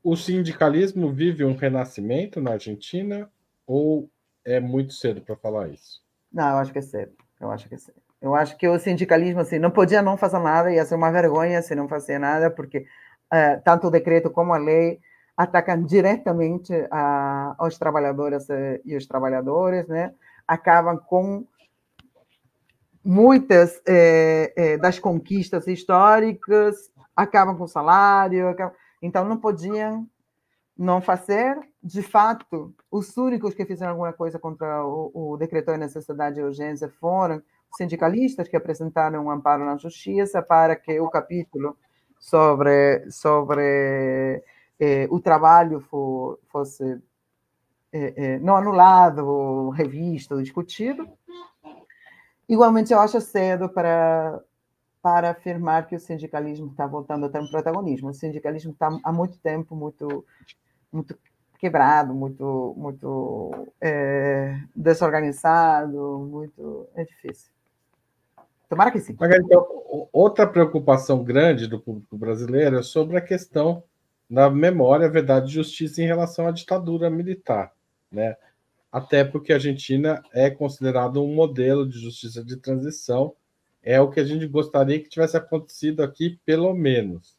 O 0.03 0.15
sindicalismo 0.15 1.11
vive 1.11 1.43
um 1.43 1.55
renascimento 1.55 2.39
na 2.39 2.51
Argentina 2.51 3.29
ou 3.65 4.09
é 4.45 4.59
muito 4.59 4.93
cedo 4.93 5.21
para 5.21 5.35
falar 5.35 5.67
isso? 5.67 6.01
Não, 6.31 6.49
eu 6.49 6.57
acho 6.57 6.71
que 6.71 6.79
é 6.79 6.81
cedo. 6.81 7.13
Eu 7.39 7.51
acho 7.51 7.69
que. 7.69 7.75
Eu 8.19 8.33
acho 8.33 8.57
que 8.57 8.67
o 8.67 8.79
sindicalismo 8.79 9.41
assim 9.41 9.59
não 9.59 9.69
podia 9.69 10.01
não 10.01 10.17
fazer 10.17 10.39
nada, 10.39 10.71
ia 10.71 10.83
ser 10.83 10.95
uma 10.95 11.11
vergonha 11.11 11.61
se 11.61 11.75
não 11.75 11.87
fazer 11.87 12.17
nada, 12.17 12.49
porque 12.49 12.79
uh, 13.31 13.61
tanto 13.63 13.87
o 13.87 13.91
decreto 13.91 14.31
como 14.31 14.53
a 14.53 14.57
lei 14.57 14.99
atacam 15.37 15.83
diretamente 15.83 16.73
a, 16.89 17.53
aos 17.59 17.77
trabalhadores 17.77 18.47
e 18.83 18.95
os 18.97 19.05
trabalhadores, 19.05 19.87
né? 19.87 20.11
Acabam 20.47 20.97
com 20.97 21.45
muitas 23.07 23.79
eh, 23.87 24.51
eh, 24.57 24.77
das 24.77 24.99
conquistas 24.99 25.65
históricas, 25.67 26.91
acabam 27.15 27.55
com 27.55 27.63
o 27.63 27.67
salário, 27.67 28.49
acabam... 28.49 28.75
então 29.01 29.23
não 29.23 29.37
podiam 29.37 30.05
não 30.77 31.01
fazer. 31.01 31.57
De 31.81 32.01
fato, 32.01 32.73
os 32.91 33.15
únicos 33.17 33.53
que 33.53 33.65
fizeram 33.65 33.91
alguma 33.91 34.13
coisa 34.13 34.37
contra 34.37 34.85
o, 34.85 35.33
o 35.33 35.37
decreto 35.37 35.71
de 35.71 35.77
necessidade 35.77 36.39
e 36.39 36.43
urgência 36.43 36.89
foram 36.89 37.41
sindicalistas 37.75 38.47
que 38.47 38.55
apresentaram 38.55 39.25
um 39.25 39.31
amparo 39.31 39.65
na 39.65 39.77
justiça 39.77 40.41
para 40.41 40.75
que 40.75 40.99
o 40.99 41.09
capítulo 41.09 41.77
sobre, 42.19 43.09
sobre 43.11 44.43
eh, 44.79 45.07
o 45.09 45.19
trabalho 45.19 45.79
for, 45.81 46.39
fosse 46.49 47.01
eh, 47.91 48.13
eh, 48.15 48.39
não 48.39 48.55
anulado, 48.55 49.69
revisto, 49.69 50.41
discutido. 50.41 51.07
Igualmente, 52.47 52.93
eu 52.93 52.99
acho 52.99 53.19
cedo 53.19 53.69
para, 53.69 54.41
para 55.01 55.31
afirmar 55.31 55.87
que 55.87 55.95
o 55.95 55.99
sindicalismo 55.99 56.67
está 56.67 56.87
voltando 56.87 57.25
a 57.25 57.29
ter 57.29 57.39
um 57.39 57.49
protagonismo. 57.49 58.09
O 58.09 58.13
sindicalismo 58.13 58.71
está 58.71 58.89
há 59.03 59.11
muito 59.11 59.37
tempo 59.39 59.75
muito, 59.75 60.25
muito 60.91 61.17
quebrado, 61.59 62.13
muito, 62.13 62.73
muito 62.77 63.67
é, 63.81 64.59
desorganizado, 64.75 66.19
muito. 66.19 66.87
É 66.95 67.03
difícil. 67.03 67.51
Tomara 68.69 68.91
que 68.91 68.99
sim. 68.99 69.15
Então, 69.19 69.65
outra 70.11 70.45
preocupação 70.45 71.23
grande 71.23 71.67
do 71.67 71.79
público 71.79 72.17
brasileiro 72.17 72.77
é 72.77 72.83
sobre 72.83 73.17
a 73.17 73.21
questão 73.21 73.83
da 74.29 74.49
memória, 74.49 75.09
verdade 75.09 75.47
e 75.49 75.53
justiça 75.53 76.01
em 76.01 76.05
relação 76.05 76.47
à 76.47 76.51
ditadura 76.51 77.09
militar, 77.09 77.71
né? 78.11 78.35
Até 78.91 79.23
porque 79.23 79.51
a 79.53 79.55
Argentina 79.55 80.21
é 80.33 80.49
considerado 80.49 81.23
um 81.23 81.33
modelo 81.33 81.87
de 81.87 81.97
justiça 81.99 82.43
de 82.43 82.57
transição, 82.57 83.33
é 83.81 84.01
o 84.01 84.09
que 84.09 84.19
a 84.19 84.23
gente 84.23 84.45
gostaria 84.47 84.99
que 84.99 85.09
tivesse 85.09 85.37
acontecido 85.37 86.03
aqui, 86.03 86.39
pelo 86.45 86.73
menos. 86.73 87.37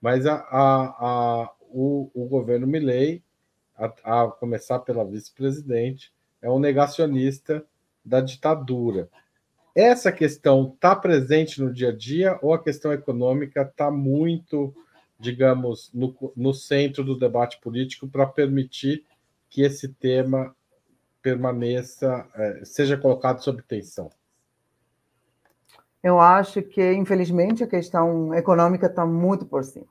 Mas 0.00 0.26
a, 0.26 0.34
a, 0.34 0.82
a 0.98 1.50
o, 1.72 2.10
o, 2.14 2.26
governo 2.26 2.66
Milley, 2.66 3.22
a, 3.76 4.24
a 4.24 4.28
começar 4.28 4.80
pela 4.80 5.04
vice-presidente, 5.04 6.12
é 6.42 6.50
um 6.50 6.58
negacionista 6.58 7.64
da 8.04 8.20
ditadura. 8.20 9.08
Essa 9.74 10.10
questão 10.10 10.72
está 10.74 10.96
presente 10.96 11.62
no 11.62 11.72
dia 11.72 11.90
a 11.90 11.96
dia 11.96 12.38
ou 12.42 12.52
a 12.52 12.62
questão 12.62 12.92
econômica 12.92 13.62
está 13.62 13.90
muito, 13.90 14.74
digamos, 15.18 15.90
no, 15.94 16.14
no 16.36 16.52
centro 16.52 17.04
do 17.04 17.18
debate 17.18 17.60
político 17.60 18.08
para 18.08 18.26
permitir 18.26 19.04
que 19.48 19.62
esse 19.62 19.88
tema 19.88 20.54
permaneça, 21.22 22.26
é, 22.34 22.64
seja 22.64 22.96
colocado 22.96 23.42
sob 23.42 23.62
tensão? 23.62 24.10
Eu 26.02 26.18
acho 26.18 26.62
que, 26.62 26.92
infelizmente, 26.94 27.62
a 27.62 27.66
questão 27.66 28.34
econômica 28.34 28.86
está 28.86 29.04
muito 29.04 29.44
por 29.44 29.62
cima. 29.62 29.86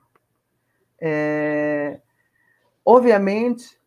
É, 1.00 2.00
obviamente, 2.84 3.78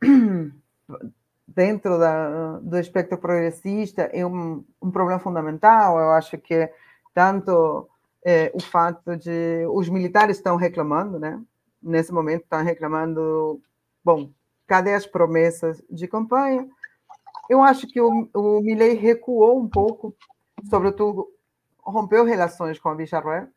dentro 1.46 1.98
da, 1.98 2.58
do 2.60 2.78
espectro 2.78 3.18
progressista 3.18 4.02
é 4.12 4.24
um, 4.26 4.64
um, 4.80 4.90
problema 4.90 5.20
fundamental. 5.20 5.98
Eu 5.98 6.10
acho 6.12 6.38
que 6.38 6.70
tanto 7.14 7.88
é, 8.24 8.50
o 8.54 8.60
fato 8.60 9.16
de 9.16 9.66
os 9.70 9.88
militares 9.88 10.36
estão 10.36 10.56
reclamando, 10.56 11.18
né? 11.18 11.40
Nesse 11.82 12.12
momento 12.12 12.44
estão 12.44 12.62
reclamando, 12.62 13.60
bom, 14.04 14.30
cadê 14.66 14.94
as 14.94 15.06
promessas 15.06 15.82
de 15.90 16.06
campanha? 16.06 16.68
Eu 17.50 17.62
acho 17.62 17.86
que 17.86 18.00
o, 18.00 18.28
o 18.32 18.60
Milley 18.60 18.94
recuou 18.94 19.58
um 19.58 19.68
pouco, 19.68 20.14
sobretudo 20.70 21.28
rompeu 21.84 22.24
relações 22.24 22.78
com 22.78 22.88
a 22.88 22.94
Villarreal, 22.94 23.48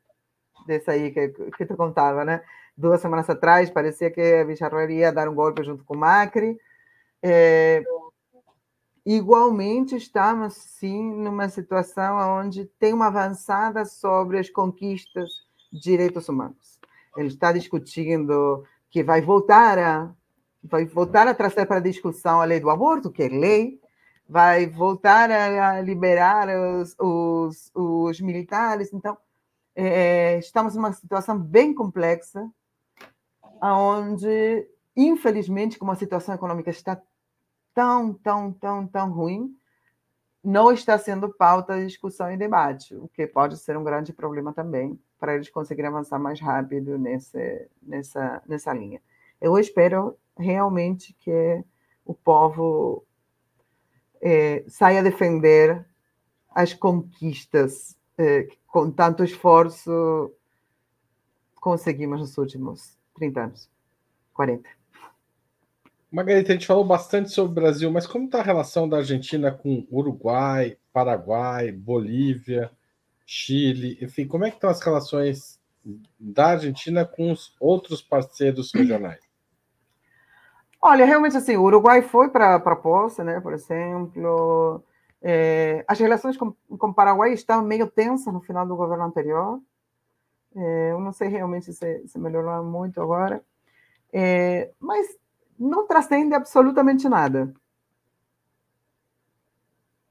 desse 0.65 0.89
aí 0.89 1.11
que, 1.11 1.29
que 1.29 1.65
tu 1.65 1.77
contava, 1.77 2.25
né? 2.25 2.41
Duas 2.77 3.01
semanas 3.01 3.29
atrás 3.29 3.69
parecia 3.69 4.11
que 4.11 4.21
a 4.21 4.43
Villarreal 4.43 4.89
ia 4.89 5.11
dar 5.11 5.29
um 5.29 5.35
golpe 5.35 5.63
junto 5.63 5.83
com 5.83 5.95
o 5.95 5.97
Macri, 5.97 6.59
é, 7.23 7.83
igualmente, 9.05 9.95
estamos, 9.95 10.53
sim, 10.53 11.13
numa 11.15 11.47
situação 11.49 12.17
onde 12.39 12.65
tem 12.79 12.93
uma 12.93 13.07
avançada 13.07 13.85
sobre 13.85 14.39
as 14.39 14.49
conquistas 14.49 15.29
de 15.71 15.79
direitos 15.79 16.27
humanos. 16.27 16.79
Ele 17.15 17.29
está 17.29 17.51
discutindo 17.51 18.63
que 18.89 19.03
vai 19.03 19.21
voltar 19.21 19.79
a 19.79 20.11
vai 20.67 20.85
voltar 20.85 21.27
a 21.27 21.33
trazer 21.33 21.65
para 21.67 21.79
discussão 21.79 22.41
a 22.41 22.45
lei 22.45 22.59
do 22.59 22.69
aborto, 22.69 23.11
que 23.11 23.21
é 23.23 23.27
lei, 23.27 23.79
vai 24.27 24.65
voltar 24.65 25.29
a 25.29 25.79
liberar 25.81 26.47
os, 26.49 26.95
os, 26.99 27.71
os 27.73 28.19
militares. 28.19 28.91
Então, 28.91 29.15
é, 29.75 30.39
estamos 30.39 30.75
numa 30.75 30.91
situação 30.91 31.37
bem 31.37 31.73
complexa, 31.73 32.49
onde, 33.61 34.67
infelizmente, 34.95 35.77
como 35.77 35.91
a 35.91 35.95
situação 35.95 36.35
econômica 36.35 36.69
está 36.69 37.01
tão, 37.73 38.13
tão, 38.13 38.51
tão, 38.53 38.87
tão 38.87 39.11
ruim, 39.11 39.55
não 40.43 40.71
está 40.71 40.97
sendo 40.97 41.33
pauta 41.33 41.75
de 41.77 41.87
discussão 41.87 42.31
e 42.31 42.37
debate, 42.37 42.95
o 42.95 43.07
que 43.07 43.25
pode 43.25 43.57
ser 43.57 43.75
um 43.77 43.83
grande 43.83 44.13
problema 44.13 44.53
também 44.53 44.99
para 45.19 45.35
eles 45.35 45.49
conseguirem 45.49 45.89
avançar 45.89 46.19
mais 46.19 46.39
rápido 46.39 46.97
nesse, 46.97 47.67
nessa, 47.81 48.43
nessa 48.47 48.73
linha. 48.73 49.01
Eu 49.41 49.57
espero 49.57 50.17
realmente 50.37 51.13
que 51.13 51.63
o 52.05 52.13
povo 52.13 53.03
é, 54.21 54.63
saia 54.67 54.99
a 54.99 55.03
defender 55.03 55.85
as 56.49 56.73
conquistas 56.73 57.97
é, 58.17 58.43
que, 58.43 58.57
com 58.67 58.91
tanto 58.91 59.23
esforço 59.23 60.31
conseguimos 61.55 62.19
nos 62.19 62.37
últimos 62.37 62.97
30 63.15 63.41
anos, 63.41 63.69
40. 64.33 64.69
Margarita, 66.11 66.51
a 66.51 66.55
gente 66.55 66.67
falou 66.67 66.85
bastante 66.85 67.29
sobre 67.31 67.51
o 67.51 67.55
Brasil, 67.55 67.91
mas 67.91 68.07
como 68.07 68.25
está 68.25 68.39
a 68.39 68.43
relação 68.43 68.87
da 68.87 68.97
Argentina 68.97 69.51
com 69.51 69.85
Uruguai, 69.91 70.77
Paraguai, 70.93 71.71
Bolívia, 71.71 72.71
Chile, 73.25 73.97
enfim, 74.01 74.27
como 74.27 74.45
é 74.45 74.49
que 74.49 74.57
estão 74.57 74.69
as 74.69 74.81
relações 74.81 75.59
da 76.19 76.51
Argentina 76.51 77.05
com 77.05 77.31
os 77.31 77.55
outros 77.59 78.01
parceiros 78.01 78.71
regionais? 78.73 79.19
Olha, 80.81 81.05
realmente 81.05 81.35
assim, 81.35 81.57
o 81.57 81.63
Uruguai 81.63 82.01
foi 82.01 82.29
para 82.29 82.55
a 82.55 82.59
proposta, 82.59 83.23
né? 83.23 83.39
Por 83.39 83.53
exemplo, 83.53 84.83
é, 85.21 85.83
as 85.87 85.99
relações 85.99 86.37
com, 86.37 86.53
com 86.77 86.87
o 86.89 86.93
Paraguai 86.93 87.33
estão 87.33 87.63
meio 87.63 87.87
tensas 87.87 88.31
no 88.31 88.39
final 88.41 88.67
do 88.67 88.75
governo 88.75 89.03
anterior. 89.03 89.59
É, 90.55 90.91
eu 90.91 90.99
não 90.99 91.11
sei 91.11 91.27
realmente 91.27 91.73
se, 91.73 92.07
se 92.07 92.17
melhorou 92.19 92.63
muito 92.63 93.01
agora, 93.01 93.43
é, 94.13 94.71
mas 94.79 95.07
não 95.59 95.85
transcende 95.87 96.33
absolutamente 96.33 97.09
nada. 97.09 97.53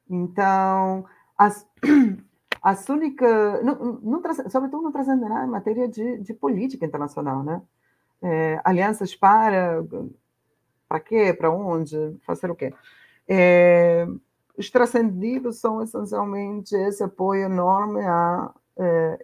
Então, 0.08 1.06
as, 1.36 1.66
as 2.62 2.88
únicas. 2.88 3.64
Não, 3.64 4.00
não, 4.02 4.22
sobretudo 4.50 4.82
não 4.82 4.92
transcende 4.92 5.24
nada 5.24 5.46
em 5.46 5.50
matéria 5.50 5.88
de, 5.88 6.18
de 6.18 6.34
política 6.34 6.84
internacional, 6.86 7.42
né? 7.42 7.62
É, 8.22 8.60
alianças 8.64 9.14
para. 9.14 9.84
Para 10.88 11.00
quê? 11.00 11.32
Para 11.34 11.50
onde? 11.50 11.96
Fazer 12.26 12.50
o 12.50 12.54
quê? 12.54 12.72
É, 13.28 14.06
os 14.56 14.70
transcendidos 14.70 15.58
são 15.58 15.82
essencialmente 15.82 16.74
esse 16.76 17.02
apoio 17.02 17.44
enorme 17.44 18.04
a 18.04 18.52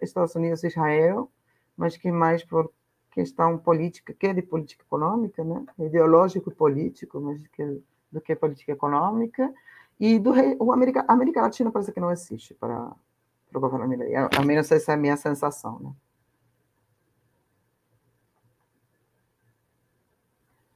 Estados 0.01 0.35
Unidos 0.35 0.63
e 0.63 0.67
Israel, 0.67 1.29
mas 1.75 1.97
que 1.97 2.11
mais 2.11 2.43
por 2.43 2.71
questão 3.11 3.57
política, 3.57 4.13
que 4.13 4.27
é 4.27 4.33
de 4.33 4.41
política 4.41 4.83
econômica, 4.83 5.43
né? 5.43 5.65
ideológico 5.79 6.49
e 6.49 6.55
político, 6.55 7.19
mas 7.19 7.45
que, 7.47 7.81
do 8.11 8.21
que 8.21 8.35
política 8.35 8.71
econômica, 8.71 9.53
e 9.99 10.17
do 10.17 10.31
o 10.59 10.71
América, 10.71 11.05
a 11.07 11.13
América 11.13 11.41
Latina 11.41 11.71
parece 11.71 11.91
que 11.91 11.99
não 11.99 12.11
existe 12.11 12.53
para, 12.53 12.91
para 13.49 13.57
o 13.57 13.61
governo 13.61 13.87
Milei, 13.87 14.15
a 14.15 14.41
menos 14.43 14.71
essa 14.71 14.93
é 14.93 14.95
a 14.95 14.97
minha 14.97 15.17
sensação. 15.17 15.79
Né? 15.79 15.91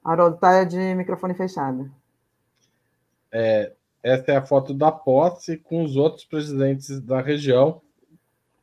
Haroldo, 0.04 0.36
está 0.36 0.64
de 0.64 0.94
microfone 0.94 1.34
fechado. 1.34 1.90
É, 3.32 3.74
essa 4.04 4.34
é 4.34 4.36
a 4.36 4.46
foto 4.46 4.74
da 4.74 4.92
posse 4.92 5.58
com 5.58 5.84
os 5.84 5.96
outros 5.96 6.26
presidentes 6.26 7.02
da 7.02 7.22
região 7.22 7.82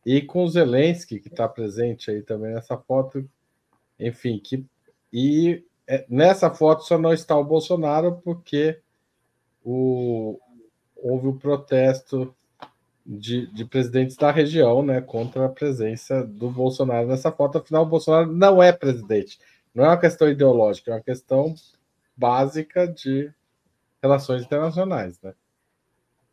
e 0.04 0.20
com 0.20 0.44
o 0.44 0.48
Zelensky, 0.48 1.20
que 1.20 1.28
está 1.28 1.48
presente 1.48 2.10
aí 2.10 2.22
também 2.22 2.54
nessa 2.54 2.76
foto. 2.76 3.28
Enfim, 3.98 4.38
que, 4.38 4.64
e 5.12 5.64
é, 5.86 6.04
nessa 6.08 6.50
foto 6.50 6.84
só 6.84 6.98
não 6.98 7.12
está 7.12 7.36
o 7.36 7.44
Bolsonaro, 7.44 8.20
porque 8.24 8.80
o, 9.64 10.40
houve 10.96 11.28
o 11.28 11.34
protesto 11.34 12.34
de, 13.04 13.46
de, 13.52 13.64
presidentes 13.64 14.16
da 14.16 14.30
região 14.30 14.82
né, 14.82 15.00
contra 15.00 15.46
a 15.46 15.48
presença 15.48 16.24
do 16.24 16.50
Bolsonaro 16.50 17.08
nessa 17.08 17.30
foto. 17.30 17.58
Afinal, 17.58 17.84
o 17.84 17.88
Bolsonaro 17.88 18.32
não 18.32 18.62
é 18.62 18.72
presidente. 18.72 19.38
Não 19.74 19.84
é 19.84 19.88
uma 19.88 20.00
questão 20.00 20.28
ideológica, 20.28 20.90
é 20.90 20.94
uma 20.94 21.00
questão 21.00 21.54
básica 22.16 22.86
de 22.86 23.32
relações 24.02 24.42
internacionais. 24.42 25.20
Né? 25.22 25.32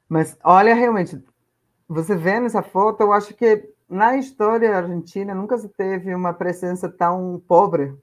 Mas 0.07 0.37
olha, 0.43 0.73
realmente, 0.73 1.21
você 1.89 2.15
vê 2.15 2.39
nessa 2.39 2.61
foto, 2.61 3.01
eu 3.01 3.11
acho 3.11 3.33
que 3.33 3.67
na 3.89 4.15
história 4.15 4.77
argentina 4.77 5.33
nunca 5.33 5.57
se 5.57 5.67
teve 5.67 6.13
uma 6.13 6.31
presença 6.31 6.87
tão 6.87 7.41
pobre 7.47 7.97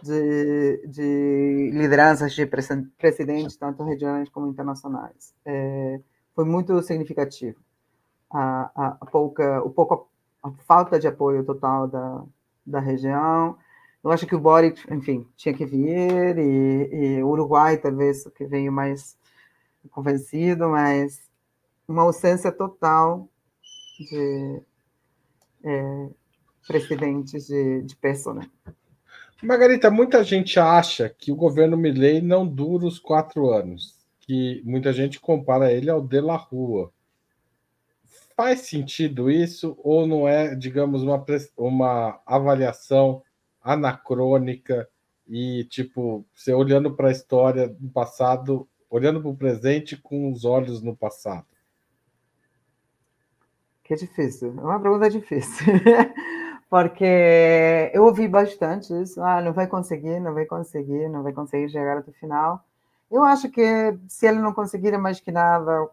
de, 0.00 0.86
de 0.86 1.70
lideranças 1.74 2.32
de 2.32 2.46
presidentes, 2.46 3.56
tanto 3.56 3.82
regionais 3.82 4.28
como 4.28 4.46
internacionais. 4.46 5.34
É, 5.44 6.00
foi 6.36 6.44
muito 6.44 6.80
significativo. 6.82 7.58
A, 8.30 8.70
a, 8.74 8.86
a, 9.00 9.06
pouca, 9.06 9.60
o 9.62 9.70
pouco, 9.70 10.08
a 10.40 10.50
falta 10.64 10.96
de 10.96 11.08
apoio 11.08 11.42
total 11.44 11.88
da, 11.88 12.22
da 12.64 12.78
região. 12.78 13.58
Eu 14.04 14.12
acho 14.12 14.24
que 14.24 14.36
o 14.36 14.40
Boric, 14.40 14.80
enfim, 14.92 15.26
tinha 15.34 15.52
que 15.52 15.66
vir, 15.66 16.38
e, 16.38 17.16
e 17.18 17.22
o 17.24 17.28
Uruguai, 17.28 17.76
talvez, 17.76 18.24
que 18.36 18.44
veio 18.46 18.70
mais 18.70 19.18
convencido, 19.90 20.68
mas 20.68 21.25
uma 21.88 22.02
ausência 22.02 22.50
total 22.50 23.28
de 23.98 24.62
é, 25.64 26.08
presidentes 26.66 27.46
de, 27.46 27.82
de 27.82 27.96
peso, 27.96 28.32
né? 28.32 28.48
Margarita, 29.42 29.90
muita 29.90 30.24
gente 30.24 30.58
acha 30.58 31.08
que 31.08 31.30
o 31.30 31.36
governo 31.36 31.76
Milley 31.76 32.22
não 32.22 32.46
dura 32.46 32.86
os 32.86 32.98
quatro 32.98 33.50
anos, 33.50 33.94
que 34.20 34.62
muita 34.64 34.92
gente 34.92 35.20
compara 35.20 35.70
ele 35.70 35.90
ao 35.90 36.00
De 36.00 36.20
La 36.20 36.36
Rua. 36.36 36.90
Faz 38.34 38.60
sentido 38.60 39.30
isso 39.30 39.76
ou 39.82 40.06
não 40.06 40.26
é, 40.26 40.54
digamos, 40.54 41.02
uma, 41.02 41.24
uma 41.56 42.20
avaliação 42.26 43.22
anacrônica 43.62 44.88
e, 45.28 45.64
tipo, 45.64 46.24
você 46.34 46.52
olhando 46.52 46.94
para 46.94 47.08
a 47.08 47.12
história 47.12 47.68
do 47.68 47.88
passado, 47.88 48.68
olhando 48.88 49.20
para 49.20 49.30
o 49.30 49.36
presente 49.36 49.96
com 49.96 50.30
os 50.30 50.44
olhos 50.44 50.82
no 50.82 50.96
passado? 50.96 51.46
Que 53.86 53.94
é 53.94 53.96
difícil. 53.96 54.52
É 54.58 54.60
uma 54.62 54.80
pergunta 54.80 55.08
difícil. 55.08 55.64
Porque 56.68 57.90
eu 57.94 58.04
ouvi 58.04 58.26
bastante 58.26 58.92
isso. 59.00 59.22
Ah, 59.22 59.40
não 59.40 59.52
vai 59.52 59.68
conseguir, 59.68 60.18
não 60.18 60.34
vai 60.34 60.44
conseguir, 60.44 61.08
não 61.08 61.22
vai 61.22 61.32
conseguir 61.32 61.70
chegar 61.70 61.98
até 61.98 62.10
o 62.10 62.14
final. 62.14 62.64
Eu 63.08 63.22
acho 63.22 63.48
que 63.48 63.96
se 64.08 64.26
ele 64.26 64.40
não 64.40 64.52
conseguir 64.52 64.98
mais 64.98 65.20
que 65.20 65.30
nada, 65.30 65.88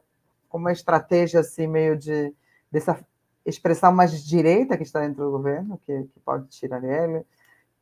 com 0.49 0.57
uma 0.57 0.71
estratégia 0.71 1.41
assim, 1.41 1.67
meio 1.67 1.95
de 1.95 2.33
dessa 2.71 2.99
expressão 3.45 3.91
mais 3.91 4.23
direita 4.23 4.75
que 4.75 4.83
está 4.83 5.01
dentro 5.01 5.25
do 5.25 5.31
governo, 5.31 5.79
que, 5.85 6.03
que 6.05 6.19
pode 6.21 6.47
tirar 6.47 6.83
ele, 6.83 7.23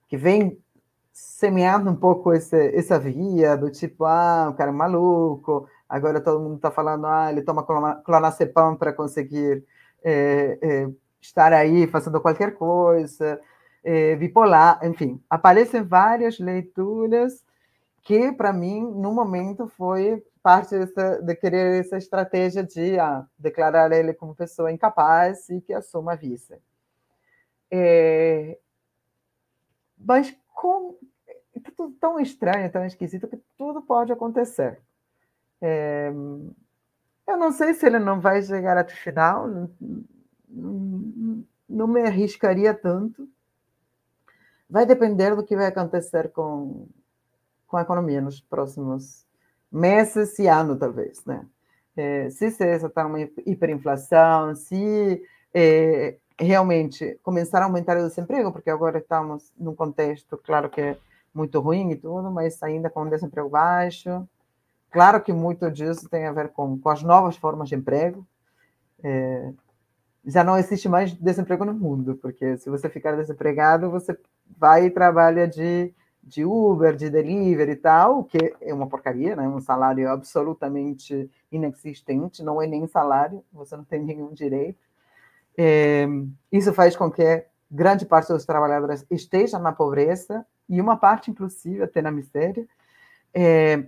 que 0.10 0.18
vem 0.18 0.60
semeando 1.14 1.90
um 1.90 1.96
pouco 1.96 2.34
esse, 2.34 2.76
essa 2.76 3.00
via 3.00 3.56
do 3.56 3.72
tipo, 3.72 4.04
ah, 4.04 4.50
o 4.50 4.54
cara 4.56 4.72
é 4.72 4.74
maluco, 4.74 5.70
agora 5.88 6.20
todo 6.20 6.42
mundo 6.42 6.58
está 6.58 6.70
falando, 6.70 7.06
ah, 7.08 7.32
ele 7.32 7.42
toma 7.42 7.64
clonazepam 8.04 8.76
para 8.76 8.92
conseguir 8.92 9.64
é, 10.04 10.58
é, 10.62 10.90
estar 11.22 11.54
aí 11.54 11.88
fazendo 11.88 12.20
qualquer 12.22 12.56
coisa, 12.56 13.40
é, 13.84 14.16
bipolar, 14.16 14.80
enfim, 14.84 15.22
aparecem 15.30 15.84
várias 15.84 16.40
leituras 16.40 17.44
que, 18.04 18.32
para 18.32 18.52
mim, 18.52 18.82
no 18.82 19.14
momento, 19.14 19.68
foi 19.68 20.24
parte 20.42 20.78
dessa, 20.78 21.22
de 21.22 21.36
querer 21.36 21.82
essa 21.82 21.98
estratégia 21.98 22.64
de 22.64 22.98
ah, 23.00 23.26
declarar 23.38 23.92
ele 23.92 24.14
como 24.14 24.36
pessoa 24.36 24.72
incapaz 24.72 25.50
e 25.50 25.62
que 25.62 25.74
assuma 25.74 26.14
a 26.14 26.16
vice. 26.16 26.58
É, 27.70 28.58
mas 29.98 30.36
com, 30.54 30.98
é 31.28 31.60
tudo 31.76 31.96
tão 32.00 32.20
estranho, 32.20 32.72
tão 32.72 32.86
esquisito, 32.86 33.28
que 33.28 33.40
tudo 33.58 33.82
pode 33.82 34.12
acontecer. 34.12 34.80
É, 35.62 36.12
eu 37.32 37.38
não 37.38 37.52
sei 37.52 37.74
se 37.74 37.86
ele 37.86 38.00
não 38.00 38.20
vai 38.20 38.42
chegar 38.42 38.78
até 38.78 38.94
o 38.94 38.98
final, 38.98 39.48
não, 39.48 41.46
não 41.68 41.88
me 41.88 42.02
arriscaria 42.02 42.74
tanto. 42.74 43.28
Vai 44.70 44.86
depender 44.86 45.36
do 45.36 45.44
que 45.44 45.56
vai 45.56 45.68
acontecer 45.68 46.32
com, 46.32 46.88
com 47.68 47.78
a 47.78 47.82
economia 47.82 48.22
nos 48.22 48.40
próximos 48.40 49.26
meses 49.72 50.38
e 50.40 50.48
ano, 50.48 50.78
talvez, 50.78 51.24
né? 51.26 51.46
É, 51.96 52.30
se 52.30 52.46
essa 52.46 52.88
está 52.88 53.06
uma 53.06 53.20
hiperinflação, 53.20 54.56
se 54.56 55.22
é, 55.54 56.18
realmente 56.40 57.20
começar 57.22 57.62
a 57.62 57.66
aumentar 57.66 57.98
o 57.98 58.08
desemprego, 58.08 58.52
porque 58.52 58.70
agora 58.70 59.00
estamos 59.00 59.52
num 59.58 59.76
contexto, 59.76 60.38
claro 60.38 60.70
que 60.70 60.82
é 60.82 60.98
muito 61.34 61.60
ruim 61.60 61.92
e 61.92 61.96
tudo, 61.96 62.32
mas 62.32 62.62
ainda 62.64 62.90
com 62.90 63.10
desemprego 63.10 63.50
baixo, 63.50 64.28
Claro 64.92 65.22
que 65.22 65.32
muito 65.32 65.72
disso 65.72 66.10
tem 66.10 66.28
a 66.28 66.34
ver 66.34 66.50
com, 66.50 66.78
com 66.78 66.90
as 66.90 67.02
novas 67.02 67.38
formas 67.38 67.70
de 67.70 67.76
emprego. 67.76 68.28
É, 69.02 69.52
já 70.26 70.44
não 70.44 70.58
existe 70.58 70.88
mais 70.90 71.14
desemprego 71.14 71.64
no 71.64 71.74
mundo, 71.74 72.20
porque 72.22 72.58
se 72.58 72.70
você 72.70 72.90
ficar 72.90 73.16
desempregado, 73.16 73.90
você 73.90 74.18
vai 74.58 74.86
e 74.86 74.92
trabalha 74.92 75.48
de, 75.48 75.94
de 76.22 76.46
Uber, 76.46 76.96
de 76.96 77.10
delivery 77.10 77.72
e 77.72 77.76
tal, 77.76 78.20
o 78.20 78.24
que 78.26 78.54
é 78.60 78.74
uma 78.74 78.88
porcaria, 78.88 79.36
né? 79.36 79.48
um 79.48 79.62
salário 79.62 80.10
absolutamente 80.10 81.32
inexistente, 81.50 82.44
não 82.44 82.62
é 82.62 82.68
nem 82.68 82.86
salário, 82.86 83.44
você 83.52 83.78
não 83.78 83.86
tem 83.86 84.04
nenhum 84.04 84.34
direito. 84.34 84.80
É, 85.58 86.06
isso 86.52 86.74
faz 86.74 86.98
com 86.98 87.10
que 87.10 87.46
grande 87.70 88.06
parte 88.06 88.32
dos 88.32 88.46
trabalhadores 88.46 89.06
esteja 89.10 89.58
na 89.58 89.72
pobreza 89.72 90.46
e 90.68 90.82
uma 90.82 90.98
parte, 90.98 91.32
inclusive, 91.32 91.82
até 91.82 92.02
na 92.02 92.12
miséria. 92.12 92.68
É, 93.34 93.86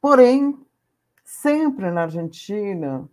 Porém, 0.00 0.58
sempre 1.24 1.90
na 1.90 2.02
Argentina, 2.02 3.08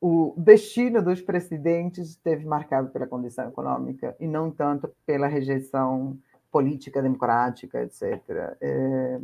o 0.00 0.34
destino 0.36 1.02
dos 1.02 1.20
presidentes 1.20 2.10
esteve 2.10 2.44
marcado 2.44 2.90
pela 2.90 3.06
condição 3.06 3.48
econômica 3.48 4.16
e 4.18 4.26
não 4.26 4.50
tanto 4.50 4.92
pela 5.06 5.26
rejeição 5.26 6.18
política, 6.50 7.00
democrática, 7.00 7.82
etc. 7.82 8.20
É, 8.60 9.20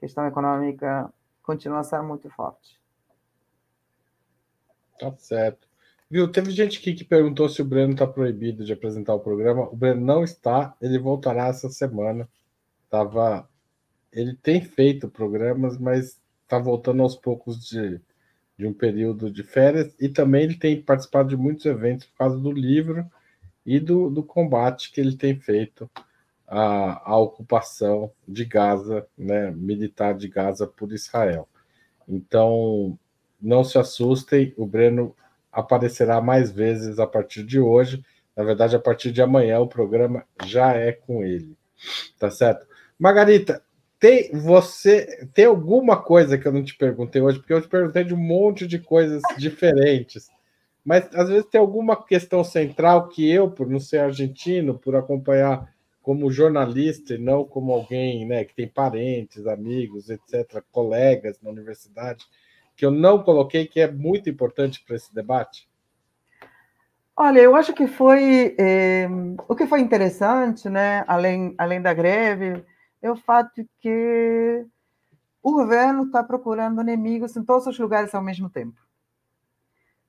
questão 0.00 0.26
econômica 0.26 1.12
continua 1.42 1.80
a 1.80 1.84
ser 1.84 2.02
muito 2.02 2.28
forte. 2.30 2.80
Tá 4.98 5.14
certo. 5.18 5.68
Viu, 6.10 6.30
teve 6.32 6.50
gente 6.50 6.78
aqui 6.78 6.94
que 6.94 7.04
perguntou 7.04 7.48
se 7.48 7.60
o 7.60 7.64
Breno 7.64 7.92
está 7.92 8.06
proibido 8.06 8.64
de 8.64 8.72
apresentar 8.72 9.14
o 9.14 9.20
programa. 9.20 9.68
O 9.68 9.76
Breno 9.76 10.00
não 10.00 10.24
está, 10.24 10.74
ele 10.80 10.98
voltará 10.98 11.48
essa 11.48 11.68
semana. 11.68 12.28
Tava, 12.88 13.48
ele 14.18 14.34
tem 14.34 14.60
feito 14.60 15.08
programas, 15.08 15.78
mas 15.78 16.20
está 16.42 16.58
voltando 16.58 17.02
aos 17.02 17.14
poucos 17.14 17.64
de, 17.68 18.00
de 18.58 18.66
um 18.66 18.72
período 18.72 19.30
de 19.30 19.44
férias. 19.44 19.94
E 20.00 20.08
também 20.08 20.42
ele 20.42 20.56
tem 20.56 20.82
participado 20.82 21.28
de 21.28 21.36
muitos 21.36 21.64
eventos 21.66 22.06
por 22.06 22.18
causa 22.18 22.36
do 22.36 22.50
livro 22.50 23.06
e 23.64 23.78
do, 23.78 24.10
do 24.10 24.22
combate 24.22 24.90
que 24.90 25.00
ele 25.00 25.16
tem 25.16 25.38
feito 25.38 25.88
à, 26.48 27.12
à 27.12 27.16
ocupação 27.16 28.10
de 28.26 28.44
Gaza, 28.44 29.06
né, 29.16 29.52
militar 29.52 30.14
de 30.14 30.26
Gaza 30.26 30.66
por 30.66 30.92
Israel. 30.92 31.48
Então, 32.08 32.98
não 33.40 33.62
se 33.62 33.78
assustem, 33.78 34.52
o 34.56 34.66
Breno 34.66 35.14
aparecerá 35.52 36.20
mais 36.20 36.50
vezes 36.50 36.98
a 36.98 37.06
partir 37.06 37.44
de 37.44 37.60
hoje. 37.60 38.02
Na 38.34 38.42
verdade, 38.42 38.74
a 38.74 38.80
partir 38.80 39.12
de 39.12 39.22
amanhã 39.22 39.60
o 39.60 39.68
programa 39.68 40.24
já 40.44 40.72
é 40.74 40.90
com 40.90 41.22
ele. 41.22 41.56
Tá 42.18 42.30
certo? 42.30 42.66
Margarita, 42.98 43.62
tem 43.98 44.30
você 44.32 45.28
tem 45.34 45.44
alguma 45.44 45.96
coisa 45.96 46.38
que 46.38 46.46
eu 46.46 46.52
não 46.52 46.62
te 46.62 46.76
perguntei 46.76 47.20
hoje, 47.20 47.38
porque 47.38 47.52
eu 47.52 47.62
te 47.62 47.68
perguntei 47.68 48.04
de 48.04 48.14
um 48.14 48.18
monte 48.18 48.66
de 48.66 48.78
coisas 48.78 49.22
diferentes. 49.36 50.28
Mas 50.84 51.08
às 51.14 51.28
vezes 51.28 51.46
tem 51.46 51.60
alguma 51.60 52.02
questão 52.02 52.42
central 52.42 53.08
que 53.08 53.28
eu, 53.30 53.50
por 53.50 53.68
não 53.68 53.80
ser 53.80 53.98
argentino, 53.98 54.78
por 54.78 54.96
acompanhar 54.96 55.68
como 56.00 56.30
jornalista 56.30 57.14
e 57.14 57.18
não 57.18 57.44
como 57.44 57.72
alguém 57.72 58.26
né, 58.26 58.42
que 58.44 58.54
tem 58.54 58.66
parentes, 58.66 59.46
amigos, 59.46 60.08
etc., 60.08 60.62
colegas 60.72 61.38
na 61.42 61.50
universidade, 61.50 62.24
que 62.74 62.86
eu 62.86 62.90
não 62.90 63.22
coloquei, 63.22 63.66
que 63.66 63.80
é 63.80 63.90
muito 63.90 64.30
importante 64.30 64.82
para 64.86 64.96
esse 64.96 65.14
debate? 65.14 65.68
Olha, 67.14 67.40
eu 67.40 67.54
acho 67.54 67.74
que 67.74 67.86
foi 67.86 68.54
é, 68.58 69.06
o 69.46 69.54
que 69.54 69.66
foi 69.66 69.80
interessante, 69.80 70.68
né? 70.68 71.04
Além, 71.06 71.54
além 71.58 71.82
da 71.82 71.92
greve, 71.92 72.64
é 73.02 73.10
o 73.10 73.16
fato 73.16 73.66
que 73.80 74.66
o 75.42 75.52
governo 75.52 76.04
está 76.04 76.22
procurando 76.22 76.80
inimigos 76.80 77.36
em 77.36 77.44
todos 77.44 77.66
os 77.66 77.78
lugares 77.78 78.14
ao 78.14 78.22
mesmo 78.22 78.50
tempo. 78.50 78.80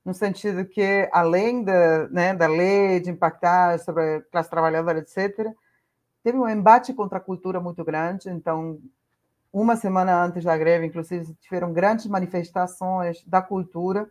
No 0.04 0.14
sentido 0.14 0.64
que, 0.64 1.08
além 1.12 1.62
da, 1.62 2.08
né, 2.08 2.34
da 2.34 2.46
lei 2.46 3.00
de 3.00 3.10
impactar 3.10 3.78
sobre 3.78 4.16
a 4.16 4.22
classe 4.22 4.50
trabalhadora, 4.50 4.98
etc., 4.98 5.52
teve 6.22 6.38
um 6.38 6.48
embate 6.48 6.92
contra 6.92 7.18
a 7.18 7.20
cultura 7.20 7.60
muito 7.60 7.84
grande. 7.84 8.28
Então, 8.30 8.80
uma 9.52 9.76
semana 9.76 10.24
antes 10.24 10.44
da 10.44 10.56
greve, 10.56 10.86
inclusive, 10.86 11.34
tiveram 11.40 11.72
grandes 11.72 12.06
manifestações 12.06 13.22
da 13.24 13.42
cultura. 13.42 14.10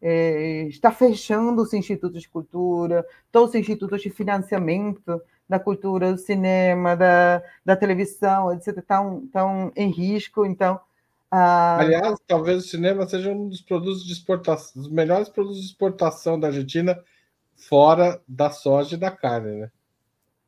É, 0.00 0.64
está 0.68 0.90
fechando 0.90 1.62
os 1.62 1.72
institutos 1.72 2.20
de 2.20 2.28
cultura, 2.28 3.06
todos 3.32 3.50
os 3.50 3.54
institutos 3.54 4.02
de 4.02 4.10
financiamento 4.10 5.20
da 5.48 5.58
cultura, 5.58 6.12
do 6.12 6.18
cinema, 6.18 6.96
da, 6.96 7.42
da 7.64 7.76
televisão, 7.76 8.52
etc., 8.52 8.78
estão, 8.78 9.22
estão 9.24 9.72
em 9.76 9.90
risco. 9.90 10.46
Então, 10.46 10.80
ah... 11.30 11.78
Aliás, 11.78 12.18
talvez 12.26 12.64
o 12.64 12.68
cinema 12.68 13.06
seja 13.06 13.32
um 13.32 13.48
dos 13.48 13.60
produtos 13.60 14.04
de 14.04 14.12
exportação, 14.12 14.80
dos 14.80 14.90
melhores 14.90 15.28
produtos 15.28 15.60
de 15.60 15.66
exportação 15.66 16.38
da 16.38 16.46
Argentina, 16.46 16.96
fora 17.56 18.20
da 18.26 18.50
soja 18.50 18.94
e 18.94 18.98
da 18.98 19.10
carne, 19.10 19.62
né? 19.62 19.70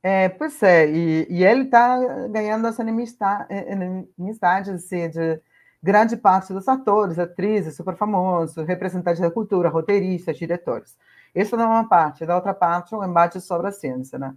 É, 0.03 0.28
pois 0.28 0.62
é, 0.62 0.88
e, 0.88 1.26
e 1.28 1.44
ele 1.44 1.62
está 1.62 1.99
ganhando 2.28 2.68
essa 2.68 2.80
enemistade, 2.82 3.47
enemistade 3.53 4.70
assim, 4.70 5.11
de 5.11 5.40
grande 5.82 6.16
parte 6.16 6.53
dos 6.53 6.68
atores, 6.68 7.18
atrizes 7.18 7.74
super 7.74 7.97
famosos, 7.97 8.64
representantes 8.66 9.20
da 9.20 9.30
cultura, 9.30 9.68
roteiristas, 9.68 10.38
diretores. 10.38 10.97
Isso 11.34 11.57
é 11.57 11.64
uma 11.64 11.88
parte. 11.88 12.24
Da 12.24 12.36
outra 12.36 12.55
parte, 12.55 12.94
um 12.94 13.05
embate 13.05 13.40
sobre 13.40 13.66
a 13.66 13.72
ciência, 13.72 14.18
né? 14.18 14.34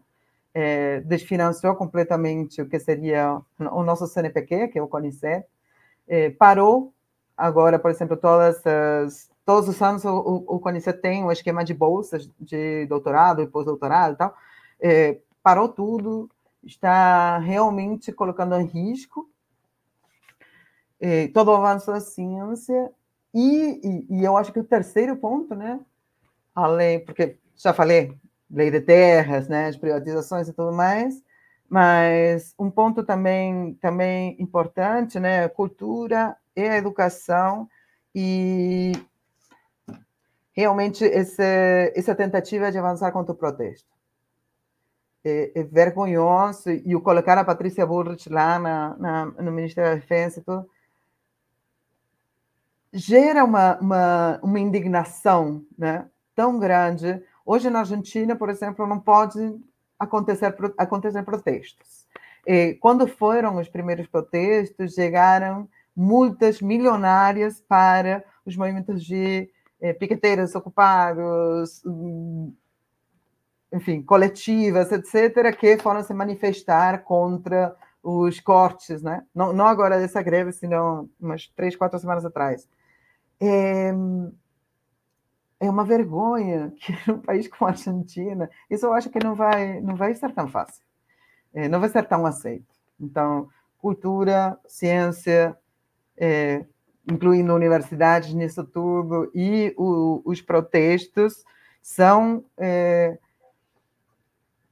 É, 0.62 1.00
desfinanciou 1.02 1.74
completamente 1.76 2.62
o 2.62 2.68
que 2.68 2.80
seria 2.80 3.40
o 3.60 3.84
nosso 3.84 4.06
CNPq, 4.08 4.68
que 4.68 4.80
é 4.80 4.82
o 4.82 4.88
CONICET, 4.88 5.46
é, 6.08 6.32
parou 6.32 6.92
agora, 7.38 7.80
por 7.80 7.90
exemplo, 7.92 8.18
todas 8.18 8.62
as, 8.66 9.32
todos 9.46 9.70
os 9.70 9.82
anos 9.82 10.04
o, 10.04 10.44
o 10.48 10.60
CONICET 10.60 11.00
tem 11.00 11.24
um 11.24 11.32
esquema 11.32 11.64
de 11.64 11.74
bolsas 11.74 12.30
de 12.38 12.86
doutorado 12.88 13.42
e 13.42 13.48
pós-doutorado 13.48 14.14
e 14.16 14.18
tal, 14.18 14.36
é, 14.82 15.18
parou 15.42 15.70
tudo, 15.70 16.30
está 16.64 17.38
realmente 17.38 18.12
colocando 18.12 18.56
em 18.56 18.66
risco 18.66 19.30
eh, 21.00 21.30
todo 21.30 21.50
o 21.50 21.56
avanço 21.56 21.92
da 21.92 22.00
ciência. 22.00 22.92
E, 23.34 24.08
e, 24.10 24.18
e, 24.18 24.24
eu 24.24 24.36
acho 24.38 24.52
que 24.52 24.60
o 24.60 24.64
terceiro 24.64 25.16
ponto, 25.16 25.56
né, 25.56 25.80
além, 26.54 27.00
porque 27.06 27.38
já 27.56 27.74
falei, 27.74 28.18
lei 28.50 28.72
de 28.72 28.82
terras, 28.82 29.48
né, 29.48 29.68
as 29.68 29.78
privatizações 29.78 30.48
e 30.48 30.54
tudo 30.54 30.72
mais, 30.72 31.22
mas 31.70 32.54
um 32.58 32.70
ponto 32.70 33.04
também, 33.04 33.76
também 33.76 34.36
importante, 34.40 35.20
né, 35.20 35.48
cultura 35.50 36.36
e 36.56 36.62
a 36.62 36.78
educação 36.78 37.70
e 38.14 38.94
realmente 40.52 41.06
essa, 41.06 41.44
essa 41.96 42.16
tentativa 42.16 42.72
de 42.72 42.78
avançar 42.78 43.12
contra 43.12 43.34
o 43.34 43.38
protesto 43.38 44.00
é, 45.24 45.52
é 45.56 45.64
vergonhoso, 45.64 46.70
e 46.70 46.96
o 46.96 47.02
colocar 47.02 47.38
a 47.38 47.44
Patrícia 47.44 47.86
Burrich 47.86 48.30
lá 48.30 48.58
na, 48.60 48.96
na, 48.98 49.26
no 49.26 49.52
Ministério 49.52 49.92
da 49.92 49.96
Defesa 49.96 50.40
e 50.40 50.44
tudo, 50.44 50.70
gera 52.92 53.44
uma, 53.44 53.78
uma, 53.80 54.40
uma 54.42 54.60
indignação 54.60 55.64
né, 55.78 56.08
tão 56.36 56.60
grande. 56.60 57.22
Hoje, 57.52 57.68
na 57.68 57.80
Argentina, 57.80 58.36
por 58.36 58.48
exemplo, 58.48 58.86
não 58.86 59.00
pode 59.00 59.60
acontecer, 59.98 60.56
acontecer 60.78 61.24
protestos. 61.24 62.08
E 62.46 62.76
quando 62.76 63.08
foram 63.08 63.58
os 63.58 63.68
primeiros 63.68 64.06
protestos, 64.06 64.94
chegaram 64.94 65.68
multas 65.96 66.62
milionárias 66.62 67.60
para 67.60 68.24
os 68.46 68.56
movimentos 68.56 69.04
de 69.04 69.50
eh, 69.82 69.94
piqueteiros 69.94 70.54
ocupados, 70.54 71.82
enfim, 73.74 74.04
coletivas, 74.04 74.92
etc., 74.92 75.52
que 75.58 75.76
foram 75.80 76.04
se 76.04 76.14
manifestar 76.14 77.04
contra 77.04 77.76
os 78.04 78.40
cortes, 78.40 79.02
né? 79.02 79.26
não, 79.34 79.54
não 79.54 79.66
agora 79.66 79.98
dessa 79.98 80.22
greve, 80.22 80.52
senão 80.52 81.10
umas 81.20 81.48
três, 81.48 81.76
quatro 81.76 81.98
semanas 81.98 82.24
atrás. 82.24 82.70
É, 83.42 83.92
é 85.60 85.70
uma 85.70 85.84
vergonha 85.84 86.74
que 86.78 86.94
um 87.12 87.20
país 87.20 87.48
como 87.48 87.68
a 87.68 87.72
Argentina, 87.72 88.50
isso 88.70 88.86
eu 88.86 88.94
acho 88.94 89.10
que 89.10 89.24
não 89.24 89.36
vai, 89.36 89.82
não 89.82 89.96
vai 89.96 90.14
ser 90.16 90.34
tão 90.34 90.48
fácil, 90.48 90.84
é, 91.54 91.68
não 91.68 91.80
vai 91.80 91.90
ser 91.90 92.08
tão 92.08 92.26
aceito. 92.26 92.74
Então, 93.00 93.50
cultura, 93.78 94.58
ciência, 94.68 95.58
é, 96.18 96.66
incluindo 97.10 97.54
universidades 97.54 98.34
nisso 98.34 98.64
tudo, 98.64 99.32
e 99.34 99.74
o, 99.78 100.22
os 100.26 100.42
protestos 100.42 101.44
são 101.82 102.46
é, 102.58 103.18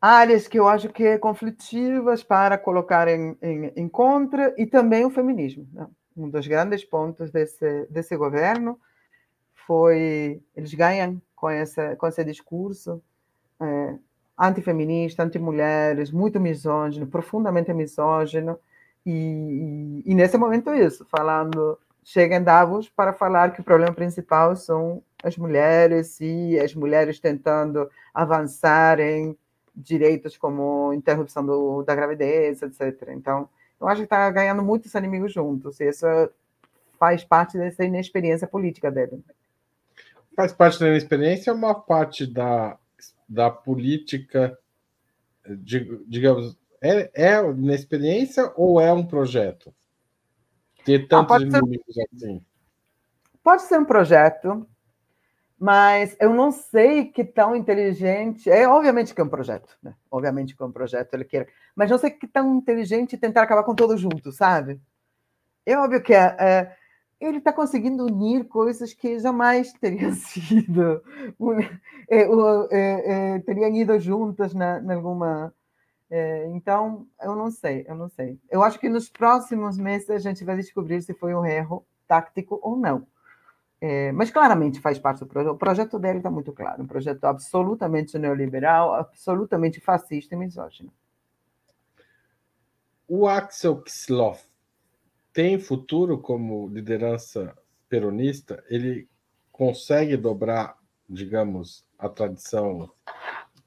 áreas 0.01 0.47
que 0.47 0.59
eu 0.59 0.67
acho 0.67 0.89
que 0.89 1.03
é 1.03 1.17
conflitivas 1.17 2.23
para 2.23 2.57
colocar 2.57 3.07
em, 3.07 3.37
em, 3.41 3.73
em 3.75 3.89
contra, 3.89 4.53
e 4.57 4.65
também 4.65 5.05
o 5.05 5.09
feminismo. 5.09 5.67
Né? 5.73 5.87
Um 6.15 6.29
dos 6.29 6.47
grandes 6.47 6.83
pontos 6.83 7.31
desse, 7.31 7.87
desse 7.89 8.15
governo 8.15 8.79
foi 9.67 10.41
eles 10.55 10.73
ganham 10.73 11.21
com, 11.35 11.49
essa, 11.49 11.95
com 11.97 12.07
esse 12.07 12.23
discurso 12.23 13.03
é, 13.59 13.95
antifeminista, 14.39 15.23
anti-mulheres, 15.23 16.09
muito 16.09 16.39
misógino, 16.39 17.05
profundamente 17.05 17.73
misógino, 17.73 18.57
e, 19.05 20.03
e, 20.05 20.11
e, 20.11 20.15
nesse 20.15 20.37
momento 20.37 20.73
isso, 20.73 21.05
falando, 21.09 21.77
chega 22.03 22.35
em 22.35 22.43
Davos 22.43 22.89
para 22.89 23.13
falar 23.13 23.53
que 23.53 23.61
o 23.61 23.63
problema 23.63 23.93
principal 23.93 24.55
são 24.55 25.01
as 25.23 25.37
mulheres 25.37 26.19
e 26.19 26.59
as 26.59 26.75
mulheres 26.75 27.19
tentando 27.19 27.89
avançar 28.13 28.99
em 28.99 29.37
direitos 29.75 30.37
como 30.37 30.93
interrupção 30.93 31.45
do, 31.45 31.83
da 31.83 31.95
gravidez, 31.95 32.61
etc. 32.61 33.09
Então, 33.09 33.47
eu 33.79 33.87
acho 33.87 34.01
que 34.01 34.05
está 34.05 34.29
ganhando 34.29 34.63
muitos 34.63 34.93
inimigos 34.93 35.31
juntos, 35.33 35.79
e 35.79 35.87
isso 35.87 36.05
faz 36.99 37.23
parte 37.23 37.57
dessa 37.57 37.85
inexperiência 37.85 38.47
política 38.47 38.91
dele. 38.91 39.23
Faz 40.37 40.53
parte 40.53 40.79
da 40.79 40.87
inexperiência 40.87 41.51
uma 41.51 41.73
parte 41.73 42.27
da, 42.27 42.77
da 43.27 43.49
política, 43.49 44.55
digamos, 46.05 46.55
é, 46.79 47.09
é 47.15 47.43
inexperiência 47.49 48.53
ou 48.55 48.79
é 48.79 48.93
um 48.93 49.03
projeto? 49.03 49.73
Ter 50.85 51.05
ah, 51.05 51.07
tantos 51.25 51.55
ah, 51.55 51.57
inimigos 51.57 51.91
ser, 51.91 52.07
assim? 52.13 52.45
Pode 53.43 53.63
ser 53.63 53.79
um 53.79 53.85
projeto, 53.85 54.67
mas 55.57 56.15
eu 56.19 56.31
não 56.31 56.51
sei 56.51 57.05
que 57.05 57.23
tão 57.23 57.55
inteligente. 57.55 58.47
É 58.47 58.67
obviamente 58.67 59.15
que 59.15 59.21
é 59.21 59.23
um 59.23 59.29
projeto, 59.29 59.75
né? 59.81 59.95
Obviamente 60.11 60.55
que 60.55 60.61
é 60.61 60.65
um 60.67 60.71
projeto, 60.71 61.15
ele 61.15 61.25
quer. 61.25 61.47
Mas 61.75 61.89
não 61.89 61.97
sei 61.97 62.11
que 62.11 62.27
tão 62.27 62.57
inteligente 62.57 63.17
tentar 63.17 63.41
acabar 63.41 63.63
com 63.63 63.73
todos 63.73 63.99
juntos, 63.99 64.35
sabe? 64.35 64.79
É 65.65 65.75
óbvio 65.75 66.03
que 66.03 66.13
é, 66.13 66.37
é, 66.39 66.77
ele 67.19 67.39
está 67.39 67.51
conseguindo 67.51 68.05
unir 68.05 68.45
coisas 68.45 68.93
que 68.93 69.19
jamais 69.19 69.73
teriam 69.73 70.13
sido, 70.15 71.01
é, 72.09 72.21
é, 72.71 73.35
é, 73.35 73.39
teriam 73.39 73.73
ido 73.73 73.99
juntas 73.99 74.53
na, 74.53 74.81
alguma. 74.93 75.53
É, 76.09 76.47
então, 76.47 77.05
eu 77.21 77.35
não 77.35 77.51
sei, 77.51 77.85
eu 77.87 77.95
não 77.95 78.07
sei. 78.07 78.39
Eu 78.49 78.63
acho 78.63 78.79
que 78.79 78.87
nos 78.87 79.09
próximos 79.09 79.77
meses 79.77 80.09
a 80.09 80.19
gente 80.19 80.43
vai 80.45 80.55
descobrir 80.55 81.01
se 81.01 81.13
foi 81.13 81.35
um 81.35 81.45
erro 81.45 81.85
tático 82.07 82.59
ou 82.61 82.77
não. 82.77 83.05
É, 83.79 84.11
mas 84.11 84.31
claramente 84.31 84.79
faz 84.79 84.97
parte 84.97 85.19
do 85.19 85.27
projeto. 85.27 85.53
O 85.53 85.57
projeto 85.57 85.99
dele 85.99 86.19
está 86.19 86.31
muito 86.31 86.51
claro, 86.53 86.81
um 86.81 86.87
projeto 86.87 87.25
absolutamente 87.25 88.17
neoliberal, 88.17 88.93
absolutamente 88.93 89.79
fascista 89.79 90.33
e 90.33 90.37
misógino. 90.37 90.91
O 93.07 93.27
Axel 93.27 93.81
Kicillof 93.81 94.43
tem 95.37 95.59
futuro 95.59 96.17
como 96.17 96.67
liderança 96.67 97.55
peronista? 97.87 98.63
Ele 98.71 99.07
consegue 99.51 100.17
dobrar, 100.17 100.75
digamos, 101.07 101.85
a 101.95 102.09
tradição, 102.09 102.89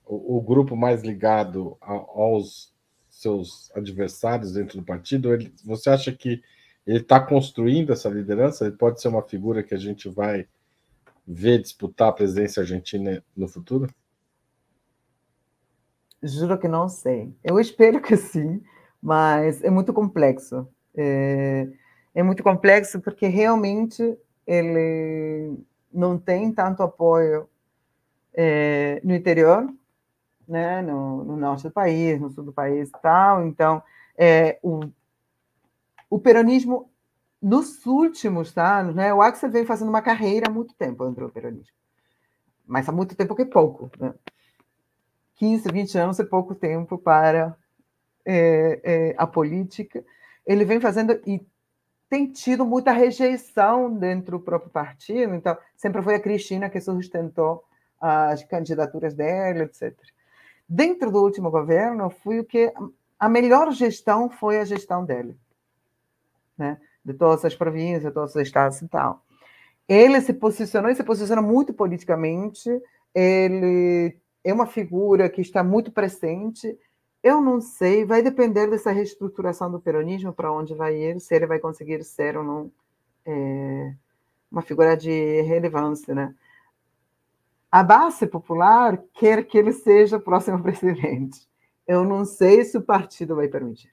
o, 0.04 0.38
o 0.38 0.40
grupo 0.40 0.74
mais 0.74 1.00
ligado 1.02 1.78
a, 1.80 1.92
aos 1.92 2.74
seus 3.08 3.70
adversários 3.76 4.54
dentro 4.54 4.78
do 4.78 4.84
partido? 4.84 5.32
Ele, 5.32 5.54
você 5.64 5.90
acha 5.90 6.10
que 6.10 6.42
ele 6.84 6.98
está 6.98 7.20
construindo 7.20 7.92
essa 7.92 8.08
liderança? 8.08 8.66
Ele 8.66 8.76
pode 8.76 9.00
ser 9.00 9.06
uma 9.06 9.22
figura 9.22 9.62
que 9.62 9.72
a 9.72 9.78
gente 9.78 10.08
vai 10.08 10.48
ver 11.24 11.62
disputar 11.62 12.08
a 12.08 12.12
presidência 12.12 12.62
argentina 12.62 13.22
no 13.36 13.46
futuro? 13.46 13.88
Juro 16.20 16.58
que 16.58 16.66
não 16.66 16.88
sei. 16.88 17.32
Eu 17.44 17.60
espero 17.60 18.02
que 18.02 18.16
sim, 18.16 18.60
mas 19.00 19.62
é 19.62 19.70
muito 19.70 19.92
complexo. 19.92 20.66
É, 20.94 21.68
é 22.14 22.22
muito 22.22 22.42
complexo 22.42 23.00
porque 23.00 23.26
realmente 23.26 24.18
ele 24.46 25.56
não 25.92 26.18
tem 26.18 26.52
tanto 26.52 26.82
apoio 26.82 27.48
é, 28.34 29.00
no 29.04 29.14
interior, 29.14 29.72
né, 30.46 30.82
no, 30.82 31.24
no, 31.24 31.36
norte 31.36 31.64
do 31.64 31.70
país, 31.70 32.20
no 32.20 32.30
sul 32.30 32.44
do 32.44 32.52
país 32.52 32.90
tal. 33.02 33.46
Então, 33.46 33.82
é, 34.16 34.58
o, 34.62 34.80
o 36.08 36.18
peronismo, 36.18 36.90
nos 37.40 37.86
últimos 37.86 38.56
anos, 38.58 38.94
né, 38.94 39.14
o 39.14 39.22
Axel 39.22 39.50
vem 39.50 39.64
fazendo 39.64 39.88
uma 39.88 40.02
carreira 40.02 40.48
há 40.48 40.52
muito 40.52 40.74
tempo 40.74 41.06
entre 41.06 41.24
o 41.24 41.30
peronismo. 41.30 41.74
Mas 42.66 42.88
há 42.88 42.92
muito 42.92 43.16
tempo 43.16 43.34
que 43.34 43.42
é 43.42 43.46
pouco. 43.46 43.90
Né? 43.98 44.12
15, 45.36 45.72
20 45.72 45.98
anos 45.98 46.20
é 46.20 46.24
pouco 46.24 46.54
tempo 46.54 46.98
para 46.98 47.56
é, 48.24 48.80
é, 48.84 49.14
a 49.16 49.26
política 49.26 50.04
ele 50.50 50.64
vem 50.64 50.80
fazendo 50.80 51.12
e 51.24 51.40
tem 52.08 52.26
tido 52.26 52.66
muita 52.66 52.90
rejeição 52.90 53.94
dentro 53.94 54.36
do 54.36 54.44
próprio 54.44 54.68
partido. 54.68 55.32
Então, 55.32 55.56
sempre 55.76 56.02
foi 56.02 56.16
a 56.16 56.20
Cristina 56.20 56.68
que 56.68 56.80
sustentou 56.80 57.62
as 58.00 58.42
candidaturas 58.42 59.14
dela, 59.14 59.62
etc. 59.62 59.96
Dentro 60.68 61.12
do 61.12 61.22
último 61.22 61.52
governo, 61.52 62.10
foi 62.10 62.40
o 62.40 62.44
que 62.44 62.72
a 63.16 63.28
melhor 63.28 63.70
gestão 63.70 64.28
foi 64.28 64.58
a 64.58 64.64
gestão 64.64 65.04
dele, 65.04 65.36
né? 66.58 66.80
De 67.04 67.14
todas 67.14 67.44
as 67.44 67.54
províncias, 67.54 68.02
de 68.02 68.10
todos 68.10 68.34
os 68.34 68.42
estados 68.42 68.82
e 68.82 68.88
tal. 68.88 69.22
Ele 69.88 70.20
se 70.20 70.32
posicionou 70.32 70.90
e 70.90 70.96
se 70.96 71.04
posiciona 71.04 71.40
muito 71.40 71.72
politicamente. 71.72 72.68
Ele 73.14 74.18
é 74.42 74.52
uma 74.52 74.66
figura 74.66 75.28
que 75.28 75.40
está 75.40 75.62
muito 75.62 75.92
presente 75.92 76.76
eu 77.22 77.40
não 77.40 77.60
sei, 77.60 78.04
vai 78.04 78.22
depender 78.22 78.66
dessa 78.68 78.90
reestruturação 78.90 79.70
do 79.70 79.80
peronismo, 79.80 80.32
para 80.32 80.52
onde 80.52 80.74
vai 80.74 80.96
ir, 80.96 81.20
se 81.20 81.34
ele 81.34 81.46
vai 81.46 81.58
conseguir 81.58 82.02
ser 82.04 82.36
ou 82.36 82.44
não 82.44 82.72
é, 83.26 83.94
uma 84.50 84.62
figura 84.62 84.96
de 84.96 85.42
relevância. 85.42 86.14
Né? 86.14 86.34
A 87.70 87.82
base 87.82 88.26
popular 88.26 89.02
quer 89.14 89.44
que 89.44 89.58
ele 89.58 89.72
seja 89.72 90.16
o 90.16 90.20
próximo 90.20 90.60
presidente. 90.62 91.46
Eu 91.86 92.04
não 92.04 92.24
sei 92.24 92.64
se 92.64 92.78
o 92.78 92.82
partido 92.82 93.36
vai 93.36 93.48
permitir. 93.48 93.92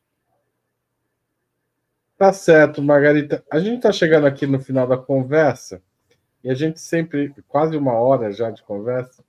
Tá 2.17 2.33
certo, 2.33 2.81
Margarita. 2.81 3.43
A 3.51 3.59
gente 3.59 3.77
está 3.77 3.91
chegando 3.91 4.25
aqui 4.25 4.47
no 4.47 4.59
final 4.59 4.87
da 4.87 4.97
conversa 4.97 5.81
e 6.43 6.49
a 6.49 6.53
gente 6.53 6.79
sempre, 6.79 7.33
quase 7.47 7.75
uma 7.75 7.93
hora 7.93 8.31
já 8.31 8.49
de 8.49 8.63
conversa, 8.63 9.23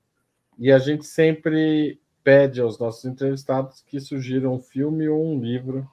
e 0.59 0.72
a 0.72 0.78
gente 0.78 1.05
sempre 1.05 2.01
pede 2.29 2.61
aos 2.61 2.79
nossos 2.79 3.07
entrevistados 3.07 3.81
que 3.81 3.99
sugiram 3.99 4.53
um 4.53 4.61
filme 4.61 5.09
ou 5.09 5.24
um 5.24 5.41
livro, 5.41 5.91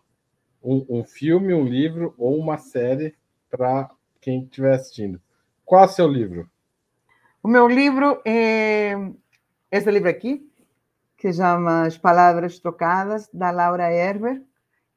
um, 0.61 0.85
um 0.89 1.03
filme, 1.05 1.53
um 1.53 1.63
livro 1.63 2.13
ou 2.17 2.37
uma 2.37 2.57
série 2.57 3.15
para 3.49 3.89
quem 4.19 4.43
estiver 4.43 4.73
assistindo. 4.73 5.21
Qual 5.63 5.83
é 5.83 5.85
o 5.85 5.87
seu 5.87 6.09
livro? 6.09 6.49
O 7.41 7.47
meu 7.47 7.69
livro 7.69 8.21
é 8.25 8.95
esse 9.71 9.89
livro 9.89 10.09
aqui, 10.09 10.45
que 11.17 11.31
chama 11.31 11.85
As 11.85 11.97
Palavras 11.97 12.59
Trocadas, 12.59 13.29
da 13.33 13.49
Laura 13.49 13.89
Herber. 13.89 14.41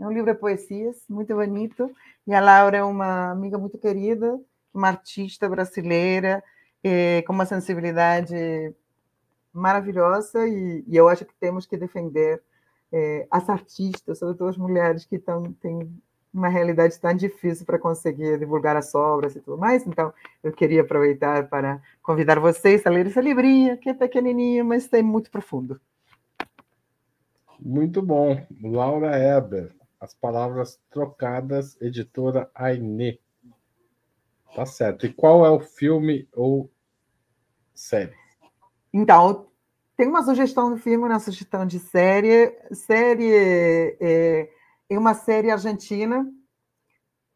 É 0.01 0.05
um 0.05 0.11
livro 0.11 0.33
de 0.33 0.41
poesias, 0.41 1.05
muito 1.09 1.37
bonito. 1.37 1.89
E 2.27 2.35
a 2.35 2.41
Laura 2.41 2.79
é 2.79 2.83
uma 2.83 3.31
amiga 3.31 3.57
muito 3.57 3.79
querida, 3.79 4.41
uma 4.75 4.89
artista 4.89 5.49
brasileira, 5.49 6.43
é, 6.83 7.23
com 7.23 7.33
uma 7.33 7.47
sensibilidade 7.47 8.75
maravilhosa 9.59 10.47
e, 10.47 10.85
e, 10.87 10.97
eu 10.97 11.09
acho 11.09 11.25
que 11.25 11.35
temos 11.35 11.67
que 11.67 11.77
defender 11.77 12.43
é, 12.93 13.27
as 13.31 13.49
artistas, 13.49 14.19
sobretudo 14.19 14.49
as 14.49 14.57
mulheres 14.57 15.05
que 15.05 15.19
tão, 15.19 15.53
têm 15.55 15.91
uma 16.33 16.49
realidade 16.49 16.99
tão 16.99 17.15
difícil 17.15 17.67
para 17.67 17.79
conseguir 17.79 18.39
divulgar 18.39 18.77
as 18.77 18.95
obras 18.95 19.35
e 19.35 19.41
tudo 19.41 19.59
mais. 19.59 19.87
Então, 19.87 20.13
eu 20.43 20.53
queria 20.53 20.83
aproveitar 20.83 21.49
para 21.49 21.81
convidar 22.03 22.39
vocês 22.39 22.87
a 22.87 22.91
ler 22.91 23.07
esse 23.07 23.21
livrinho, 23.21 23.77
que 23.79 23.91
é 23.91 23.95
pequenininho, 23.95 24.65
mas 24.65 24.89
tem 24.89 25.03
muito 25.03 25.31
profundo. 25.31 25.81
Muito 27.59 28.01
bom. 28.01 28.47
Laura 28.63 29.19
Eber, 29.19 29.75
As 30.01 30.15
Palavras 30.15 30.81
Trocadas, 30.91 31.81
editora 31.81 32.49
Aine. 32.55 33.21
Tá 34.55 34.65
certo. 34.65 35.07
E 35.07 35.13
qual 35.13 35.45
é 35.45 35.51
o 35.51 35.61
filme 35.61 36.29
ou 36.33 36.71
série? 37.75 38.15
Então, 38.93 39.48
tem 39.99 40.07
uma 40.07 40.23
sugestão 40.23 40.73
de 40.73 40.81
filme, 40.81 41.09
uma 41.09 41.19
sugestão 41.19 41.67
de 41.67 41.81
série. 41.81 42.57
Série 42.73 43.33
é, 44.01 44.49
é 44.89 44.97
uma 44.97 45.13
série 45.13 45.51
argentina 45.51 46.25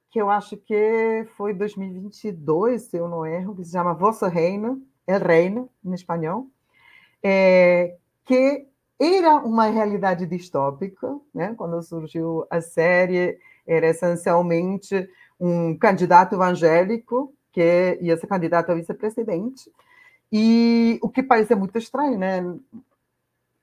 que 0.09 0.21
eu 0.21 0.31
acho 0.31 0.57
que 0.57 1.27
foi 1.37 1.55
2022, 1.55 2.83
se 2.83 2.97
eu 2.97 3.09
não 3.09 3.27
erro, 3.27 3.57
que 3.57 3.65
se 3.65 3.73
chama 3.73 3.95
Vosso 3.95 4.27
Reino, 4.27 4.81
El 5.09 5.19
Reino, 5.19 5.69
em 5.85 5.93
espanhol, 5.93 6.47
é, 7.21 7.97
que 8.25 8.69
era 9.01 9.39
uma 9.39 9.67
realidade 9.67 10.25
distópica, 10.25 11.19
né? 11.35 11.55
quando 11.57 11.83
surgiu 11.83 12.47
a 12.49 12.61
série, 12.61 13.39
era 13.67 13.89
essencialmente 13.89 15.09
um 15.41 15.77
candidato 15.77 16.37
evangélico 16.37 17.35
que 17.51 17.99
ia 18.01 18.17
ser 18.17 18.29
candidato 18.29 18.71
a 18.71 18.75
vice-presidente, 18.75 19.69
e 20.33 20.99
o 21.03 21.09
que 21.11 21.23
parece 21.23 21.55
muito 21.55 21.77
estranho, 21.77 22.19
né? 22.19 22.43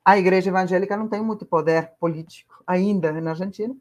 A 0.05 0.17
igreja 0.17 0.49
evangélica 0.49 0.95
não 0.95 1.07
tem 1.07 1.21
muito 1.21 1.45
poder 1.45 1.93
político 1.99 2.63
ainda 2.65 3.11
na 3.11 3.31
Argentina. 3.31 3.75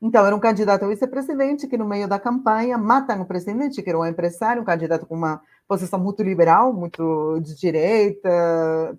Então, 0.00 0.26
era 0.26 0.34
um 0.34 0.40
candidato 0.40 0.84
a 0.84 0.88
vice-presidente 0.88 1.68
que, 1.68 1.78
no 1.78 1.86
meio 1.86 2.08
da 2.08 2.18
campanha, 2.18 2.76
matam 2.76 3.22
o 3.22 3.24
presidente, 3.24 3.80
que 3.80 3.88
era 3.88 3.98
um 3.98 4.04
empresário, 4.04 4.60
um 4.60 4.64
candidato 4.64 5.06
com 5.06 5.14
uma 5.14 5.40
posição 5.68 6.00
muito 6.00 6.24
liberal, 6.24 6.72
muito 6.72 7.38
de 7.40 7.54
direita, 7.54 8.28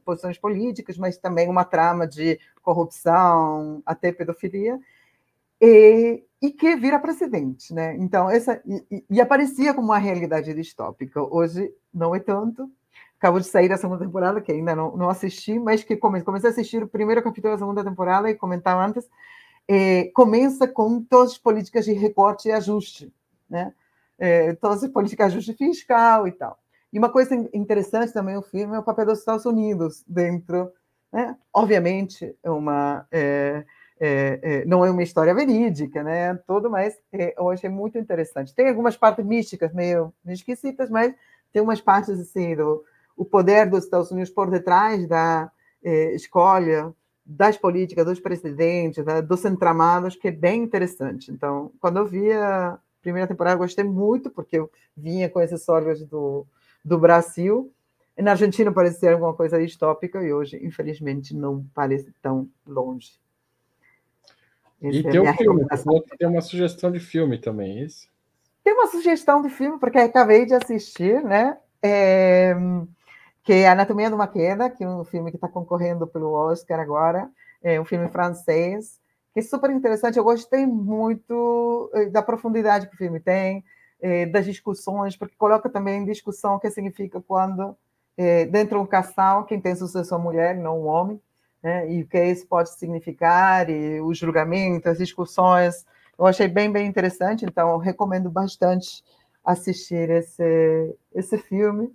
posições 0.06 0.38
políticas, 0.38 0.98
mas 0.98 1.18
também 1.18 1.50
uma 1.50 1.66
trama 1.66 2.08
de 2.08 2.40
corrupção, 2.62 3.84
até 3.86 4.14
pedofilia 4.14 4.80
e, 5.62 6.24
e 6.44 6.52
que 6.52 6.76
vira 6.76 7.00
presidente, 7.00 7.74
né? 7.74 7.96
Então 7.98 8.30
essa 8.30 8.62
e, 8.66 9.06
e, 9.10 9.22
aparecia 9.22 9.74
como 9.74 9.88
uma 9.88 9.98
realidade 9.98 10.54
distópica. 10.54 11.24
Hoje 11.24 11.74
não 11.94 12.14
é 12.14 12.20
tanto. 12.20 12.70
Acabou 13.18 13.40
de 13.40 13.48
sair 13.48 13.72
a 13.72 13.78
segunda 13.78 14.04
temporada 14.04 14.42
que 14.42 14.52
ainda 14.52 14.76
não, 14.76 14.98
não 14.98 15.10
assisti, 15.10 15.58
mas 15.58 15.86
que 15.86 15.96
comecei, 15.96 16.26
comecei 16.26 16.50
a 16.50 16.52
assistir 16.52 16.84
o 16.84 16.88
primeiro 16.88 17.24
capítulo 17.24 17.54
da 17.54 17.60
segunda 17.60 17.82
temporada 17.82 18.30
e 18.30 18.36
comentava 18.36 18.86
antes. 18.86 19.10
É, 19.66 20.12
começa 20.14 20.68
com 20.68 21.02
todas 21.02 21.32
as 21.32 21.38
políticas 21.38 21.86
de 21.86 21.94
recorte 21.94 22.50
e 22.50 22.52
ajuste, 22.52 23.14
né? 23.50 23.74
É, 24.20 24.54
todas 24.56 24.84
as 24.84 24.92
políticas 24.92 25.32
de 25.32 25.38
ajuste 25.38 25.54
fiscal 25.54 26.28
e 26.28 26.34
tal. 26.34 26.60
E 26.92 27.00
uma 27.00 27.10
coisa 27.10 27.34
interessante 27.54 28.12
também 28.12 28.36
o 28.36 28.42
filme 28.42 28.76
é 28.76 28.80
o 28.80 28.84
papel 28.84 29.06
dos 29.06 29.20
Estados 29.20 29.46
Unidos 29.46 30.04
dentro, 30.06 30.70
né? 31.10 31.38
Obviamente, 31.54 32.36
é 32.44 32.52
uma 32.52 33.08
é, 33.10 33.64
é, 34.06 34.40
é, 34.44 34.66
não 34.66 34.84
é 34.84 34.92
uma 34.92 35.02
história 35.02 35.34
verídica, 35.34 36.04
né? 36.04 36.36
Tudo, 36.46 36.70
mas 36.70 36.94
é, 37.14 37.34
eu 37.38 37.50
achei 37.50 37.70
muito 37.70 37.98
interessante. 37.98 38.54
Tem 38.54 38.68
algumas 38.68 38.98
partes 38.98 39.26
místicas 39.26 39.74
meio, 39.74 40.14
meio 40.26 40.36
esquisitas, 40.36 40.90
mas 40.90 41.16
tem 41.54 41.62
umas 41.62 41.80
partes 41.80 42.20
assim 42.20 42.54
do 42.54 42.84
o 43.16 43.24
poder 43.24 43.70
dos 43.70 43.86
Estados 43.86 44.12
Unidos 44.12 44.30
por 44.30 44.50
detrás 44.50 45.08
da 45.08 45.50
é, 45.82 46.14
escolha 46.16 46.92
das 47.26 47.56
políticas 47.56 48.06
dos 48.06 48.20
presidentes, 48.20 49.06
da, 49.06 49.22
dos 49.22 49.46
entramados, 49.46 50.18
que 50.18 50.28
é 50.28 50.32
bem 50.32 50.64
interessante. 50.64 51.32
Então, 51.32 51.72
quando 51.80 51.98
eu 51.98 52.06
via 52.06 52.78
primeira 53.02 53.28
temporada 53.28 53.56
gostei 53.56 53.86
muito, 53.86 54.30
porque 54.30 54.58
eu 54.58 54.70
vinha 54.98 55.30
com 55.30 55.40
esses 55.40 55.70
olhos 55.70 56.06
do, 56.06 56.46
do 56.84 57.00
Brasil. 57.00 57.72
Na 58.18 58.32
Argentina 58.32 58.70
parecia 58.70 59.14
alguma 59.14 59.34
coisa 59.34 59.58
distópica 59.62 60.22
e 60.22 60.34
hoje, 60.34 60.60
infelizmente, 60.62 61.34
não 61.34 61.66
parece 61.74 62.12
tão 62.22 62.50
longe. 62.68 63.23
Essa 64.84 64.98
e 64.98 65.00
é 65.00 65.12
tem 65.12 65.20
um 65.22 65.34
filme, 65.34 65.66
tem 66.18 66.28
uma 66.28 66.42
sugestão 66.42 66.92
de 66.92 67.00
filme 67.00 67.38
também, 67.38 67.80
é 67.80 67.84
isso? 67.86 68.08
Tem 68.64 68.74
uma 68.74 68.88
sugestão 68.88 69.42
de 69.42 69.50
filme, 69.50 69.80
porque 69.80 69.98
acabei 69.98 70.46
de 70.46 70.54
assistir, 70.54 71.24
né? 71.24 71.58
É, 71.82 72.56
que 73.44 73.54
é 73.54 73.68
Anatomia 73.68 74.10
de 74.10 74.16
uma 74.16 74.28
Queda, 74.28 74.70
que 74.70 74.84
é 74.84 74.88
um 74.88 75.04
filme 75.04 75.32
que 75.32 75.38
está 75.38 75.48
concorrendo 75.48 76.08
pelo 76.08 76.32
Oscar 76.32 76.80
agora, 76.80 77.30
é 77.62 77.80
um 77.80 77.86
filme 77.86 78.10
francês, 78.10 79.00
que 79.34 79.40
é 79.40 79.44
super 79.44 79.70
interessante. 79.70 80.18
Eu 80.18 80.24
gostei 80.24 80.66
muito 80.66 81.90
eh, 81.94 82.06
da 82.06 82.22
profundidade 82.22 82.88
que 82.88 82.96
o 82.96 82.98
filme 82.98 83.20
tem, 83.20 83.64
eh, 84.02 84.26
das 84.28 84.46
discussões, 84.46 85.18
porque 85.18 85.36
coloca 85.38 85.70
também 85.70 86.02
em 86.02 86.06
discussão 86.06 86.56
o 86.56 86.60
que 86.60 86.70
significa 86.70 87.22
quando, 87.22 87.76
eh, 88.18 88.46
dentro 88.46 88.78
de 88.78 88.84
um 88.84 88.88
casal, 88.88 89.46
quem 89.46 89.60
tem 89.60 89.76
sucesso 89.76 90.14
é 90.14 90.18
a 90.18 90.22
mulher, 90.22 90.56
não 90.56 90.80
o 90.80 90.86
homem, 90.86 91.22
né? 91.64 91.90
e 91.92 92.04
o 92.04 92.08
que 92.08 92.22
isso 92.24 92.46
pode 92.46 92.70
significar, 92.78 93.70
e 93.70 94.02
os 94.02 94.18
julgamentos, 94.18 94.86
as 94.86 94.98
discussões. 94.98 95.86
Eu 96.20 96.26
achei 96.26 96.48
bem, 96.48 96.72
bem 96.72 96.86
interessante, 96.86 97.46
então 97.46 97.78
recomendo 97.78 98.30
bastante 98.30 99.04
assistir 99.44 100.10
esse, 100.10 100.96
esse 101.16 101.38
filme. 101.38 101.94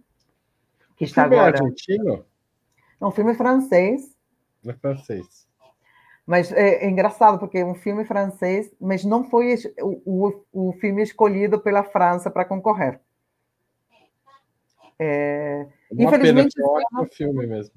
Que 0.97 1.05
está 1.05 1.23
filme 1.23 1.37
é 1.37 1.41
agora... 1.41 1.57
é 1.57 1.61
argentino? 1.61 2.25
Não, 3.01 3.09
um 3.09 3.12
filme 3.12 3.35
francês. 3.35 4.16
É 4.66 4.73
francês. 4.73 5.47
Mas 6.27 6.53
é, 6.53 6.85
é, 6.85 6.89
engraçado, 6.91 7.39
porque 7.39 7.59
é 7.59 7.64
um 7.64 7.75
filme 7.75 8.05
francês, 8.05 8.71
mas 8.81 9.05
não 9.05 9.25
foi 9.25 9.55
o, 9.81 10.03
o, 10.53 10.69
o 10.69 10.73
filme 10.75 11.03
escolhido 11.03 11.59
pela 11.59 11.85
França 11.85 12.31
para 12.31 12.45
concorrer. 12.45 13.01
É, 14.99 15.66
infelizmente, 15.91 16.55
pena, 16.55 16.66
é 16.66 16.71
um 16.71 17.01
ano, 17.01 17.09
filme 17.11 17.47
mesmo. 17.47 17.75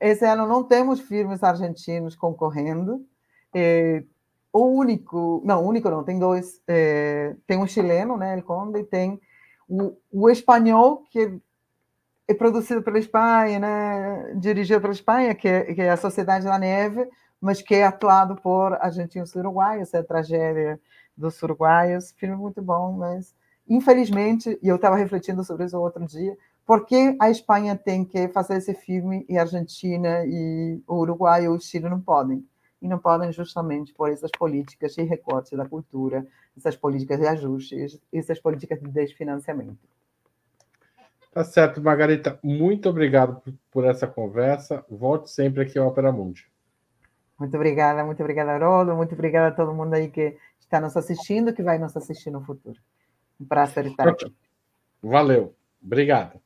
Esse 0.00 0.24
ano 0.24 0.46
não 0.46 0.62
temos 0.62 1.00
filmes 1.00 1.42
argentinos 1.42 2.14
concorrendo. 2.14 3.04
É, 3.54 4.02
o 4.52 4.66
único, 4.66 5.42
não, 5.44 5.64
único 5.64 5.88
não, 5.90 6.04
tem 6.04 6.18
dois. 6.18 6.60
É, 6.66 7.34
tem 7.46 7.58
um 7.58 7.66
chileno, 7.66 8.16
né, 8.16 8.34
El 8.34 8.42
Conde, 8.42 8.80
e 8.80 8.84
tem 8.84 9.20
o, 9.68 9.96
o 10.12 10.30
espanhol, 10.30 11.04
que 11.10 11.40
é 12.28 12.34
produzido 12.34 12.82
pela 12.82 12.98
Espanha, 12.98 13.58
né, 13.58 14.34
dirigido 14.36 14.80
pela 14.80 14.92
Espanha, 14.92 15.34
que 15.34 15.48
é, 15.48 15.74
que 15.74 15.80
é 15.80 15.90
a 15.90 15.96
Sociedade 15.96 16.44
da 16.44 16.58
Neve, 16.58 17.08
mas 17.40 17.62
que 17.62 17.74
é 17.74 17.84
atuado 17.84 18.36
por 18.36 18.74
argentinos 18.74 19.34
e 19.34 19.38
uruguaios, 19.38 19.94
é 19.94 19.98
a 19.98 20.04
tragédia 20.04 20.80
dos 21.16 21.40
uruguaios, 21.42 22.12
filme 22.12 22.34
muito 22.36 22.60
bom, 22.60 22.92
mas 22.92 23.34
infelizmente, 23.68 24.58
e 24.62 24.68
eu 24.68 24.76
estava 24.76 24.96
refletindo 24.96 25.44
sobre 25.44 25.64
isso 25.66 25.78
outro 25.78 26.04
dia, 26.06 26.36
por 26.66 26.84
que 26.84 27.16
a 27.20 27.30
Espanha 27.30 27.76
tem 27.76 28.04
que 28.04 28.26
fazer 28.28 28.56
esse 28.56 28.74
filme 28.74 29.24
e 29.28 29.38
a 29.38 29.42
Argentina 29.42 30.24
e 30.26 30.82
o 30.86 30.96
Uruguai 30.96 31.44
e 31.44 31.48
o 31.48 31.60
Chile 31.60 31.88
não 31.88 32.00
podem? 32.00 32.44
E 32.82 32.88
não 32.88 32.98
podem 32.98 33.32
justamente 33.32 33.94
por 33.94 34.10
essas 34.10 34.32
políticas 34.32 34.94
de 34.94 35.02
recorte 35.02 35.56
da 35.56 35.66
cultura, 35.66 36.26
essas 36.56 36.74
políticas 36.74 37.20
de 37.20 37.26
ajustes, 37.26 38.00
essas 38.12 38.40
políticas 38.40 38.80
de 38.80 38.88
desfinanciamento. 38.88 39.78
Tá 41.32 41.44
certo, 41.44 41.80
Margarita. 41.80 42.38
Muito 42.42 42.88
obrigado 42.88 43.40
por, 43.70 43.84
essa 43.84 44.06
conversa. 44.06 44.84
Volte 44.90 45.30
sempre 45.30 45.62
aqui 45.62 45.78
ao 45.78 45.86
Opera 45.86 46.10
Mundi. 46.10 46.50
Muito 47.38 47.54
obrigada, 47.54 48.02
muito 48.04 48.20
obrigada, 48.20 48.52
Haroldo. 48.52 48.96
Muito 48.96 49.14
obrigada 49.14 49.48
a 49.48 49.52
todo 49.52 49.74
mundo 49.74 49.94
aí 49.94 50.08
que 50.08 50.36
está 50.58 50.80
nos 50.80 50.96
assistindo, 50.96 51.52
que 51.52 51.62
vai 51.62 51.78
nos 51.78 51.96
assistir 51.96 52.30
no 52.30 52.42
futuro. 52.42 52.78
Um 53.40 53.44
prazer 53.44 53.86
estar 53.86 54.08
aqui. 54.08 54.34
Valeu. 55.02 55.54
Obrigado. 55.80 56.45